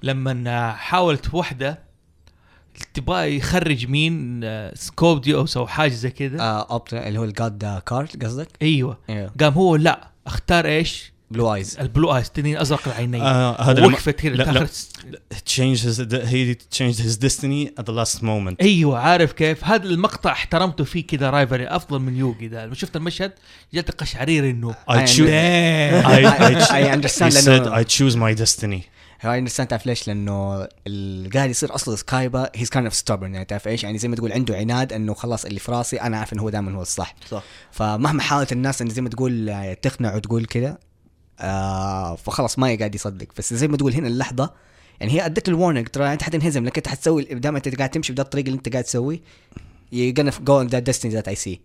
لما 0.02 0.72
حاولت 0.72 1.34
وحدة 1.34 1.87
تبغى 2.94 3.36
يخرج 3.36 3.86
مين 3.86 4.40
آه، 4.44 4.74
سكوبديوس 4.74 5.56
أو 5.56 5.66
حاجة 5.66 5.92
زي 5.92 6.10
كذا. 6.10 6.40
آه 6.40 6.84
اللي 6.92 7.18
هو 7.18 7.24
ال 7.24 7.39
God 7.39 7.82
card 7.86 8.24
قصدك؟ 8.24 8.48
أيوه. 8.62 8.98
أيوه 9.10 9.32
قام 9.40 9.52
هو 9.52 9.76
لا 9.76 10.08
اختار 10.26 10.66
إيش؟ 10.66 11.12
Blue 11.30 11.54
Eyes 11.54 11.78
ال 11.80 11.88
Blue 11.88 12.16
Eyes 12.16 12.30
تنين 12.30 12.56
أزرق 12.56 12.88
العينين. 12.88 13.20
آه 13.20 13.62
هذا 13.62 13.86
وقفت 13.86 14.10
كذا 14.10 14.34
لا، 14.34 14.36
لا. 14.36 14.52
تاخرت 14.52 14.88
changed 15.34 15.82
his 15.82 15.98
he 16.30 16.56
changed 16.78 17.00
his 17.00 17.16
destiny 17.26 17.68
at 17.80 17.84
the 17.84 17.92
last 17.92 18.22
moment. 18.22 18.56
أيوه 18.60 18.98
عارف 18.98 19.32
كيف؟ 19.32 19.64
هذا 19.64 19.84
المقطع 19.84 20.32
احترمته 20.32 20.84
فيه 20.84 21.06
كذا 21.06 21.30
rivalry 21.30 21.66
أفضل 21.66 21.98
من 21.98 22.16
يوغي 22.16 22.48
ده. 22.48 22.66
لما 22.66 22.74
شفت 22.74 22.96
المشهد 22.96 23.32
جات 23.74 23.90
قشعرير 23.90 24.50
إنه 24.50 24.72
I 24.72 24.94
I 24.94 25.06
choose 25.06 25.28
damn. 25.28 26.06
I, 26.06 26.24
I, 26.40 26.54
I 26.70 26.82
understand 26.96 27.34
I 29.20 29.38
understand 29.38 29.68
تعرف 29.68 29.86
ليش؟ 29.86 30.08
لأنه 30.08 30.68
اللي 30.86 31.28
قاعد 31.28 31.50
يصير 31.50 31.74
أصلا 31.74 31.96
كايبا 31.96 32.50
he's 32.54 32.70
kind 32.70 32.86
of 32.86 32.94
stubborn 32.94 33.34
يعني 33.34 33.44
تعرف 33.44 33.68
إيش؟ 33.68 33.84
يعني 33.84 33.98
زي 33.98 34.08
ما 34.08 34.16
تقول 34.16 34.32
عنده 34.32 34.56
عناد 34.56 34.92
إنه 34.92 35.14
خلاص 35.14 35.44
اللي 35.44 35.60
في 35.60 35.72
راسي 35.72 36.00
أنا 36.00 36.18
عارف 36.18 36.32
إنه 36.32 36.42
هو 36.42 36.50
دائما 36.50 36.72
هو 36.72 36.82
الصح. 36.82 37.14
صح. 37.30 37.42
فمهما 37.70 38.22
حاولت 38.22 38.52
الناس 38.52 38.82
انه 38.82 38.90
زي 38.90 39.02
ما 39.02 39.08
تقول 39.08 39.48
آه، 39.48 39.74
تقنع 39.74 40.14
وتقول 40.14 40.44
كذا 40.44 40.78
آه 41.40 42.16
فخلاص 42.16 42.58
ما 42.58 42.76
قاعد 42.78 42.94
يصدق. 42.94 43.26
بس 43.38 43.54
زي 43.54 43.68
ما 43.68 43.76
تقول 43.76 43.92
هنا 43.92 44.08
اللحظة 44.08 44.50
يعني 45.00 45.12
هي 45.12 45.26
أدت 45.26 45.48
ال 45.48 45.53
warning 45.53 45.88
ترى 45.88 46.12
أنت 46.12 46.22
حتنهزم 46.22 46.64
لك 46.64 46.76
أنت 46.76 46.88
حتسوي 46.88 47.24
دام 47.24 47.56
أنت 47.56 47.76
قاعد 47.76 47.90
تمشي 47.90 48.12
بذا 48.12 48.22
الطريق 48.22 48.44
اللي 48.44 48.56
أنت 48.56 48.68
قاعد 48.68 48.84
تسوي 48.84 49.22
you're 49.94 50.14
gonna 50.18 50.30
go 50.30 50.54
on 50.60 50.68
that 50.68 50.84
destiny 50.84 51.14
that 51.14 51.28
I 51.28 51.34
see. 51.34 51.58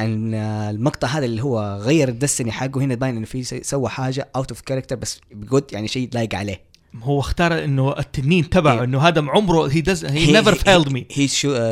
المقطع 0.00 1.08
هذا 1.08 1.24
اللي 1.24 1.42
هو 1.42 1.78
غير 1.82 2.08
ال 2.08 2.13
destiny 2.13 2.52
حقه 2.52 2.80
هنا 2.80 2.94
باين 2.94 3.16
إنه 3.16 3.26
في 3.26 3.42
سوى 3.44 3.88
حاجة 3.88 4.28
out 4.36 4.50
of 4.50 4.60
character 4.60 4.96
بس 4.96 5.20
good 5.32 5.64
يعني 5.72 5.88
شيء 5.88 6.08
لايق 6.12 6.34
عليه 6.34 6.74
هو 7.02 7.20
اختار 7.20 7.64
إنه 7.64 7.98
التنين 7.98 8.50
تبعه. 8.50 8.84
إنه 8.84 9.00
هذا 9.00 9.22
عمره 9.28 9.68
he 9.68 9.80
does 9.80 10.04
he 10.04 10.32
never 10.32 10.54
failed 10.54 10.88
me 10.88 11.06
he 11.12 11.28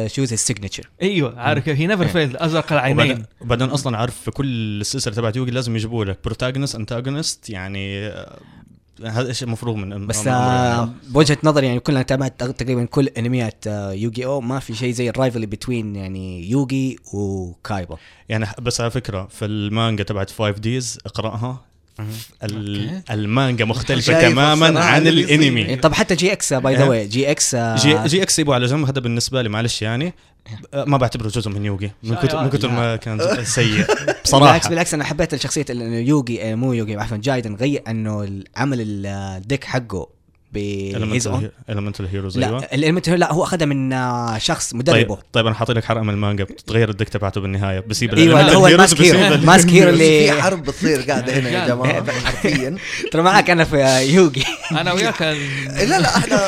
chose 0.09 0.33
his 0.33 0.35
signature 0.35 0.91
أيوه 1.03 1.41
عارف 1.41 1.65
كيف 1.65 1.79
he 1.79 1.87
never. 1.87 2.09
failed 2.09 2.37
أزرق 2.37 2.73
العينين 2.73 3.25
وبعدين 3.41 3.69
أصلا 3.69 3.97
عارف 3.97 4.21
في 4.21 4.31
كل 4.31 4.81
السلسلة 4.81 5.15
تبعت 5.15 5.37
يوغي 5.37 5.51
لازم 5.51 5.77
يجيبوا 5.77 6.05
لك 6.05 6.19
protagonist 6.25 6.75
antagonist 6.75 7.51
يعني 7.51 8.07
آه، 8.07 8.39
هذا 9.05 9.33
شيء 9.33 9.49
مفروغ 9.49 9.77
من 9.77 10.07
بس. 10.07 10.27
آه 10.27 10.91
بوجهة 11.09 11.39
نظري 11.45 11.67
يعني 11.67 11.81
كلنا 11.81 12.03
تابعت 12.03 12.43
تقريبا 12.43 12.85
كل 12.85 13.07
أنميات 13.09 13.67
آه 13.67 13.93
يوغي 13.93 14.25
أو 14.27 14.41
ما 14.41 14.59
في 14.59 14.75
شيء 14.75 14.93
زي 14.93 15.09
ال 15.11 15.15
rivalry 15.15 15.47
between 15.47 15.97
يعني 15.97 16.51
يوغي 16.51 16.97
وكايبا 17.15 17.97
يعني 18.29 18.47
بس 18.63 18.81
على 18.81 18.91
فكرة 18.91 19.27
في 19.31 19.45
المانجا 19.45 20.05
تبعت 20.05 20.31
5 20.31 20.51
D's 20.51 20.99
اقرأها. 21.07 21.72
المانجا 23.11 23.65
مختلفة 23.65 24.13
شايف 24.13 24.33
تماما 24.33 24.81
عن. 24.81 25.07
الأنمي. 25.07 25.61
يعني 25.61 25.77
طب 25.77 25.93
حتى 25.95 26.15
GX 26.15 26.53
by 26.53 26.77
the 26.77 26.83
uh. 26.83 26.89
way 26.89 27.07
GX 27.07 27.55
آه 27.55 27.77
جي, 27.77 27.99
GX 28.07 28.39
يبغوا 28.39 28.55
على 28.55 28.67
جنب. 28.67 28.85
هذا 28.87 29.01
بالنسبة 29.01 29.43
لي 29.43 29.49
معلش 29.49 29.83
يعني 29.83 30.15
آه، 30.75 30.85
ما 30.85 30.97
بعتبره 30.97 31.29
جزء 31.29 31.51
من 31.51 31.65
يوغي. 31.65 31.91
من 32.03 32.15
كتر 32.17 32.43
من 32.43 32.51
كتر 32.51 32.69
ما 32.71 32.97
كان 32.97 33.19
سيء. 33.45 33.87
بالعكس 33.87 34.21
بصراحة. 34.25 34.69
بالعكس 34.69 34.95
أنا 34.95 35.05
حبيت 35.05 35.35
الشخصية 35.35 35.65
اللي 35.71 35.87
إنه 35.87 35.97
يوغي 35.97 36.43
آه 36.43 36.55
مو 36.55 36.73
يوغي 36.73 36.97
عفوا 36.97 37.17
جايدن 37.17 37.55
غير 37.55 37.83
إنه 37.89 38.43
عمل 38.57 38.79
ال 39.07 39.18
deck 39.18 39.65
حقه 39.65 40.09
ب 40.53 41.19
his 41.19 41.23
own. 41.27 41.73
elemental 41.73 42.05
heroes 42.13 42.37
أيوه. 42.39 42.69
لا 42.75 43.17
لا 43.17 43.33
هو 43.33 43.45
أخذها 43.45 43.67
من 43.67 43.93
آه 43.93 44.39
شخص 44.39 44.75
مدربه. 44.75 45.15
طيب 45.15 45.25
طيب 45.33 45.47
أنا 45.47 45.55
حاطط 45.55 45.71
لك 45.71 45.85
حرقه 45.85 46.03
من 46.03 46.11
المانجا 46.15 46.45
بتتغير 46.45 46.89
ال 46.91 46.94
deck 46.94 47.09
تبعته 47.09 47.41
بالنهاية. 47.41 47.81
بسيب 47.81 48.15
إيوه 48.15 48.41
اللي 48.41 48.57
هو 48.57 48.67
ال 48.67 48.73
mask 48.73 48.99
بسيب 49.01 49.15
hero. 49.17 49.35
ال- 49.35 49.47
mask 49.47 49.69
hero 49.69 49.93
بس 49.93 49.99
في 49.99 50.31
اللي 50.31 50.43
حرب 50.43 50.63
بتصير 50.63 51.01
قاعدة 51.01 51.39
هنا 51.39 51.49
يا 51.59 51.67
جماعة 51.69 52.11
حرفيا. 52.13 52.77
ترى 53.13 53.23
معك 53.23 53.51
أنا 53.51 53.65
في 53.65 53.77
آه، 53.85 53.99
يوغي. 54.01 54.43
أنا 54.81 54.93
وياك 54.93 55.23
لا 55.23 55.99
لا 56.01 56.17
إحنا 56.17 56.41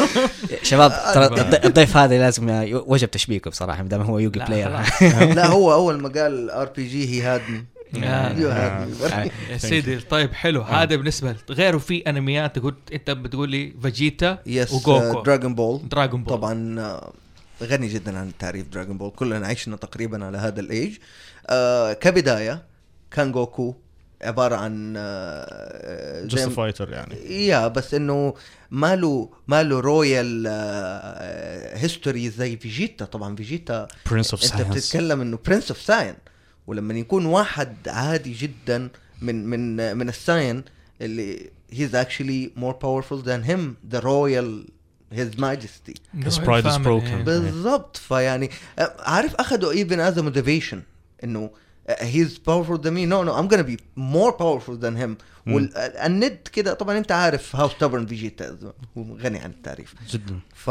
شباب 0.63 0.93
ترى. 1.15 1.27
الض- 1.29 1.65
الضيف 1.65 1.97
هذا 1.97 2.19
لازم 2.19 2.49
آه، 2.49 2.83
وجب 2.87 3.11
تشبيكه 3.11 3.51
بصراحة 3.51 3.83
ما 3.83 3.89
دام 3.89 4.01
هو 4.03 4.19
يوغي 4.19 4.39
لا، 4.39 4.45
player. 4.47 4.71
لا 5.35 5.47
هو 5.47 5.73
أول 5.73 6.01
ما 6.01 6.09
قال 6.09 6.51
RPG 6.51 7.11
هي 7.11 7.23
هاد 7.23 7.43
آه. 8.03 8.89
يا 9.51 9.57
سيدي 9.59 10.01
طيب 10.01 10.33
حلو. 10.33 10.63
هذا 10.63 10.97
بالنسبة 10.97 11.37
غيره 11.51 11.79
في 11.79 11.99
أنميات 11.99 12.59
تقول 12.59 12.75
أنت 12.93 13.11
بتقول 13.11 13.51
لي 13.51 13.75
فيجيتا 13.83 14.39
yes 14.47 14.73
وجوكو 14.73 15.23
دراجون 15.23 15.55
بول 15.55 15.89
دراغون 15.89 16.25
بول 16.25 16.35
طبعا 16.37 16.81
آه، 16.81 17.13
غني 17.63 17.89
جدا 17.89 18.19
عن 18.19 18.33
تعريف 18.39 18.69
دراجون 18.69 18.99
بول 18.99 19.11
كلنا 19.11 19.47
عشنا 19.47 19.77
تقريبا 19.77 20.25
على 20.25 20.39
هذا 20.39 20.61
الإيج. 20.61 20.97
آه 21.51 21.93
كبداية 21.93 22.63
كان 23.11 23.33
جوكو 23.33 23.75
عبارة 24.23 24.57
عن 24.57 24.95
آه 24.97 26.25
just 26.27 26.49
fighter 26.49 26.91
يعني. 26.93 27.47
yeah 27.47 27.69
بس 27.69 27.95
إنه 27.95 28.35
ما 28.71 28.97
له 28.97 29.31
ما 29.49 29.63
له 29.63 29.81
royal 29.81 30.47
history 31.75 32.31
زي 32.31 32.57
فيجيتا 32.57 33.05
طبعا 33.05 33.37
فيجيتا 33.37 33.89
prince 34.11 34.31
of 34.31 34.45
أنت 34.45 34.53
ساينس 34.53 34.77
بتتكلم 34.77 35.21
إنه 35.21 35.39
prince 35.47 35.71
of 35.71 35.81
Saiyan 35.81 36.15
ولما 36.67 36.95
يكون 36.95 37.27
واحد 37.27 37.77
عادي 37.89 38.33
جدا 38.33 38.89
من 39.23 39.47
من 39.47 39.97
من 39.97 40.09
ال 40.09 40.17
Saiyan 40.17 40.65
اللي 41.01 41.51
he's 41.73 41.95
actually 41.95 42.61
more 42.61 42.75
powerful 42.75 43.19
than 43.25 43.43
him 43.51 43.77
the 43.95 44.01
royal 44.01 44.49
his 45.21 45.39
majesty 45.39 45.95
His 46.25 46.39
pride 46.39 46.67
is 46.67 46.79
broken. 46.79 47.25
بالضبط 47.25 47.97
فيعني 47.97 48.51
آه، 48.79 48.95
عارف 48.99 49.35
اخذوا 49.35 49.73
even 49.75 50.13
as 50.13 50.19
a 50.19 50.23
motivation 50.23 50.77
انه 51.25 51.51
آه، 51.89 52.11
he's 52.13 52.31
powerful 52.31 52.79
than 52.79 52.95
me 52.95 53.07
no 53.07 53.25
no 53.25 53.33
I'm 53.35 53.49
gonna 53.49 53.69
be 53.69 53.79
more 53.97 54.33
powerful 54.33 54.77
than 54.77 54.97
him 54.97 55.11
والند 55.47 56.39
كده 56.53 56.75
طبعا 56.75 56.99
انت 56.99 57.13
عارف 57.13 57.57
how 57.57 57.69
stubborn 57.69 58.09
is. 58.11 58.65
هو 58.99 59.17
غني 59.17 59.39
عن 59.39 59.51
التعريف 59.51 59.95
جدا 60.11 60.39
ف 60.55 60.71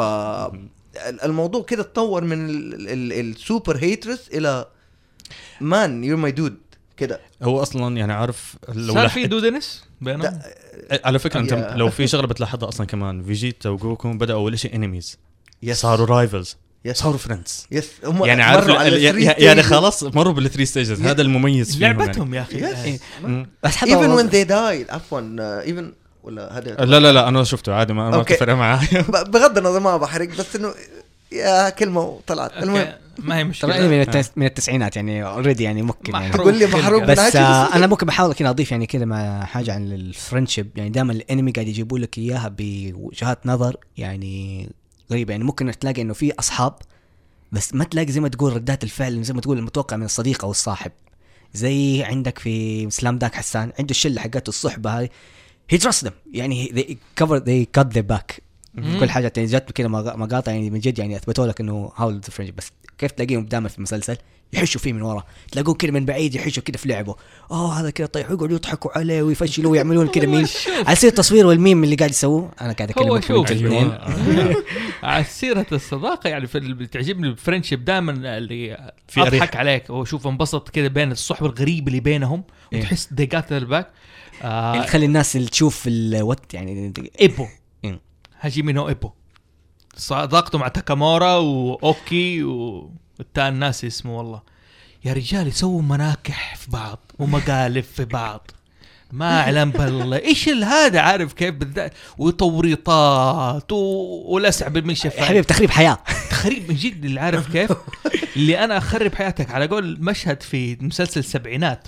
الموضوع 1.24 1.64
كده 1.64 1.84
تطور 1.84 2.24
من 2.24 2.48
السوبر 2.92 3.78
هيترس 3.78 4.28
إلى 4.28 4.66
مان 5.62 6.04
يور 6.04 6.18
ماي 6.18 6.32
دود 6.32 6.58
كده. 6.98 7.20
هو 7.44 7.62
أصلا 7.62 7.98
يعني 7.98 8.14
عارف 8.14 8.56
لو 8.74 8.94
صار. 8.94 9.10
في 9.10 9.28
دودنس 9.28 9.84
بينهم؟ 10.02 10.40
على 11.04 11.20
فكرة 11.20 11.40
أنت 11.40 11.52
يا. 11.52 11.74
لو 11.76 11.90
في 11.90 12.08
شغلة 12.08 12.28
بتلاحظها 12.28 12.70
أصلا 12.70 12.88
كمان 12.88 13.24
فيجيتا 13.24 13.70
وجوكو 13.70 14.12
بدأوا 14.14 14.40
أول 14.40 14.60
شيء 14.60 14.76
انميز 14.76 15.18
yes 15.64 15.80
صاروا 15.82 16.06
rivals 16.06 16.58
yes 16.86 16.98
صاروا 16.98 17.18
friends 17.18 17.68
yes 17.72 17.90
هم 18.06 18.26
يعني 18.26 18.44
عارف 18.44 18.68
يعني 18.68 19.24
يعني. 19.24 19.64
خلاص 19.64 20.04
مروا 20.04 20.34
بال 20.34 20.43
three 20.43 20.66
stages 20.66 21.02
هذا 21.02 21.22
المميز 21.22 21.72
فيهم 21.72 21.82
يعني. 21.84 21.98
لعبتهم 21.98 22.34
يا 22.34 22.42
أخي. 22.42 22.98
Yes. 22.98 23.02
مم. 23.24 23.48
بس 23.64 23.76
حتى 23.76 23.92
even 23.92 23.96
والله- 23.96 24.24
when 24.24 24.32
they 24.32 24.48
died. 24.50 24.94
عفوا. 24.94 25.20
even 25.62 25.94
ولا 26.24 26.58
هذا 26.58 26.72
لا 26.86 27.00
لا 27.00 27.12
لا 27.12 27.28
أنا 27.28 27.44
شفته. 27.44 27.74
عادي 27.74 27.94
ما 27.94 28.10
ما. 28.10 28.24
تفرق 28.24 28.54
معايا. 28.54 29.02
ب- 29.10 29.32
بغض 29.32 29.58
النظر 29.58 29.80
ما 29.80 29.98
بحرق 29.98 30.28
بس 30.28 30.56
إنه 30.56 30.74
يا 31.32 31.70
كلمة 31.70 32.02
وطلعت 32.02 32.64
المهم. 32.64 32.94
ما 33.20 33.38
هي 33.38 33.44
مشكلة. 33.44 33.88
من, 33.88 34.02
التس... 34.02 34.32
من 34.36 34.46
التسعينات 34.46 34.96
يعني 34.96 35.26
already 35.26 35.64
يعني 35.64 35.82
ممكن 35.82 36.14
يعني. 36.14 36.30
محروق. 36.30 36.44
تقول 36.44 36.60
لي 36.60 36.66
محروق 36.66 37.04
بس 37.04 37.36
آه. 37.36 37.76
أنا 37.76 37.88
ممكن 37.88 38.06
بحاول 38.06 38.34
كذا 38.34 38.50
أضيف 38.50 38.72
يعني 38.72 38.86
كذا 38.86 39.06
مع 39.06 39.46
حاجة 39.46 39.74
عن 39.74 39.92
ال 39.92 40.00
friendship 40.00 40.78
يعني 40.78 40.90
دائما 40.90 41.14
الانمي 41.14 41.52
قاعد 41.52 41.68
يجيبوا 41.68 42.00
لك 42.00 42.18
إياها 42.18 42.56
بوجهات 42.58 43.48
نظر 43.48 43.78
يعني 43.98 44.70
غريبة. 45.12 45.32
يعني 45.32 45.44
ممكن 45.44 45.72
تلاقي 45.80 46.02
إنه 46.02 46.14
في 46.14 46.34
أصحاب 46.40 46.76
بس 47.52 47.74
ما 47.74 47.84
تلاقي 47.84 48.12
زي 48.12 48.20
ما 48.20 48.28
تقول 48.28 48.54
ردات 48.54 48.84
الفعل 48.84 49.24
زي 49.24 49.34
ما 49.34 49.42
تقول 49.42 49.58
المتوقع 49.58 49.98
من 49.98 50.06
الصديق 50.06 50.46
أو 50.46 50.52
الصاحب. 50.52 50.92
زي 51.54 52.04
عندك 52.04 52.40
في 52.40 52.90
سلام 52.90 53.18
دانك 53.18 53.36
حسان 53.36 53.72
عنده 53.80 53.92
الشلة 53.92 54.22
حقته 54.22 54.50
الصحبة 54.50 55.00
هاي 55.00 55.10
he 55.70 55.78
trust 55.78 56.06
them 56.06 56.12
يعني 56.34 56.68
they 56.68 57.24
cover 57.24 57.40
they 57.40 57.82
got 57.82 57.88
their 57.94 58.16
back. 58.16 58.30
مم. 58.32 58.43
كل 59.00 59.10
حاجة 59.10 59.34
يعني 59.38 59.50
جات 59.50 59.72
كذا 59.72 59.88
مقا- 59.88 60.16
مقاطع 60.16 60.52
يعني 60.52 60.70
من 60.70 60.80
جد 60.80 61.00
يعني 61.00 61.16
اثبتوا 61.16 61.48
لك 61.48 61.60
إنه 61.62 61.92
how 61.96 62.14
the 62.14 62.30
friendship 62.30 62.56
بس 62.56 62.72
كيف 62.98 63.12
تلاقيهم 63.12 63.46
دائما 63.46 63.70
في 63.70 63.78
المسلسل 63.78 64.18
يحشوا 64.54 64.82
فيه 64.82 64.94
من 64.94 65.02
ورا؟ 65.02 65.24
تلاقوه 65.52 65.74
كذا 65.76 65.92
من 65.92 66.06
بعيد 66.06 66.36
يحشوا 66.36 66.64
كذا 66.64 66.78
في 66.78 66.88
لعبه. 66.90 67.16
oh 67.52 67.80
هذا 67.80 67.90
كذا 67.90 68.08
طيب 68.08 68.26
يقعدوا 68.32 68.56
يضحكوا 68.56 68.98
عليه 68.98 69.22
ويفشلوه 69.22 69.72
ويعملون 69.72 70.08
كذا 70.08 70.26
ميم 70.36 70.46
على 70.88 70.96
سير 70.96 71.10
التصوير 71.10 71.46
والميم 71.48 71.84
اللي 71.84 71.96
قاعد 71.96 72.10
يسووه. 72.12 72.52
أنا 72.62 72.74
قاعد 72.74 72.92
هو 72.98 73.16
اكلمك 73.18 73.24
شوف. 73.28 73.52
الاثنين. 73.52 73.94
على 75.04 75.24
سيرة 75.24 75.66
الصداقة 75.72 76.28
يعني 76.28 76.48
في 76.48 76.58
اللي 76.58 76.74
بتعجبني 76.74 77.28
ال 77.28 77.33
friendship 77.33 77.86
دائما 77.86 78.12
اللي 78.38 78.92
في 79.08 79.22
أضحك. 79.22 79.56
عليك. 79.56 79.90
وشوف 79.90 80.28
انبسط 80.28 80.70
كذا 80.70 80.88
بين 80.88 81.12
الصحبة 81.12 81.48
الغريبة 81.48 81.88
اللي 81.88 82.00
بينهم 82.00 82.44
إيه. 82.74 82.80
وتحس 82.80 83.10
their 83.22 83.64
back. 83.72 83.86
آه 84.42 84.74
يعني 84.74 84.86
تخلي 84.86 85.06
الناس 85.06 85.36
اللي 85.36 85.48
تشوف 85.50 85.84
الوقت 85.88 86.54
يعني 86.54 86.94
إيبو. 87.22 87.46
هاجيمي 88.44 88.74
نو 88.74 88.88
إيبو. 88.90 89.12
صداقته 89.96 90.58
مع 90.58 90.68
تاكامورا 90.68 91.36
وأوكي 91.36 92.44
والتاني 92.44 93.58
ناسي 93.60 93.88
اسمه 93.88 94.18
والله. 94.18 94.42
يا 95.06 95.14
رجال 95.14 95.48
يسووا 95.48 95.82
مناكح 95.82 96.56
في 96.56 96.72
بعض 96.72 97.12
ومقالب 97.20 97.84
في 97.84 98.06
بعض. 98.06 98.52
ما 99.12 99.42
أعلم 99.42 99.72
بالله. 99.72 100.18
إيش 100.18 100.50
ال- 100.50 100.64
هذا؟ 100.64 101.00
عارف 101.00 101.34
كيف 101.34 101.56
بالذات 101.56 101.94
وتوريطات 102.18 103.72
و... 103.72 103.76
ولسع 104.34 104.68
بالمشفى 104.68 105.18
يا 105.18 105.26
حبيبي 105.26 105.44
تخريب 105.44 105.70
حياة. 105.70 105.98
تخريب 106.30 106.70
من 106.70 106.76
جد 106.76 107.06
اللي 107.06 107.20
عارف 107.20 107.52
كيف؟ 107.52 107.72
اللي 108.36 108.64
أنا 108.64 108.78
أخرب 108.78 109.16
حياتك 109.16 109.52
على 109.52 109.68
قول 109.68 109.98
مشهد 110.02 110.42
في 110.44 110.78
مسلسل 110.82 111.20
السبعينات 111.20 111.88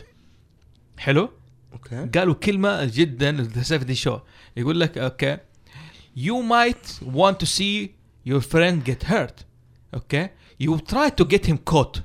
حلو؟ 0.98 1.30
okay. 1.74 2.20
قالوا 2.20 2.34
كلمة 2.34 2.86
جدا 2.86 3.50
Seventies 3.64 3.96
Show. 3.96 4.20
يقول 4.58 4.80
لك 4.80 4.98
okay. 4.98 5.38
You 6.16 6.42
might 6.42 6.86
want 7.02 7.40
to 7.40 7.46
see 7.46 7.96
your 8.24 8.42
friend 8.42 8.84
get 8.84 9.04
hurt 9.04 9.38
okay? 9.94 10.26
You 10.60 10.78
try 10.94 11.10
to 11.10 11.26
get 11.26 11.46
him 11.46 11.58
caught 11.72 12.02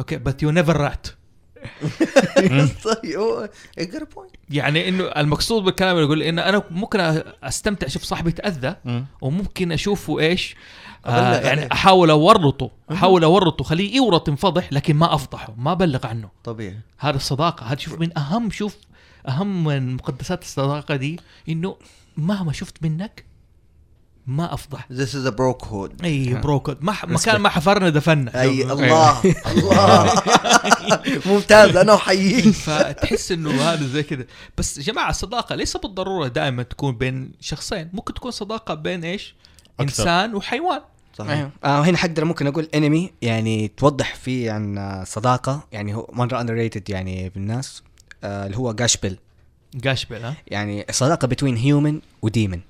okay? 0.00 0.16
But 0.16 0.42
you 0.42 0.52
never 0.52 0.74
rat. 0.74 1.14
طيب 2.84 3.18
هو 3.18 3.48
بوينت 3.88 4.34
يعني 4.50 4.88
إنه 4.88 5.04
المقصود 5.04 5.64
بالكلام 5.64 5.96
اللي 5.96 6.06
يقول 6.06 6.22
إنه 6.22 6.42
أنا 6.42 6.62
ممكن 6.70 7.00
أستمتع 7.42 7.86
أشوف 7.86 8.02
صاحبي 8.02 8.30
يتاذى 8.30 8.76
مم. 8.84 9.06
وممكن 9.20 9.72
أشوفه 9.72 10.20
إيش؟ 10.20 10.56
آه 11.06 11.40
يعني. 11.40 11.72
أحاول 11.72 12.10
أورطه 12.10 12.70
أحاول 12.92 13.24
أورطه 13.24 13.64
خليه 13.64 13.96
يورط 13.96 14.28
ينفضح 14.28 14.72
لكن 14.72 14.96
ما 14.96 15.14
أفضحه 15.14 15.54
ما 15.58 15.72
أبلغ 15.72 16.06
عنه. 16.06 16.28
طبيعي. 16.44 16.78
هذا 16.98 17.16
الصداقة 17.16 17.66
هذا 17.66 17.78
شوف 17.78 18.00
من 18.00 18.18
أهم 18.18 18.50
شوف 18.50 18.76
أهم 19.28 19.64
من 19.64 19.94
مقدسات 19.94 20.42
الصداقة 20.42 20.96
دي 20.96 21.20
إنه 21.48 21.76
مهما 22.16 22.52
شفت 22.52 22.82
منك 22.82 23.24
ما 24.26 24.54
أفضح. 24.54 24.88
This 24.92 25.08
is 25.10 25.26
a 25.28 25.30
bro 25.30 25.66
code 25.66 26.04
إي 26.04 26.34
bro 26.34 26.53
code 26.53 26.78
ما 26.84 26.92
ح- 26.92 27.04
مكان 27.04 27.36
ما 27.40 27.48
حفرنا 27.48 27.88
دفنا 27.88 28.40
أي. 28.40 28.62
الله 28.72 29.20
الله. 29.46 30.22
ممتاز 31.26 31.76
أنا 31.76 31.94
احييك 31.94 32.48
فتحس 32.66 33.32
إنه 33.32 33.50
هذا 33.62 33.86
زي 33.86 34.02
كذا. 34.02 34.24
بس 34.58 34.78
يا 34.78 34.82
جماعة 34.82 35.10
الصداقة 35.10 35.54
ليس 35.54 35.76
بالضرورة 35.76 36.28
دائما 36.28 36.62
تكون 36.62 36.96
بين 36.96 37.32
شخصين. 37.40 37.90
ممكن 37.92 38.14
تكون 38.14 38.30
صداقة 38.30 38.74
بين 38.74 39.04
إيش؟ 39.04 39.34
أكثر. 39.80 39.82
إنسان 40.02 40.34
وحيوان. 40.34 40.80
صحيح. 41.18 41.30
أيوه. 41.30 41.50
آه 41.64 41.80
هنا 41.82 41.96
حقدر 41.96 42.24
ممكن 42.24 42.46
أقول 42.46 42.68
انمي 42.74 43.10
يعني 43.22 43.68
توضح 43.68 44.14
فيه 44.14 44.52
عن 44.52 45.02
صداقة. 45.06 45.64
يعني 45.72 45.94
هو 45.94 46.08
مره 46.12 46.40
underrated 46.40 46.90
يعني 46.90 47.28
بالناس. 47.28 47.82
آه 48.24 48.46
اللي 48.46 48.56
هو 48.56 48.72
جاشبل 48.72 49.16
قاشبل 49.84 50.24
ها؟ 50.24 50.36
يعني 50.48 50.84
الصداقه 50.88 51.28
بين 51.28 51.56
human 51.56 52.00
و 52.22 52.28
demon 52.28 52.60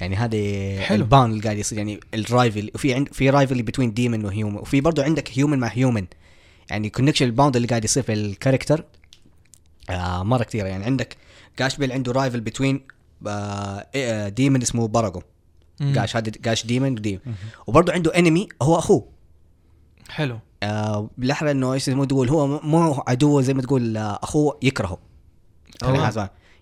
يعني 0.00 0.16
هذه 0.16 0.78
حلو. 0.80 1.04
ال 1.04 1.09
bond 1.09 1.30
اللي 1.30 1.42
قاعد 1.42 1.58
يصير 1.58 1.78
يعني 1.78 2.00
ال 2.14 2.23
rival 2.23 2.70
وفي 2.74 2.94
عند 2.94 3.08
في 3.12 3.30
rival 3.30 3.62
بين 3.62 3.94
demon 3.94 4.24
و 4.24 4.29
human 4.29 4.56
وفي 4.56 4.80
برضه 4.80 5.04
عندك 5.04 5.38
human 5.38 5.58
مع 5.58 5.68
human 5.68 6.06
يعني 6.70 6.90
connection 6.90 7.26
ال 7.26 7.32
bond 7.32 7.56
اللي 7.56 7.68
قاعد 7.68 7.84
يصير 7.84 8.02
في 8.02 8.12
ال 8.12 8.19
character 8.19 8.84
آه 9.90 10.22
مرة 10.22 10.42
كثيرة. 10.44 10.66
يعني 10.66 10.84
عندك 10.84 11.16
جاشبل 11.58 11.92
عنده 11.92 12.12
rival 12.12 12.40
بين 12.40 12.80
آه 13.26 14.28
demon 14.28 14.62
اسمه 14.62 14.88
باراجو. 14.88 15.22
جاش 15.80 16.16
هذا 16.16 16.32
جاش 16.40 16.66
demon 16.66 16.92
و 16.92 16.97
demon 16.97 17.20
وبرضه 17.66 17.92
عنده 17.92 18.18
انمي 18.18 18.48
هو 18.62 18.78
أخوه. 18.78 19.08
حلو. 20.08 20.38
آه 20.62 21.10
بالاحرى 21.18 21.50
إنه 21.50 21.72
إيش 21.72 21.88
ما 21.88 22.04
تقول 22.04 22.28
هو 22.28 22.46
مو 22.46 23.02
عدوه 23.06 23.42
زي 23.42 23.54
ما 23.54 23.62
تقول 23.62 23.96
آه 23.96 24.18
أخوه 24.22 24.58
يكرهه. 24.62 24.98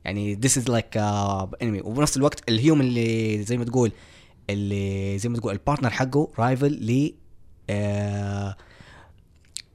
يعني 0.04 0.40
this 0.44 0.50
is 0.50 0.64
like 0.64 0.98
uh, 0.98 1.64
enemy 1.64 1.84
وبنفس 1.84 2.16
الوقت 2.16 2.50
ال 2.50 2.55
human 2.55 2.80
اللي 2.80 3.42
زي 3.42 3.58
ما 3.58 3.64
تقول 3.64 3.92
اللي 4.50 5.18
زي 5.18 5.28
ما 5.28 5.38
تقول 5.38 5.52
ال 5.52 5.57
partner 5.57 5.90
حقه 5.90 6.32
rival 6.38 6.72
ل 6.72 7.14
آه 7.70 8.56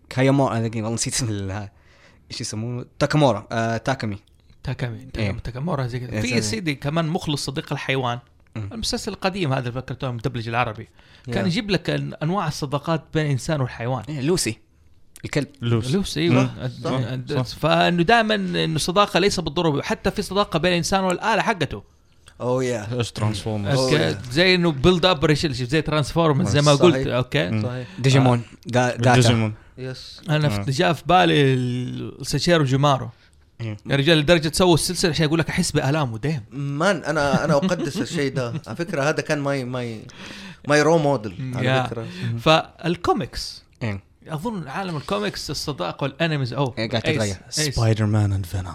كايامو 0.09 0.47
أنا 0.47 0.71
والله 0.75 0.93
نسيت 0.93 1.13
اسم 1.13 1.51
إيش 2.31 2.41
يسمونه؟ 2.41 2.85
تاكامورا 2.99 3.47
آه 3.51 3.77
تاكامي 3.77 4.17
تاكامي. 4.63 5.07
تاكامورا 5.43 5.87
زي 5.87 5.99
كذا. 5.99 6.11
إيه، 6.11 6.21
في 6.21 6.41
سيدي 6.41 6.75
كمان 6.75 7.07
مخلص 7.07 7.45
صديق 7.45 7.73
الحيوان. 7.73 8.19
المسلسل 8.57 9.11
القديم 9.11 9.53
هذا 9.53 9.69
اللي 9.69 9.81
فكرته 9.81 10.11
مدبلج 10.11 10.49
العربي. 10.49 10.87
كان. 11.31 11.45
يجيب 11.45 11.69
لك 11.69 11.89
أنواع 12.23 12.47
الصداقات 12.47 13.03
بين 13.13 13.25
الانسان 13.25 13.61
والحيوان 13.61 14.03
إيه، 14.09 14.21
لوسي. 14.21 14.59
الكلب. 15.25 15.47
لوس. 15.61 15.91
لوس 15.91 16.17
إيوه. 16.17 16.49
صح، 16.83 16.91
أد- 16.91 17.33
صح. 17.33 17.57
فإنه 17.59 18.03
دائما 18.03 18.35
إنه 18.35 18.79
صداقه 18.79 19.19
ليس 19.19 19.39
بالضرورة 19.39 19.81
حتى 19.81 20.11
في 20.11 20.21
صداقة 20.21 20.59
بين 20.59 20.71
الإنسان 20.71 21.03
والآلة 21.03 21.41
حقته. 21.41 21.83
oh 22.41 22.63
yeah 22.63 22.87
ترانسفورمرز. 23.15 23.95
زي 24.31 24.55
إنه 24.55 24.71
build 24.71 25.05
up 25.05 25.31
زي 25.33 25.81
ترانسفورمرز 25.81 26.47
زي 26.49 26.61
ما 26.61 26.75
صحيح. 26.75 26.81
قلت 26.95 27.07
okay. 27.07 27.49
مم. 27.49 27.63
صحيح. 27.63 27.87
ديجيمون 27.99 28.41
دا 28.65 28.95
ديجيمون 28.95 29.53
yes 29.77 30.21
أنا 30.29 30.45
آه. 30.59 30.63
في- 30.63 30.71
جاء 30.71 30.93
في 30.93 31.03
بالي 31.05 31.53
ال- 31.53 32.25
ساشيرو 32.27 32.63
جومارو 32.63 33.09
إيه. 33.61 33.77
يا 33.85 33.95
رجال 33.95 34.17
لدرجة 34.17 34.51
سووا 34.53 34.73
السلسلة 34.73 35.11
عشان 35.11 35.25
يقول 35.25 35.39
لك 35.39 35.49
أحس 35.49 35.71
بالامه 35.71 36.17
damn 36.17 36.41
man 36.51 36.97
أنا 37.03 37.45
أنا 37.45 37.53
أقدس 37.53 37.97
الشيء 37.97 38.33
ده. 38.33 38.53
على 38.67 38.75
فكرة 38.75 39.03
هذا 39.09 39.21
كان 39.21 39.39
my 39.39 39.63
my 39.65 40.01
my 40.67 40.81
role 40.81 40.97
model. 40.97 41.51
على 41.55 41.83
فكرة. 41.89 42.07
فالكوميكس. 42.39 43.63
إيه. 43.83 44.08
أظن 44.33 44.67
عالم 44.67 44.97
الكوميكس 44.97 45.49
الصداقة 45.49 46.03
وال 46.03 46.14
enemies 46.14 46.53
أو 46.53 46.73
إيه، 46.77 46.89
قاعد 46.89 47.01
تتغير. 47.03 47.35
سبايدر 47.49 48.05
مان 48.05 48.33
and 48.33 48.45
فينوم 48.45 48.73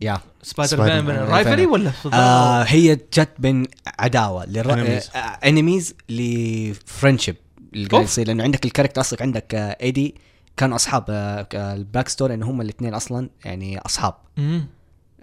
yeah 0.00 0.18
سبايدر 0.42 0.76
مان. 1.02 1.08
rivalry 1.10 1.66
ولا 1.66 1.88
آه 1.90 1.92
صداقه؟ 2.04 2.62
هي 2.62 2.94
جت 2.94 3.28
بين 3.38 3.66
عداوة 3.98 4.46
للر... 4.46 5.00
Enemies. 5.00 5.16
enemies 5.44 5.94
ل 6.08 6.20
friendship 6.20 7.36
اللي 7.74 7.88
قاعد. 7.88 8.04
يصير 8.04 8.26
لأنه 8.26 8.42
عندك 8.44 8.64
ال 8.64 8.68
character 8.68 9.00
أصلا 9.00 9.22
عندك 9.22 9.54
آه 9.54 9.76
ايدي 9.82 10.14
كانوا 10.56 10.76
أصحاب 10.76 11.04
آه 11.10 11.48
آه، 11.54 11.74
ال 11.74 11.81
back 11.81 12.08
story 12.08 12.34
إن 12.34 12.42
هم 12.42 12.60
الاثنين 12.60 12.94
أصلا 12.94 13.30
يعني 13.44 13.78
أصحاب. 13.78 14.14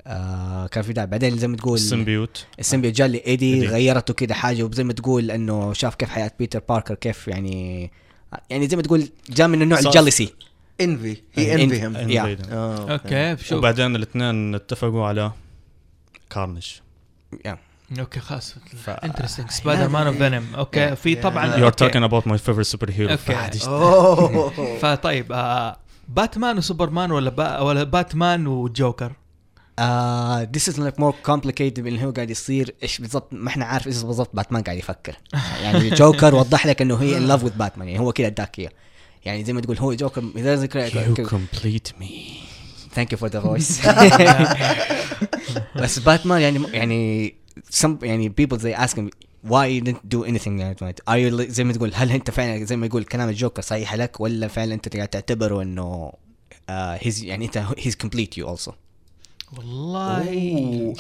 آه 0.07 0.67
كان 0.67 0.83
في 0.83 0.93
ده 0.93 1.05
بعدين 1.05 1.37
زي 1.37 1.47
ما 1.47 1.57
تقول 1.57 1.73
ال 1.75 1.83
symbiote 1.83 2.45
ال 2.59 2.63
symbiote 2.63 2.93
جاء 2.95 3.07
لإيدي 3.07 3.53
إيدي. 3.53 3.67
غيرته 3.67 4.13
كده 4.13 4.33
حاجة 4.33 4.63
وزي 4.63 4.83
ما 4.83 4.93
تقول 4.93 5.31
إنه 5.31 5.73
شاف 5.73 5.95
كيف 5.95 6.09
حياة 6.09 6.31
بيتر 6.39 6.59
باركر 6.69 6.95
كيف 6.95 7.27
يعني 7.27 7.91
يعني 8.49 8.67
زي 8.67 8.75
ما 8.77 8.81
تقول 8.83 9.09
جاء 9.29 9.47
من 9.47 9.61
النوع 9.61 9.79
ال 9.79 9.85
jealousy. 9.85 10.33
envy. 10.81 11.17
He 11.33 11.63
envy 11.63 11.85
him 11.85 11.95
okay 12.91 13.37
شوف. 13.43 13.57
وبعدين 13.57 13.95
الاثنين 13.95 14.55
اتفقوا 14.55 15.05
على 15.05 15.31
كارنج 16.29 16.67
yeah. 17.45 17.57
Okay 17.99 18.19
خلاص. 18.19 18.55
interesting 18.87 19.49
سبايدر 19.49 19.89
مان 19.89 20.07
وفينوم 20.07 20.45
okay 20.55 20.95
في 20.95 21.15
طبعا 21.15 21.55
you 21.55 21.67
are. 21.67 21.71
talking 21.71 22.03
about 22.03 22.27
my 22.27 22.37
favorite 22.37 22.65
superhero 22.65 23.11
okay. 23.11 23.67
Oh 23.67 24.51
فطيب 24.81 25.31
آه 25.31 25.77
باتمان 26.09 26.57
وسوبرمان 26.57 27.11
ولا 27.11 27.29
با 27.29 27.59
ولا 27.59 27.83
باتمان 27.83 28.47
وجوكر؟ 28.47 29.11
This 30.51 30.67
is 30.67 30.77
like 30.77 30.97
more 30.99 31.13
complicated 31.31 31.79
من 31.79 31.87
اللي 31.87 32.05
هو 32.05 32.11
قاعد 32.11 32.29
يصير 32.29 32.75
إيش 32.83 33.01
بالضبط 33.01 33.33
ما 33.33 33.49
إحنا 33.49 33.65
عارف 33.65 33.87
إيش 33.87 34.03
بالضبط 34.03 34.29
باتمان 34.33 34.63
قاعد 34.63 34.77
يفكر. 34.77 35.15
يعني 35.61 35.89
جوكر 35.99 36.35
وضح 36.35 36.67
لك 36.67 36.81
إنه 36.81 36.95
he 36.95 37.17
in 37.17 37.27
love 37.27 37.43
with 37.43 37.51
باتمان 37.51 37.87
يعني 37.87 37.99
هو 37.99 38.11
كذا 38.11 38.27
أداك 38.27 38.59
إياه. 38.59 38.71
يعني 39.25 39.43
زي 39.43 39.53
ما 39.53 39.61
تقول 39.61 39.77
هو 39.77 39.93
جوكر 39.93 40.23
إذا 40.35 40.55
ذكر 40.55 40.89
You 40.89 41.29
complete 41.29 42.01
me. 42.01 42.05
thank 42.95 43.11
you 43.11 43.17
for 43.17 43.29
the 43.29 43.39
voice 43.39 43.87
بس 45.81 45.99
باتمان 45.99 46.41
يعني 46.41 46.59
يعني 46.73 47.33
some 47.81 48.03
يعني 48.03 48.33
people 48.41 48.57
they 48.57 48.77
ask 48.85 48.95
him 48.95 49.09
why 49.47 49.67
you 49.67 49.81
didn't 49.81 50.15
do 50.15 50.23
anything 50.25 50.47
يعني 50.47 50.75
are 51.09 51.17
you 51.17 51.41
زي 51.49 51.63
ما 51.63 51.73
تقول 51.73 51.91
هل 51.95 52.11
أنت 52.11 52.31
فعلا 52.31 52.65
زي 52.65 52.75
ما 52.75 52.85
يقول 52.85 53.03
كلام 53.03 53.29
الجوكر 53.29 53.61
صحيح 53.61 53.95
لك 53.95 54.19
ولا 54.19 54.47
فعلا 54.47 54.73
أنت 54.73 54.95
قاعد 54.95 55.07
تعتبره 55.07 55.61
إنه 55.61 56.11
uh, 56.69 57.23
يعني 57.23 57.45
أنت 57.45 57.65
he's 57.79 58.05
complete 58.05 58.41
you 58.41 58.47
also. 58.47 58.84
والله 59.57 60.93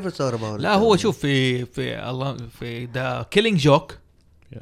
never 0.00 0.10
thought 0.10 0.34
about 0.34 0.58
it 0.58 0.60
لا 0.60 0.74
هو 0.74 0.96
شوف 0.96 1.18
في 1.18 1.64
في 1.66 2.10
الله 2.10 2.36
في 2.36 2.84
The 2.84 3.26
Killing 3.30 3.58
Joke 3.60 3.98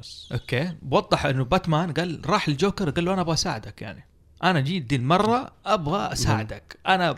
yes 0.00 0.28
okay. 0.32 0.72
وضح 0.90 1.26
إنه 1.26 1.44
باتمان 1.44 1.92
قال 1.92 2.20
راح 2.26 2.48
الجوكر 2.48 2.90
قال 2.90 3.04
له 3.04 3.12
أنا 3.12 3.20
أبغى 3.20 3.34
أساعدك 3.34 3.82
يعني. 3.82 4.04
أنا 4.44 4.60
جيت 4.60 4.82
دي 4.82 4.96
المرة 4.96 5.52
أبغى 5.66 6.12
أساعدك. 6.12 6.78
أنا 6.86 7.14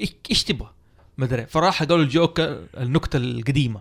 إيش- 0.00 0.12
إيش 0.30 0.44
تبغى؟ 0.44 0.70
مدري 1.18 1.46
فراح 1.46 1.82
قالوا 1.82 2.04
الجوكر 2.04 2.66
النكتة 2.76 3.16
القديمة. 3.16 3.80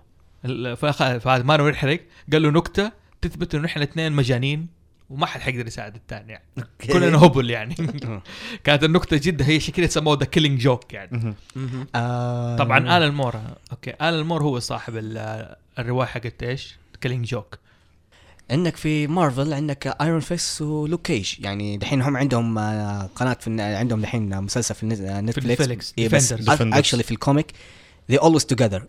فهذا 0.76 1.44
ما 1.44 1.58
نبغى 1.58 1.72
نحرق 1.72 2.00
قال 2.32 2.42
له 2.42 2.50
نكتة 2.52 2.92
تثبت 3.22 3.56
إنه 3.56 3.66
إحنا 3.66 3.84
الاثنين 3.84 4.12
مجانين. 4.12 4.68
وما 5.10 5.26
حد 5.26 5.42
حيقدر 5.42 5.68
يساعد 5.68 5.96
الثاني 5.96 6.32
يعني 6.32 6.44
okay. 6.58 6.94
كلنا 6.94 7.18
هبل 7.26 7.50
يعني 7.50 7.76
كانت 8.64 8.84
النكتة 8.84 9.18
جدا 9.18 9.46
هي 9.48 9.60
كذا 9.60 9.88
سموه 9.88 10.18
The 10.20 10.26
Killing 10.26 10.60
Joke 10.60 10.94
يعني. 10.94 11.36
آه 11.96 12.58
طبعا 12.58 12.78
آلان 12.98 13.04
مور 13.04 13.36
okay 13.72 13.90
آلان 13.92 14.14
مور 14.14 14.44
هو 14.44 14.60
صاحب 14.60 14.98
ال- 14.98 15.56
الرواية 15.80 16.08
حقت 16.08 16.44
إيش؟ 16.44 16.76
Killing 17.02 17.26
Joke 17.26 17.60
عندك 18.52 18.76
في 18.76 19.08
مارفل 19.08 19.54
عندك 19.54 19.96
ايرون 20.02 20.20
فيس 20.20 20.62
ولوك 20.62 21.02
كيج 21.02 21.36
يعني 21.40 21.78
دحين 21.78 22.02
هم 22.02 22.18
عندهم 22.18 22.58
آه، 22.58 23.10
قناة 23.16 23.34
في 23.34 23.62
عندهم 23.62 24.02
دحين 24.02 24.42
مسلسل 24.44 24.76
في 24.76 24.84
النت- 24.84 25.02
آه، 25.02 25.22
نتفليكس 25.22 25.94
نتفليكس،. 26.00 26.32
actually 26.62 27.04
في 27.04 27.12
ال 27.12 27.18
comic 27.18 27.52
they 28.12 28.16
always 28.16 28.44
together. 28.56 28.82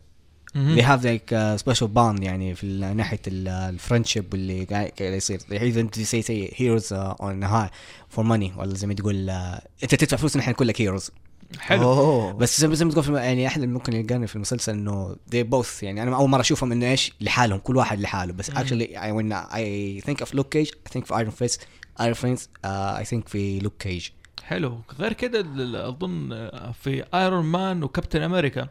They 0.54 0.82
have 0.82 1.04
like 1.04 1.32
uh, 1.32 1.56
special 1.64 1.88
bond 1.96 2.22
يعني 2.22 2.54
في 2.54 2.64
ال- 2.64 2.96
ناحية 2.96 3.20
ال 3.26 3.36
friendship 3.36 4.34
اللي 4.34 4.64
قاعد 4.64 4.92
يصير. 5.00 5.38
Even 5.38 5.96
to 5.96 6.00
say 6.00 6.22
say 6.26 6.54
heroes 6.54 6.92
uh, 6.92 7.24
on 7.24 7.42
hire 7.42 7.70
for 8.16 8.22
money 8.24 8.58
ولا 8.58 8.74
زي 8.74 8.86
ما 8.86 8.94
تقول 8.94 9.30
uh, 9.30 9.60
أنت 9.82 9.94
تدفع 9.94 10.16
فلوس 10.16 10.36
نحن 10.36 10.50
نقول 10.50 10.68
لك 10.68 10.80
heroes 10.80 11.10
حلو. 11.58 11.82
أوه. 11.82 12.32
بس 12.32 12.60
زي 12.60 12.84
ما 12.84 12.92
تقول 12.92 13.16
يعني 13.16 13.46
أحد 13.46 13.60
ممكن 13.64 13.92
يلقاني 13.92 14.26
في 14.26 14.36
المسلسل 14.36 14.72
إنه 14.72 15.16
they 15.34 15.44
both 15.54 15.82
يعني 15.82 16.02
أنا 16.02 16.16
أول 16.16 16.28
مرة 16.28 16.40
أشوفهم 16.40 16.72
إنه 16.72 16.86
إيش؟ 16.86 17.12
لحالهم 17.20 17.58
كل 17.58 17.76
واحد 17.76 18.00
لحاله. 18.00 18.32
بس 18.32 18.50
actually 18.50 18.96
I, 18.96 19.12
when 19.12 19.32
I 19.32 20.06
think 20.06 20.26
of 20.26 20.34
Luke 20.34 20.50
Cage 20.56 20.70
I 20.88 20.92
think 20.92 21.04
في 21.04 21.24
Iron 21.24 21.30
Fist. 21.42 21.60
Iron 22.02 22.14
Fist 22.14 22.42
uh, 22.64 23.02
I 23.02 23.10
think 23.10 23.28
في 23.28 23.60
Luke 23.60 23.86
Cage. 23.86 24.10
حلو. 24.44 24.80
غير 24.98 25.12
كده 25.12 25.40
أظن 25.88 26.50
في 26.82 27.04
ايرون 27.14 27.44
مان 27.44 27.82
وكابتن 27.82 28.22
أمريكا 28.22 28.68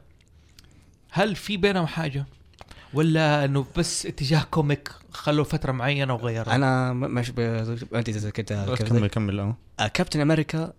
هل 1.12 1.36
في 1.36 1.58
بينهم 1.58 1.88
حاجة؟ 1.88 2.26
ولا 2.94 3.46
إنه 3.46 3.66
بس 3.78 4.06
اتجاه 4.06 4.44
comic 4.52 4.92
خلوا 5.12 5.44
فترة 5.44 5.72
معينة 5.72 6.14
وغيروا 6.14 6.56
أنا 6.56 6.94
مش 6.94 7.30
ب- 7.32 7.40
انت 7.96 8.10
زي 8.10 8.32
كده 8.32 8.76
كمل 8.76 9.08
كمل 9.08 9.54
آه 9.80 9.88
كابتن 9.88 10.22
أمريكا 10.22 10.74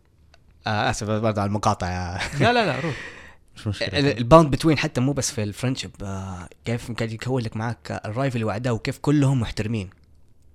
آه 0.67 0.91
آسف 0.91 1.11
برضه 1.11 1.41
على 1.41 1.49
المقاطعة. 1.49 2.21
لا 2.41 2.53
لا 2.53 2.67
لا 2.67 2.81
روح. 2.81 2.95
مش 3.57 3.67
مشكلة 3.67 3.99
ال 4.13 4.20
bond 4.20 4.51
between 4.51 4.79
حتى 4.79 5.01
مو 5.01 5.13
بس 5.13 5.31
في 5.33 5.43
ال 5.43 5.47
friendship 5.47 5.91
آه 6.03 6.49
كيف 6.65 6.93
قاعد 6.93 7.13
يكون 7.13 7.43
لك 7.43 7.57
معك 7.57 8.01
ال 8.05 8.12
rival 8.12 8.45
واعداء 8.45 8.75
وكيف 8.75 8.99
كلهم 8.99 9.41
محترمين. 9.41 9.91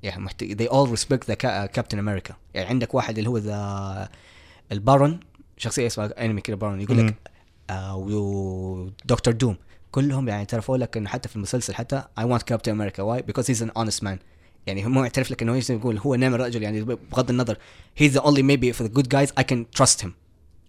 يعني 0.03 0.21
محت... 0.23 0.43
they 0.43 0.67
all 0.67 0.97
respect 0.99 1.27
the 1.31 1.33
كابتن 1.33 1.99
أمريكا 1.99 2.35
يعني 2.53 2.67
عندك 2.69 2.93
واحد 2.93 3.17
اللي 3.17 3.29
هو 3.29 3.37
ذا 3.37 4.09
البارون 4.71 5.19
شخصية 5.57 5.87
اسمها 5.87 6.25
أنمي 6.25 6.41
كده 6.41 6.55
بارون 6.57 6.81
يقول. 6.81 6.97
لك 7.07 7.15
آه 7.27 7.34
ودكتور 7.71 9.33
دوم. 9.33 9.57
كلهم 9.91 10.27
يعني 10.27 10.39
اعترفوا 10.39 10.77
لك 10.77 10.97
إنه 10.97 11.09
حتى 11.09 11.29
في 11.29 11.35
المسلسل 11.35 11.73
حتى 11.75 12.03
I 12.19 12.23
want 12.23 12.41
Captain 12.53 12.71
America. 12.71 12.99
Why? 13.01 13.21
Because 13.31 13.45
he's 13.47 13.61
an 13.65 13.71
honest 13.81 14.03
man. 14.03 14.17
يعني 14.67 14.85
هو 14.85 15.03
يعترف 15.03 15.31
لك 15.31 15.41
إنه 15.41 15.61
يقول 15.69 15.97
هو 15.97 16.15
نعم 16.15 16.33
الرجل 16.35 16.63
يعني 16.63 16.81
بغض 16.83 17.29
النظر. 17.29 17.57
He's 18.01 18.11
the 18.11 18.21
only 18.21 18.41
maybe 18.41 18.77
for 18.77 18.83
the 18.87 18.91
good 18.99 19.09
guys. 19.09 19.29
I 19.39 19.43
can 19.43 19.65
trust 19.81 20.01
him. 20.05 20.09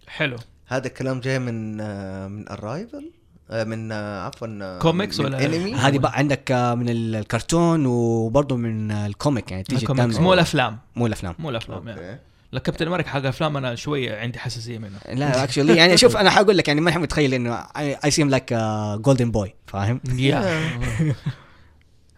حلو. 0.09 0.37
هذا 0.67 0.87
الكلام 0.87 1.21
جاي 1.21 1.39
من 1.39 1.81
آه، 1.81 2.27
من 2.29 2.49
ال 2.51 2.61
rival 2.61 3.11
من 3.51 3.93
آه، 3.93 4.27
عفوا 4.27 4.49
آه، 4.63 4.79
كوميكس 4.79 5.21
من 5.21 5.27
ولا- 5.27 5.45
أنمي 5.47 5.75
هذه 5.75 5.99
بقى 5.99 6.13
عندك 6.19 6.53
آه، 6.53 6.75
من 6.75 6.89
ال- 6.89 7.17
الكرتون 7.17 7.87
وبرضه 7.87 8.57
من 8.57 8.91
آه، 8.91 9.07
ال 9.07 9.14
comic 9.14 9.51
يعني 9.51 9.63
تيجي 9.63 9.83
الكوميكس. 9.83 10.17
مو 10.21 10.33
الأفلام. 10.35 10.79
مو 10.97 11.07
الأفلام. 11.07 11.35
مو 11.39 11.51
الأفلام 11.51 11.89
يعني. 11.89 12.21
okay 12.47 12.53
لا 12.53 12.61
كابتن 12.61 12.87
أمريكا 12.87 13.09
حق 13.11 13.25
أفلام 13.27 13.57
أنا 13.57 13.75
شوية 13.75 14.17
عندي 14.17 14.39
حساسية 14.39 14.79
منه. 14.79 14.99
لا 15.13 15.45
actually 15.45 15.77
يعني 15.77 15.97
شوف 15.97 16.17
أنا 16.17 16.31
حقول 16.31 16.59
لك 16.59 16.69
يعني 16.69 16.81
ما 16.81 16.99
متخيل 16.99 17.35
إنه 17.35 17.55
I 17.77 18.11
seem 18.11 18.31
like 18.31 18.53
golden 19.01 19.31
boy 19.31 19.55
فاهم؟ 19.67 20.01
يا 20.15 20.41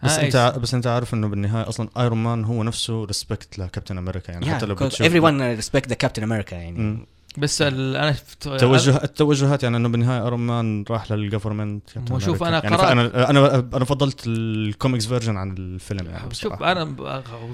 بس 0.03 0.11
أنت 0.19 0.35
ع- 0.35 0.49
بس 0.57 0.73
أنت 0.73 0.87
عارف 0.87 1.13
إنه 1.13 1.27
بالنهاية 1.27 1.69
أصلا 1.69 1.89
ايرون 1.97 2.23
مان 2.23 2.43
هو 2.45 2.63
نفسه 2.63 3.03
respect 3.05 3.59
لكابتن 3.59 3.97
أمريكا 3.97 4.31
يعني 4.31 4.45
حتى 4.55 4.65
لو 4.65 4.75
بتشوف 4.75 5.07
everyone 5.07 5.61
respect 5.63 5.89
the 5.89 5.95
Captain 6.05 6.23
America 6.23 6.53
يعني. 6.53 6.79
مم. 6.79 7.05
بس 7.37 7.61
ال- 7.61 7.95
أنا 7.95 8.11
فت- 8.11 8.43
توجه 8.59 9.03
التوجهات 9.03 9.63
يعني 9.63 9.77
أنه 9.77 9.89
بالنهاية 9.89 10.23
ايرون 10.23 10.39
مان 10.39 10.85
راح 10.89 11.11
لل 11.11 11.23
government 11.23 11.83
مو 12.09 12.19
شوف 12.19 12.43
أنا 12.43 12.63
يعني 12.63 12.77
قرأت- 12.77 12.83
أنا 12.83 13.29
أنا 13.29 13.69
أنا 13.73 13.85
فضلت 13.85 14.23
ال 14.27 14.38
comics 14.38 15.05
version 15.05 15.37
عن 15.37 15.51
الفيلم 15.57 16.05
يعني 16.07 16.33
شوف 16.35 16.53
بصراحة. 16.53 16.71
أنا 16.71 16.95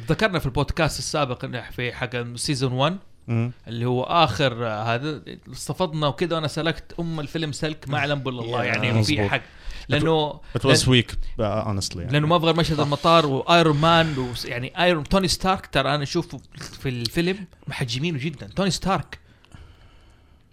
ذكرنا 0.09 0.39
في 0.39 0.45
البودكاست 0.45 0.99
السابق 0.99 1.45
إنه 1.45 1.63
في 1.71 1.93
حق 1.93 2.35
season 2.35 2.71
1 2.71 2.97
مم. 3.27 3.51
اللي 3.67 3.85
هو 3.85 4.03
آخر 4.03 4.67
آه، 4.67 4.83
هذا 4.95 5.21
استفضنا 5.51 6.07
وكذا 6.07 6.35
وأنا 6.35 6.47
سلكت 6.47 6.93
أم 6.99 7.19
الفيلم 7.19 7.51
سلك 7.51 7.85
ما 7.89 7.97
أعلم 7.97 8.19
بالله 8.19 8.43
الله 8.43 8.63
يعني 8.63 9.03
في. 9.03 9.29
حق 9.29 9.41
لأنه 9.89 10.33
weak 10.33 11.11
uh, 11.11 11.39
honestly 11.39 11.97
يعني. 11.97 12.11
لأنه 12.11 12.27
ما 12.27 12.35
أبغى 12.35 12.53
مشهد 12.53 12.79
المطار 12.79 13.25
وايرون 13.25 13.77
مان 13.77 14.15
يعني 14.45 14.83
ايرون 14.83 15.03
توني 15.03 15.27
ستارك 15.27 15.65
ترى 15.67 15.95
أنا 15.95 16.03
أشوفه 16.03 16.39
في 16.79 16.89
الفيلم 16.89 17.37
محجمينه 17.67 18.19
جدا 18.19 18.47
توني 18.47 18.71
ستارك 18.71 19.19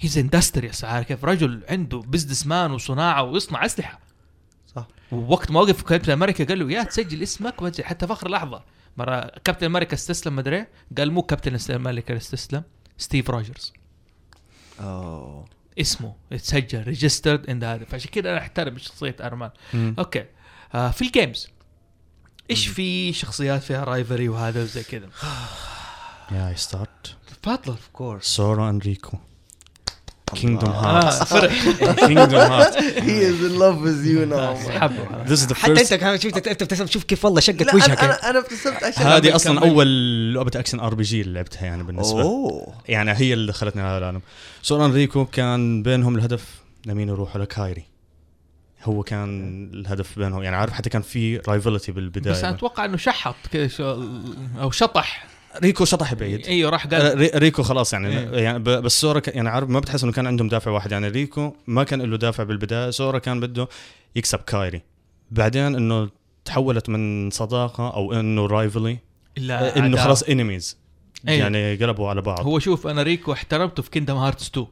هيز 0.02 0.18
اندستريس 0.18 0.84
عارف 0.84 1.06
كيف 1.06 1.24
رجل 1.24 1.62
عنده 1.68 1.98
بزنس 1.98 2.46
مان 2.46 2.70
وصناعة 2.70 3.22
ويصنع 3.22 3.64
أسلحة. 3.64 4.00
صح. 4.76 4.88
ووقت 5.12 5.50
ما 5.50 5.60
وقف 5.60 5.82
كابتن 5.82 6.12
أمريكا 6.12 6.44
قال 6.44 6.58
له 6.58 6.72
يا 6.72 6.82
تسجل 6.82 7.22
اسمك 7.22 7.62
وتسجل 7.62 7.84
حتى 7.84 8.06
في 8.06 8.12
آخر 8.12 8.30
لحظة 8.30 8.62
مرة 8.96 9.20
كابتن 9.44 9.66
أمريكا 9.66 9.94
استسلم 9.94 10.36
مدري 10.36 10.66
قال 10.98 11.12
مو 11.12 11.22
كابتن 11.22 11.74
أمريكا 11.74 12.16
استسلم 12.16 12.62
ستيف 12.98 13.30
روجرز 13.30 13.72
أوه. 14.80 15.44
اسمه 15.80 16.14
اتسجل 16.32 16.82
ريجسترد 16.82 17.50
ان 17.50 17.64
هذا 17.64 17.84
فعشان 17.84 18.10
كذا 18.10 18.30
أنا 18.30 18.38
أحترم 18.38 18.78
شخصية 18.78 19.16
ارمان 19.20 19.50
مم. 19.74 19.94
أوكي. 19.98 20.24
آه 20.74 20.90
في 20.90 21.02
الجيمز 21.02 21.48
إيش 22.50 22.66
في 22.66 23.12
شخصيات 23.12 23.62
فيها 23.62 23.84
رايفري 23.84 24.28
وهذا 24.28 24.62
وزي 24.62 24.82
كذا؟ 24.82 25.08
يا 26.32 26.54
ستارت 26.56 27.16
تفضل 27.42 27.70
اوف 27.70 27.88
كورس 27.92 28.24
سورا 28.24 28.70
انريكو 28.70 29.18
كينجدوم 30.34 30.70
هارت 30.70 31.24
فرح 31.24 31.52
كينجدوم 32.06 32.40
هارت 32.40 32.76
هي 32.82 33.28
از 33.28 33.42
لاف 33.42 33.78
وذ 33.78 34.06
يو 34.06 34.26
ناو 34.26 34.56
حبه. 34.56 35.24
This 35.26 35.38
is 35.38 35.48
the 35.48 35.52
حتى 35.52 35.74
first 35.74 35.78
انت 35.78 35.94
كمان 35.94 36.18
شفت 36.18 36.36
انت 36.36 36.48
بتبتسم 36.48 36.86
شوف 36.86 37.04
كيف 37.04 37.24
والله 37.24 37.40
شقت 37.40 37.74
وجهك 37.74 37.90
أنا 37.90 38.00
يعني. 38.00 38.12
أنا 38.12 38.30
أنا 38.30 38.38
ابتسمت 38.38 38.84
عشان 38.84 39.02
هذه 39.02 39.36
أصلا. 39.36 39.60
أول 39.60 39.86
لعبة 40.34 40.50
action 40.56 40.80
RPG 40.80 41.20
اللي 41.20 41.34
لعبتها 41.34 41.66
يعني 41.66 41.82
بالنسبة. 41.82 42.22
أوه. 42.22 42.74
يعني 42.88 43.12
هي 43.12 43.32
اللي 43.32 43.52
دخلتني 43.52 43.82
على 43.82 43.98
العالم. 43.98 44.20
سورا 44.62 44.86
and 44.86 45.03
ريكو 45.03 45.24
كان 45.24 45.82
بينهم 45.82 46.16
الهدف 46.16 46.44
لمين 46.86 47.08
يروحوا 47.08 47.40
لكايري. 47.40 47.84
هو 48.84 49.02
كان 49.02 49.70
الهدف 49.74 50.18
بينهم. 50.18 50.42
يعني 50.42 50.56
عارف 50.56 50.72
حتى 50.72 50.90
كان 50.90 51.02
في 51.02 51.36
rivalry 51.36 51.92
بالبداية. 51.92 52.34
بس 52.34 52.44
أنا 52.44 52.54
أتوقع 52.56 52.84
إنه 52.84 52.96
شحط 52.96 53.36
كذا 53.52 53.68
أو 54.60 54.70
شطح. 54.70 55.31
ريكو 55.62 55.84
شطح 55.84 56.14
بعيد. 56.14 56.46
أيوه 56.46 56.70
راح 56.70 56.86
آه، 56.86 56.88
قال 56.88 57.18
ري- 57.18 57.30
ريكو 57.34 57.62
خلاص 57.62 57.92
يعني. 57.92 58.08
إيه. 58.18 58.42
يعني 58.42 58.58
بس 58.58 59.00
سورا 59.00 59.20
ك- 59.20 59.28
يعني 59.28 59.48
عارف 59.48 59.68
ما 59.68 59.80
بتحس 59.80 60.02
إنه 60.04 60.12
كان 60.12 60.26
عندهم 60.26 60.48
دافع 60.48 60.70
واحد. 60.70 60.92
يعني 60.92 61.08
ريكو 61.08 61.52
ما 61.66 61.84
كان 61.84 62.02
له 62.02 62.16
دافع 62.16 62.42
بالبداية. 62.42 62.90
سورا 62.90 63.18
كان 63.18 63.40
بده 63.40 63.68
يكسب 64.16 64.38
كايري. 64.38 64.82
بعدين 65.30 65.62
إنه 65.74 66.10
تحولت 66.44 66.88
من 66.88 67.30
صداقة 67.30 67.94
أو 67.94 68.12
إنه 68.12 68.46
rivalry 68.46 68.98
الا 69.38 69.76
إنه 69.76 69.84
عداوة. 69.86 70.04
خلاص 70.04 70.22
enemies 70.22 70.76
أيوة. 71.28 71.42
يعني 71.42 71.74
قلبوا 71.76 72.08
على 72.08 72.20
بعض. 72.22 72.40
هو 72.46 72.58
شوف 72.58 72.86
أنا 72.86 73.02
ريكو 73.02 73.32
احترمته 73.32 73.82
في 73.82 73.90
كيندم 73.90 74.16
هارتس 74.16 74.48
2 74.48 74.66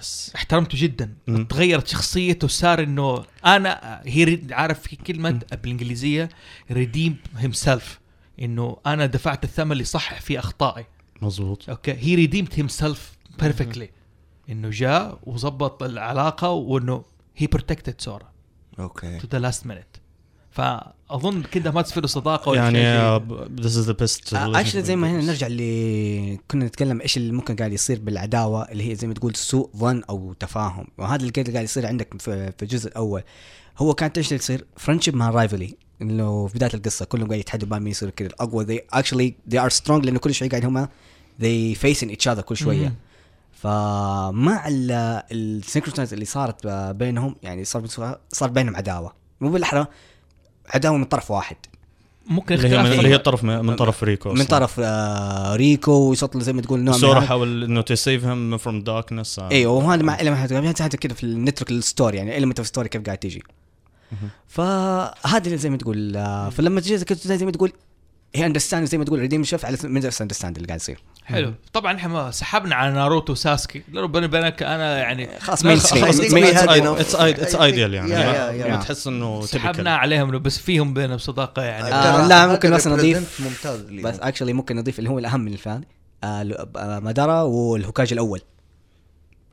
yes 0.00 0.32
احترمته 0.36 0.78
جدا. 0.80 1.14
تغيرت 1.48 1.86
شخصيته 1.88 2.48
صار 2.48 2.82
إنه 2.82 3.24
أنا 3.46 4.00
هي 4.06 4.38
عارف 4.50 4.80
في 4.80 4.96
كلمه 4.96 5.40
بالإنجليزية 5.62 6.28
redeem 6.70 7.16
himself 7.36 8.00
إنه 8.42 8.76
أنا 8.86 9.06
دفعت 9.06 9.44
الثمن 9.44 9.72
اللي 9.72 9.84
صحح 9.84 10.20
فيه 10.20 10.38
أخطائي. 10.38 10.86
مزبوط 11.22 11.70
okay؟ 11.70 11.92
he 11.92 12.14
redeemed 12.14 12.58
himself 12.58 13.18
perfectly 13.40 13.90
إنه 14.48 14.70
جاء 14.70 15.18
وظبط 15.22 15.82
العلاقة 15.82 16.50
وإنه 16.50 17.04
he 17.36 17.46
protected 17.46 18.00
سورا 18.00 18.32
okay. 18.78 19.18
to 19.18 19.28
the 19.32 19.38
last 19.38 19.66
minute 19.66 19.96
فأظن 20.50 21.42
كده 21.42 21.70
ما 21.70 21.82
تصير 21.82 22.06
صداقة 22.06 22.50
ولا 22.50 22.70
يعني. 22.70 23.24
this 23.60 23.76
is 23.76 23.86
the 23.86 23.92
best 23.92 24.34
actually 24.34 24.82
زي 24.82 24.96
ما 24.96 25.10
هنا 25.10 25.20
نرجع 25.20 25.46
اللي 25.46 26.36
كنا 26.50 26.64
نتكلم 26.64 27.00
إيش 27.00 27.16
اللي 27.16 27.32
ممكن 27.32 27.56
قاعد 27.56 27.72
يصير 27.72 28.00
بالعداوة 28.00 28.62
اللي 28.62 28.90
هي 28.90 28.94
زي 28.94 29.06
ما 29.06 29.14
تقول 29.14 29.36
سوء 29.36 29.70
ظن 29.76 30.02
أو 30.10 30.32
تفاهم. 30.32 30.86
وهذا 30.98 31.22
اللي 31.22 31.30
قاعد 31.30 31.64
يصير 31.64 31.86
عندك 31.86 32.22
في 32.22 32.52
في 32.52 32.62
الجزء 32.62 32.88
الأول. 32.88 33.22
هو 33.78 33.94
كانت 33.94 34.18
إيش 34.18 34.26
اللي 34.26 34.36
يصير؟ 34.36 34.66
friendship 34.76 35.16
مع 35.16 35.30
rivalry 35.30 35.76
إنه 36.02 36.46
في 36.46 36.54
بداية 36.54 36.74
القصة 36.74 37.04
كلهم 37.04 37.28
قاعد 37.28 37.40
يتحدوا 37.40 37.68
بقى 37.68 37.80
مين 37.80 37.90
يصير 37.90 38.10
كذا 38.10 38.28
الأقوى 38.28 38.66
they 38.66 38.98
actually 38.98 39.32
they 39.54 39.58
are 39.58 39.76
strong 39.76 40.04
لأنه 40.04 40.18
كل 40.18 40.34
شوي 40.34 40.48
قاعد 40.48 40.64
هم 40.64 40.88
they 41.42 41.76
facing 41.78 42.08
each 42.08 42.32
other 42.32 42.40
كل 42.40 42.56
شوية. 42.56 42.88
مم. 42.88 42.94
فمع 43.52 44.64
السينكرونايز 44.68 46.12
اللي 46.12 46.24
صارت 46.24 46.66
بينهم 46.66 47.36
يعني 47.42 47.64
صار 47.64 47.86
صار 48.32 48.50
بينهم 48.50 48.76
عداوة. 48.76 49.12
مو 49.40 49.50
بالاحرى 49.50 49.86
عداوة 50.74 50.96
من 50.96 51.04
طرف 51.04 51.30
واحد. 51.30 51.56
ممكن 52.26 52.54
اللي 52.54 52.68
هي 52.68 52.82
من, 52.82 52.92
اللي 52.92 53.08
هي 53.08 53.18
طرف 53.18 53.44
من, 53.44 53.64
من 53.64 53.76
طرف 53.76 54.04
ريكو 54.04 54.28
من 54.28 54.34
أصلاً. 54.40 54.58
طرف 54.58 54.80
آه 54.80 55.56
ريكو 55.56 55.92
ويصوت 55.92 56.36
له 56.36 56.42
زي 56.42 56.52
ما 56.52 56.62
تقول 56.62 56.80
نوع 56.80 56.94
من 56.94 57.00
سورا. 57.00 57.20
حاول 57.20 57.64
إنه 57.64 57.80
تسيف 57.80 58.24
هيم 58.24 58.56
فروم 58.56 58.82
داركنس 58.82 59.38
أيوه 59.38 59.72
وهذا 59.72 60.02
مع 60.02 60.46
كذا 60.46 61.14
في 61.14 61.26
نترك 61.26 61.70
الستوري 61.70 62.16
يعني 62.18 62.38
المنت 62.38 62.56
في 62.60 62.66
الستوري 62.66 62.88
كيف 62.88 63.02
قاعد 63.02 63.18
تيجي. 63.18 63.42
فهذا 64.48 65.46
اللي 65.46 65.56
زي 65.56 65.70
ما 65.70 65.76
تقول 65.76 66.16
آه، 66.16 66.50
فلما 66.50 66.80
تجي 66.80 66.96
زي 66.98 67.04
كده 67.04 67.18
زي 67.18 67.44
ما 67.44 67.50
تقول 67.50 67.72
هي 68.34 68.46
اندرستاند 68.46 68.88
زي 68.88 68.98
ما 68.98 69.04
تقول 69.04 69.18
ريديم 69.18 69.44
شوف 69.44 69.64
على 69.64 69.76
من 69.84 69.96
اندرستاند 70.20 70.56
اللي 70.56 70.66
قاعد 70.66 70.80
يصير. 70.80 71.02
حلو. 71.24 71.54
طبعا 71.72 71.96
إحنا 71.96 72.12
ما 72.12 72.30
سحبنا 72.30 72.74
على 72.74 72.94
ناروتو 72.94 73.32
وساسكي. 73.32 73.82
لأنه 73.92 74.06
بيني 74.06 74.26
وبينك 74.26 74.62
أنا 74.62 74.98
يعني 74.98 75.40
خلاص 75.40 75.64
لا، 75.64 75.70
مين 75.70 75.80
خلاص،. 75.80 76.20
it's 76.20 77.14
it's 77.14 77.54
ideal 77.54 77.94
يعني. 77.94 78.78
تحس 78.78 79.06
إنه 79.06 79.40
سحبنا. 79.40 79.96
عليهم 79.96 80.30
بس 80.30 80.58
فيهم 80.58 80.94
بينهم 80.94 81.18
صداقة 81.18 81.62
يعني. 81.62 81.94
آه، 81.94 82.26
لا، 82.26 82.46
ممكن 82.46 82.70
بس 82.70 82.86
نضيف- 82.86 83.40
ممتاز 83.40 83.80
بس 83.80 84.18
actually 84.20 84.52
ممكن 84.52 84.76
نضيف 84.76 84.98
اللي 84.98 85.10
هو 85.10 85.18
الأهم 85.18 85.40
من 85.40 85.52
ال 85.52 85.60
fan 85.60 85.84
آه 86.24 87.00
مادارا 87.02 87.42
والهوكاج 87.42 88.12
الأول. 88.12 88.40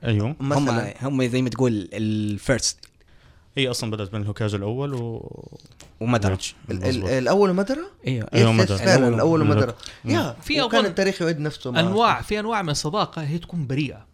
أيوه. 0.03 0.36
هم 0.41 0.70
هم 1.01 1.24
زي 1.24 1.41
ما 1.41 1.49
تقول 1.49 1.89
ال 1.93 2.08
first 2.08 2.80
هي 3.58 3.68
أصلا 3.72 3.91
بدأت 3.91 4.14
من 4.14 4.22
الهوكاج 4.22 4.55
الأول 4.55 4.93
و 4.93 5.58
ال- 6.72 6.88
مظبوط. 6.88 7.10
الأول 7.10 7.53
مادارا 7.54 7.82
أيوه 8.08 8.28
يس، 8.34 8.45
مدرة. 8.47 8.76
فعلا 8.78 8.95
الأول 8.95 9.14
الأول 9.14 9.45
مدرة. 9.47 9.58
مدرة 9.60 9.76
يا 10.05 10.36
في 10.41 10.62
وكان 10.62 10.86
التاريخ 10.86 11.22
يعد 11.22 11.39
نفسه. 11.39 11.70
أنواع 11.80 12.22
في 12.22 12.39
أنواع 12.39 12.62
من 12.62 12.70
الصداقة 12.70 13.22
هي 13.24 13.38
تكون 13.38 13.68
بريئة 13.68 14.05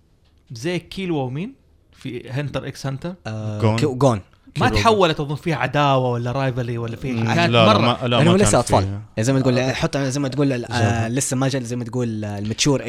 زي 0.52 0.80
كيلو 0.80 1.18
ومين 1.18 1.54
في 1.94 2.30
هنتر 2.30 2.68
إكس 2.68 2.88
هنتر 2.88 3.14
آه 3.28 3.62
جون. 3.62 3.76
كيو- 3.80 3.96
جون 3.96 4.22
ما. 4.60 4.70
تحولت 4.70 5.20
أظن 5.20 5.36
فيها 5.36 5.56
عداوة 5.56 6.10
ولا 6.12 6.32
رايفلي 6.32 6.78
ولا 6.78 6.96
في 6.96 7.12
لا 7.12 7.36
كانت 7.36 7.52
لا 7.54 7.66
مرة 7.66 7.78
ما 7.78 7.98
لا 8.02 8.08
لانهم 8.08 8.32
ما 8.32 8.38
كان 8.38 8.48
لسه 8.48 8.60
أطفال. 8.60 8.84
يعني 8.84 9.04
زي 9.20 9.34
ما 9.34 9.40
تقول 9.40 9.62
حط 9.62 9.98
زي 9.98 10.20
ما 10.20 10.28
تقول 10.28 10.66
آه 10.66 11.08
لسه 11.08 11.38
ما 11.38 11.48
جاء 11.48 11.62
زي 11.62 11.76
ما 11.76 11.84
تقول 11.84 12.26
آه، 12.26 12.40
الماتشور 12.40 12.82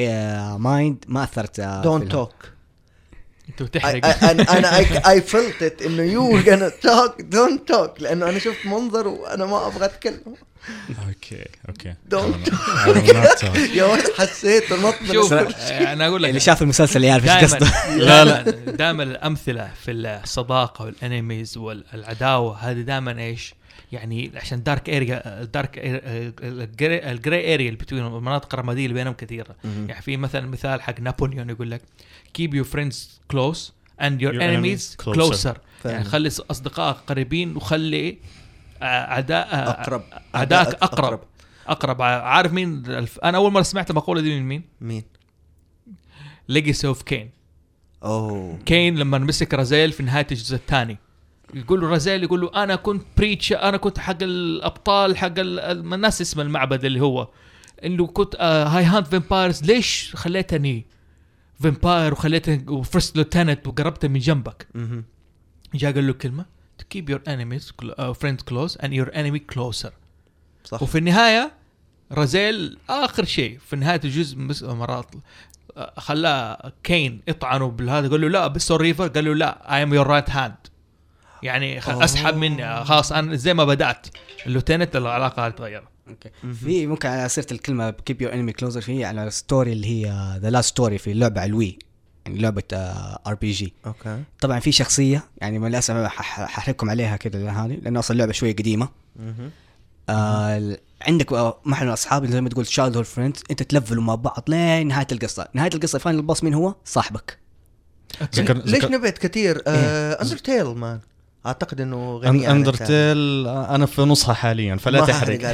مايند 0.58 1.04
ما 1.08 1.24
أثرت 1.24 1.60
آه 1.60 1.82
دونت 1.82 2.12
توك 2.12 2.34
انت 3.48 3.62
بتحرق 3.62 4.24
أنا 4.50 4.78
اي 5.10 5.20
فيلت 5.20 5.62
ات 5.62 5.82
انه 5.82 6.02
يو 6.02 6.42
gonna 6.42 6.72
توك 6.82 7.22
دونت 7.22 7.68
توك 7.68 8.00
لأنه 8.00 8.28
أنا 8.28 8.38
شفت 8.38 8.66
منظر 8.66 9.08
وأنا 9.08 9.46
ما 9.46 9.66
أبغى 9.66 9.84
أتكلم. 9.84 10.34
Okay 11.08 11.44
okay. 11.68 11.94
Talk. 12.14 13.56
يا 13.78 13.84
ولد 13.84 14.04
حسيت 14.18 14.72
النط 14.72 14.94
من 15.02 15.12
شوف 15.12 15.32
أنا 15.92 16.06
أقول 16.06 16.22
لك 16.22 16.28
اللي 16.28 16.40
شاف 16.40 16.62
المسلسل 16.62 17.04
يعرف 17.04 17.24
إيش 17.24 17.44
قصده. 17.44 17.72
لا 18.06 18.24
لا. 18.24 18.42
دائما 18.70 19.02
الأمثلة 19.02 19.70
في 19.84 19.90
الصداقة 19.90 20.84
وال 20.84 21.00
enemies 21.00 21.56
والعداوة 21.56 22.56
هذه 22.56 22.80
دائما 22.80 23.18
إيش؟ 23.18 23.54
يعني 23.92 24.32
عشان 24.36 24.62
dark 24.62 24.90
area 24.90 25.42
ال 25.42 25.48
dark 25.48 25.70
ال 26.84 26.98
gray 26.98 27.54
area 27.54 27.68
اللي 27.68 27.78
between 27.78 28.06
المناطق 28.06 28.54
الرماديه 28.54 28.84
اللي 28.84 28.94
بينهم 28.94 29.12
كثيرة. 29.14 29.56
مهم. 29.64 29.88
يعني 29.88 30.02
في 30.02 30.16
مثلا 30.16 30.46
مثال 30.46 30.82
حق 30.82 31.00
نابليون 31.00 31.50
يقول 31.50 31.70
لك 31.70 31.82
keep 32.38 32.50
your 32.50 32.66
friends 32.74 32.96
close 33.32 33.58
and 34.00 34.20
your, 34.20 34.32
Your 34.32 34.40
enemies 34.40 34.96
enemies 34.96 34.96
closer. 35.04 35.16
closer. 35.16 35.56
فعلا. 35.82 35.96
يعني 35.96 36.04
خلي 36.04 36.28
أصدقائك 36.28 36.96
قريبين 36.96 37.56
وخلي 37.56 38.18
آه، 38.82 38.84
أعداء 38.84 39.46
آه، 39.46 39.70
أقرب. 39.70 40.02
اعدائك 40.34 40.68
أقرب. 40.68 41.20
أقرب. 41.66 42.02
عارف 42.02 42.52
مين؟ 42.52 42.86
الف... 42.86 43.18
أنا 43.18 43.36
أول 43.38 43.52
مرة 43.52 43.62
سمعت 43.62 43.90
المقولة 43.90 44.20
دي 44.20 44.40
من 44.40 44.48
مين؟ 44.48 44.62
مين؟ 44.80 45.02
Legacy 46.48 46.86
of 46.86 47.02
Kain 47.02 47.30
أوه. 48.04 48.58
كين 48.66 48.98
لما 48.98 49.18
مسك 49.18 49.54
رازيل 49.54 49.92
في 49.92 50.02
نهاية 50.02 50.26
الجزء 50.32 50.56
الثاني. 50.56 50.98
يقول 51.54 51.80
له 51.80 51.88
رازيل 51.88 52.22
يقول 52.22 52.40
له 52.40 52.50
أنا 52.62 52.76
كنت 52.76 53.02
priest 53.16 53.52
أنا 53.52 53.76
كنت 53.76 53.98
حق 53.98 54.22
الأبطال 54.22 55.16
حق 55.16 55.38
ال- 55.38 55.60
ال- 55.60 55.94
الناس 55.94 56.20
اسم 56.20 56.40
المعبد 56.40 56.84
اللي 56.84 57.00
هو. 57.00 57.28
إنه 57.84 58.06
كنت 58.06 58.34
آه 58.38 58.64
I 58.64 58.84
hunt 58.84 59.06
vampires 59.06 59.62
ليش 59.64 60.12
خليتني 60.16 60.86
vampire 61.60 62.12
وخليتني 62.12 62.64
و 62.70 62.78
first 62.78 63.16
lieutenant 63.16 63.66
وقربت 63.66 64.06
من 64.06 64.18
جنبك. 64.20 64.68
جاء 65.74 65.92
قال 65.92 66.06
له 66.06 66.12
كلمة 66.12 66.44
to 66.82 66.84
keep 66.96 67.04
your 67.10 67.20
enemies 67.28 67.64
uh, 67.70 68.12
friends 68.14 68.42
close 68.50 68.76
and 68.82 68.90
your 68.92 69.08
enemy 69.14 69.40
closer. 69.54 69.90
صح. 70.64 70.82
وفي 70.82 70.98
النهاية 70.98 71.52
رازيل 72.12 72.78
آخر 72.90 73.24
شيء 73.24 73.58
في 73.58 73.76
نهاية 73.76 74.00
الجزء 74.04 74.38
مس- 74.38 74.62
مرات 74.62 75.06
آه، 75.76 75.92
خلاه 76.00 76.72
كين 76.84 77.20
يطعنه 77.28 77.68
بالهذا. 77.70 78.08
قال 78.08 78.20
له 78.20 78.28
لا 78.28 78.46
بس 78.46 78.72
Reaver 78.72 79.08
قال 79.08 79.24
له 79.24 79.34
لا 79.34 79.74
I 79.76 79.82
am 79.82 79.94
your 79.94 80.06
right 80.06 80.30
hand 80.30 80.54
يعني. 81.44 81.78
أسحب 81.78 82.36
مني. 82.36 82.64
آه، 82.64 82.84
خلاص 82.84 83.12
أنا 83.12 83.36
زي 83.36 83.54
ما 83.54 83.64
بدأت. 83.64 84.06
ال 84.46 84.51
lieutenant 84.51 84.96
العلاقة 84.96 85.46
هتتغير 85.46 85.82
okay. 86.08 86.30
في 86.64 86.86
ممكن 86.86 87.08
على 87.08 87.28
سيرة 87.28 87.46
الكلمة 87.52 87.90
keep 87.90 88.22
your 88.22 88.32
enemy 88.34 88.52
closer 88.52 88.80
في 88.80 89.04
على 89.04 89.30
story 89.30 89.72
اللي 89.72 89.86
هي 89.86 90.38
The 90.42 90.50
Last 90.50 90.68
Story 90.68 90.98
في 90.98 91.14
لعبه 91.14 91.40
على 91.40 91.48
ال 91.48 91.56
Wii 91.56 91.78
يعني 92.26 92.38
لعبة 92.38 92.62
RPG 93.26 93.72
okay. 93.86 94.22
طبعا 94.40 94.60
في 94.60 94.72
شخصية 94.72 95.24
يعني 95.38 95.58
للأسف 95.58 95.94
ح- 95.94 96.08
ح- 96.22 96.44
ححرقكم 96.46 96.90
عليها 96.90 97.16
كذا 97.16 97.50
هذه 97.50 97.78
لأنه 97.82 97.98
أصلا 97.98 98.12
اللعبة 98.14 98.32
شوية 98.32 98.56
قديمة. 98.56 98.88
آه 100.08 100.78
عندك 101.02 101.32
آه، 101.32 101.60
مع 101.64 101.82
الاصحاب 101.82 102.26
زي 102.26 102.40
ما 102.40 102.48
تقول 102.48 102.66
childhood 102.66 103.04
friends 103.04 103.42
أنت 103.50 103.62
تلفلوا 103.62 104.02
مع 104.02 104.14
بعض 104.14 104.44
لين 104.48 104.86
نهاية 104.88 105.06
القصة. 105.12 105.48
نهاية 105.54 105.70
القصة 105.74 105.98
final 105.98 106.22
boss 106.22 106.44
مين 106.44 106.54
هو؟ 106.54 106.74
صاحبك. 106.84 107.38
ذكر 108.34 108.56
ليش 108.56 108.84
نبعد 108.84 109.12
كثير؟ 109.12 109.62
Undertale 109.66 110.64
man 110.64 111.00
أعتقد 111.46 111.80
إنه 111.80 112.16
غني 112.16 112.46
عن 112.46 112.56
Undertale 112.56 113.46
أنا 113.48 113.86
في 113.86 114.02
نصها 114.02 114.34
حاليا 114.34 114.76
فلا 114.76 115.04
تحرق. 115.06 115.28
عليك 115.28 115.44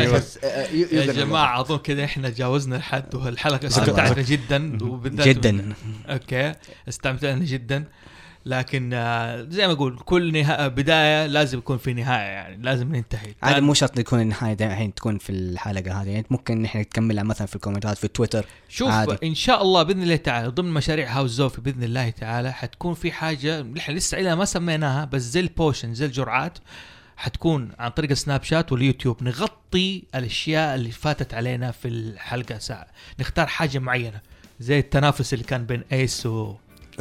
أيوه. 0.00 0.14
بس 0.18 0.38
آه، 0.44 0.66
ي- 0.66 0.88
يا 0.92 1.12
جماعة 1.12 1.60
اظن 1.60 1.76
كذا 1.78 2.04
إحنا 2.04 2.28
جاوزنا 2.28 2.76
الحد 2.76 3.14
والحلقة 3.14 3.56
ذكر- 3.56 3.66
استمتعنا 3.66 4.22
جدا 4.22 4.78
وبالذات 4.84 5.28
جدا. 5.28 5.72
okay 6.08 6.52
استمتعنا 6.88 7.44
جدا. 7.44 7.84
لكن 8.46 8.90
آه، 8.94 9.42
زي 9.42 9.66
ما 9.66 9.72
أقول 9.72 9.98
كل 9.98 10.32
نهاية 10.32 10.68
بداية 10.68 11.26
لازم 11.26 11.58
يكون 11.58 11.78
في 11.78 11.94
نهاية 11.94 12.28
يعني 12.28 12.62
لازم 12.62 12.94
ننتهي. 12.94 13.34
عادي 13.42 13.60
مو 13.60 13.74
شرط 13.74 13.90
تكون 13.90 14.20
النهاية 14.20 14.56
الحين 14.60 14.94
تكون 14.94 15.18
في 15.18 15.30
الحلقة 15.30 16.02
هذه. 16.02 16.08
يعني 16.08 16.26
ممكن 16.30 16.62
نحن 16.62 16.78
نكملها 16.78 17.22
مثلا 17.22 17.46
في 17.46 17.56
الكومنتات 17.56 17.98
في 17.98 18.08
تويتر. 18.08 18.46
شوف 18.68 18.90
عادي. 18.90 19.16
إن 19.22 19.34
شاء 19.34 19.62
الله 19.62 19.82
بإذن 19.82 20.02
الله 20.02 20.16
تعالى 20.16 20.48
ضمن 20.48 20.70
مشاريع 20.70 21.18
هاوس 21.18 21.30
زوفي 21.30 21.60
بإذن 21.60 21.82
الله 21.82 22.10
تعالى 22.10 22.52
حتكون 22.52 22.94
في 22.94 23.12
حاجة 23.12 23.62
نحن 23.62 23.92
لسه 23.92 24.18
إلها 24.18 24.34
ما 24.34 24.44
سميناها 24.44 25.04
بس 25.04 25.22
زي 25.22 25.40
ال 25.40 25.48
potion 25.48 25.94
زي 25.94 26.06
الجرعات 26.06 26.58
حتكون 27.16 27.68
عن 27.78 27.90
طريق 27.90 28.10
السناب 28.10 28.42
شات 28.42 28.72
واليوتيوب 28.72 29.22
نغطي 29.22 30.02
الأشياء 30.14 30.74
اللي 30.74 30.90
فاتت 30.90 31.34
علينا 31.34 31.70
في 31.70 31.88
الحلقة 31.88 32.58
ساعه 32.58 32.86
نختار 33.20 33.46
حاجة 33.46 33.78
معينة 33.78 34.20
زي 34.60 34.78
التنافس 34.78 35.34
اللي 35.34 35.44
كان 35.44 35.66
بين 35.66 35.82
ايس 35.92 36.26
و 36.26 36.54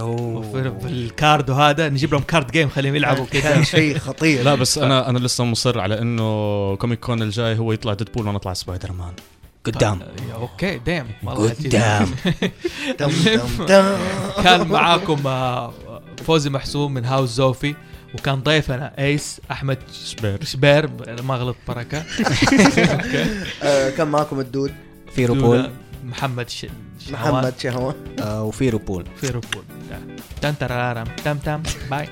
وفي 0.04 0.72
في 0.82 0.88
ال 0.88 1.00
card 1.00 1.50
وهذا 1.50 1.90
نجيب 1.90 2.12
لهم 2.12 2.22
card 2.22 2.52
game 2.52 2.70
خليهم 2.70 2.96
يلعبوا 2.96 3.26
كذا 3.26 3.64
شيء 3.64 3.98
خطير. 3.98 4.44
لا 4.44 4.56
بس 4.56 4.78
أنا 4.78 5.10
أنا 5.10 5.20
لسه 5.20 5.44
مصر 5.44 5.80
على 5.80 6.02
إنه 6.02 6.76
Comic 6.76 7.00
Con 7.00 7.22
الجاي 7.22 7.58
هو 7.58 7.72
يطلع 7.72 7.94
ديدبول 7.94 8.28
وأنا 8.28 8.38
أطلع 8.38 8.54
سبايدر 8.54 8.92
مان 8.92 9.14
قدام 9.64 10.00
يا 10.30 10.34
okay 10.36 10.80
عجيب. 11.28 11.66
قدام. 11.66 12.08
كان 14.44 14.68
معاكم 14.68 15.28
آه، 15.28 15.74
فوزي 16.26 16.50
محسوم 16.50 16.94
من 16.94 17.06
هاوس 17.06 17.30
زوفي 17.30 17.76
وكان 18.14 18.40
ضيفنا 18.40 18.94
ايس 19.00 19.42
أحمد 19.52 19.78
شبير. 20.06 20.44
شبير 20.44 20.90
ما 21.24 21.36
غلط 21.36 21.56
بركة. 21.68 21.98
آه، 23.64 23.90
كان 23.90 24.08
معكم 24.08 24.40
الدود 24.40 24.74
في 25.16 25.26
روبول 25.26 25.70
محمد 26.04 26.50
ش... 26.50 26.66
محمد 27.12 27.60
شهوه 27.60 27.96
آه 28.22 28.44
وفي 28.44 28.70
روبول. 28.70 29.06
في 29.22 29.28
روبول. 29.28 29.64
ترارم. 30.54 31.04
تم 31.26 31.38
تم. 31.38 31.64
باي. 31.92 32.10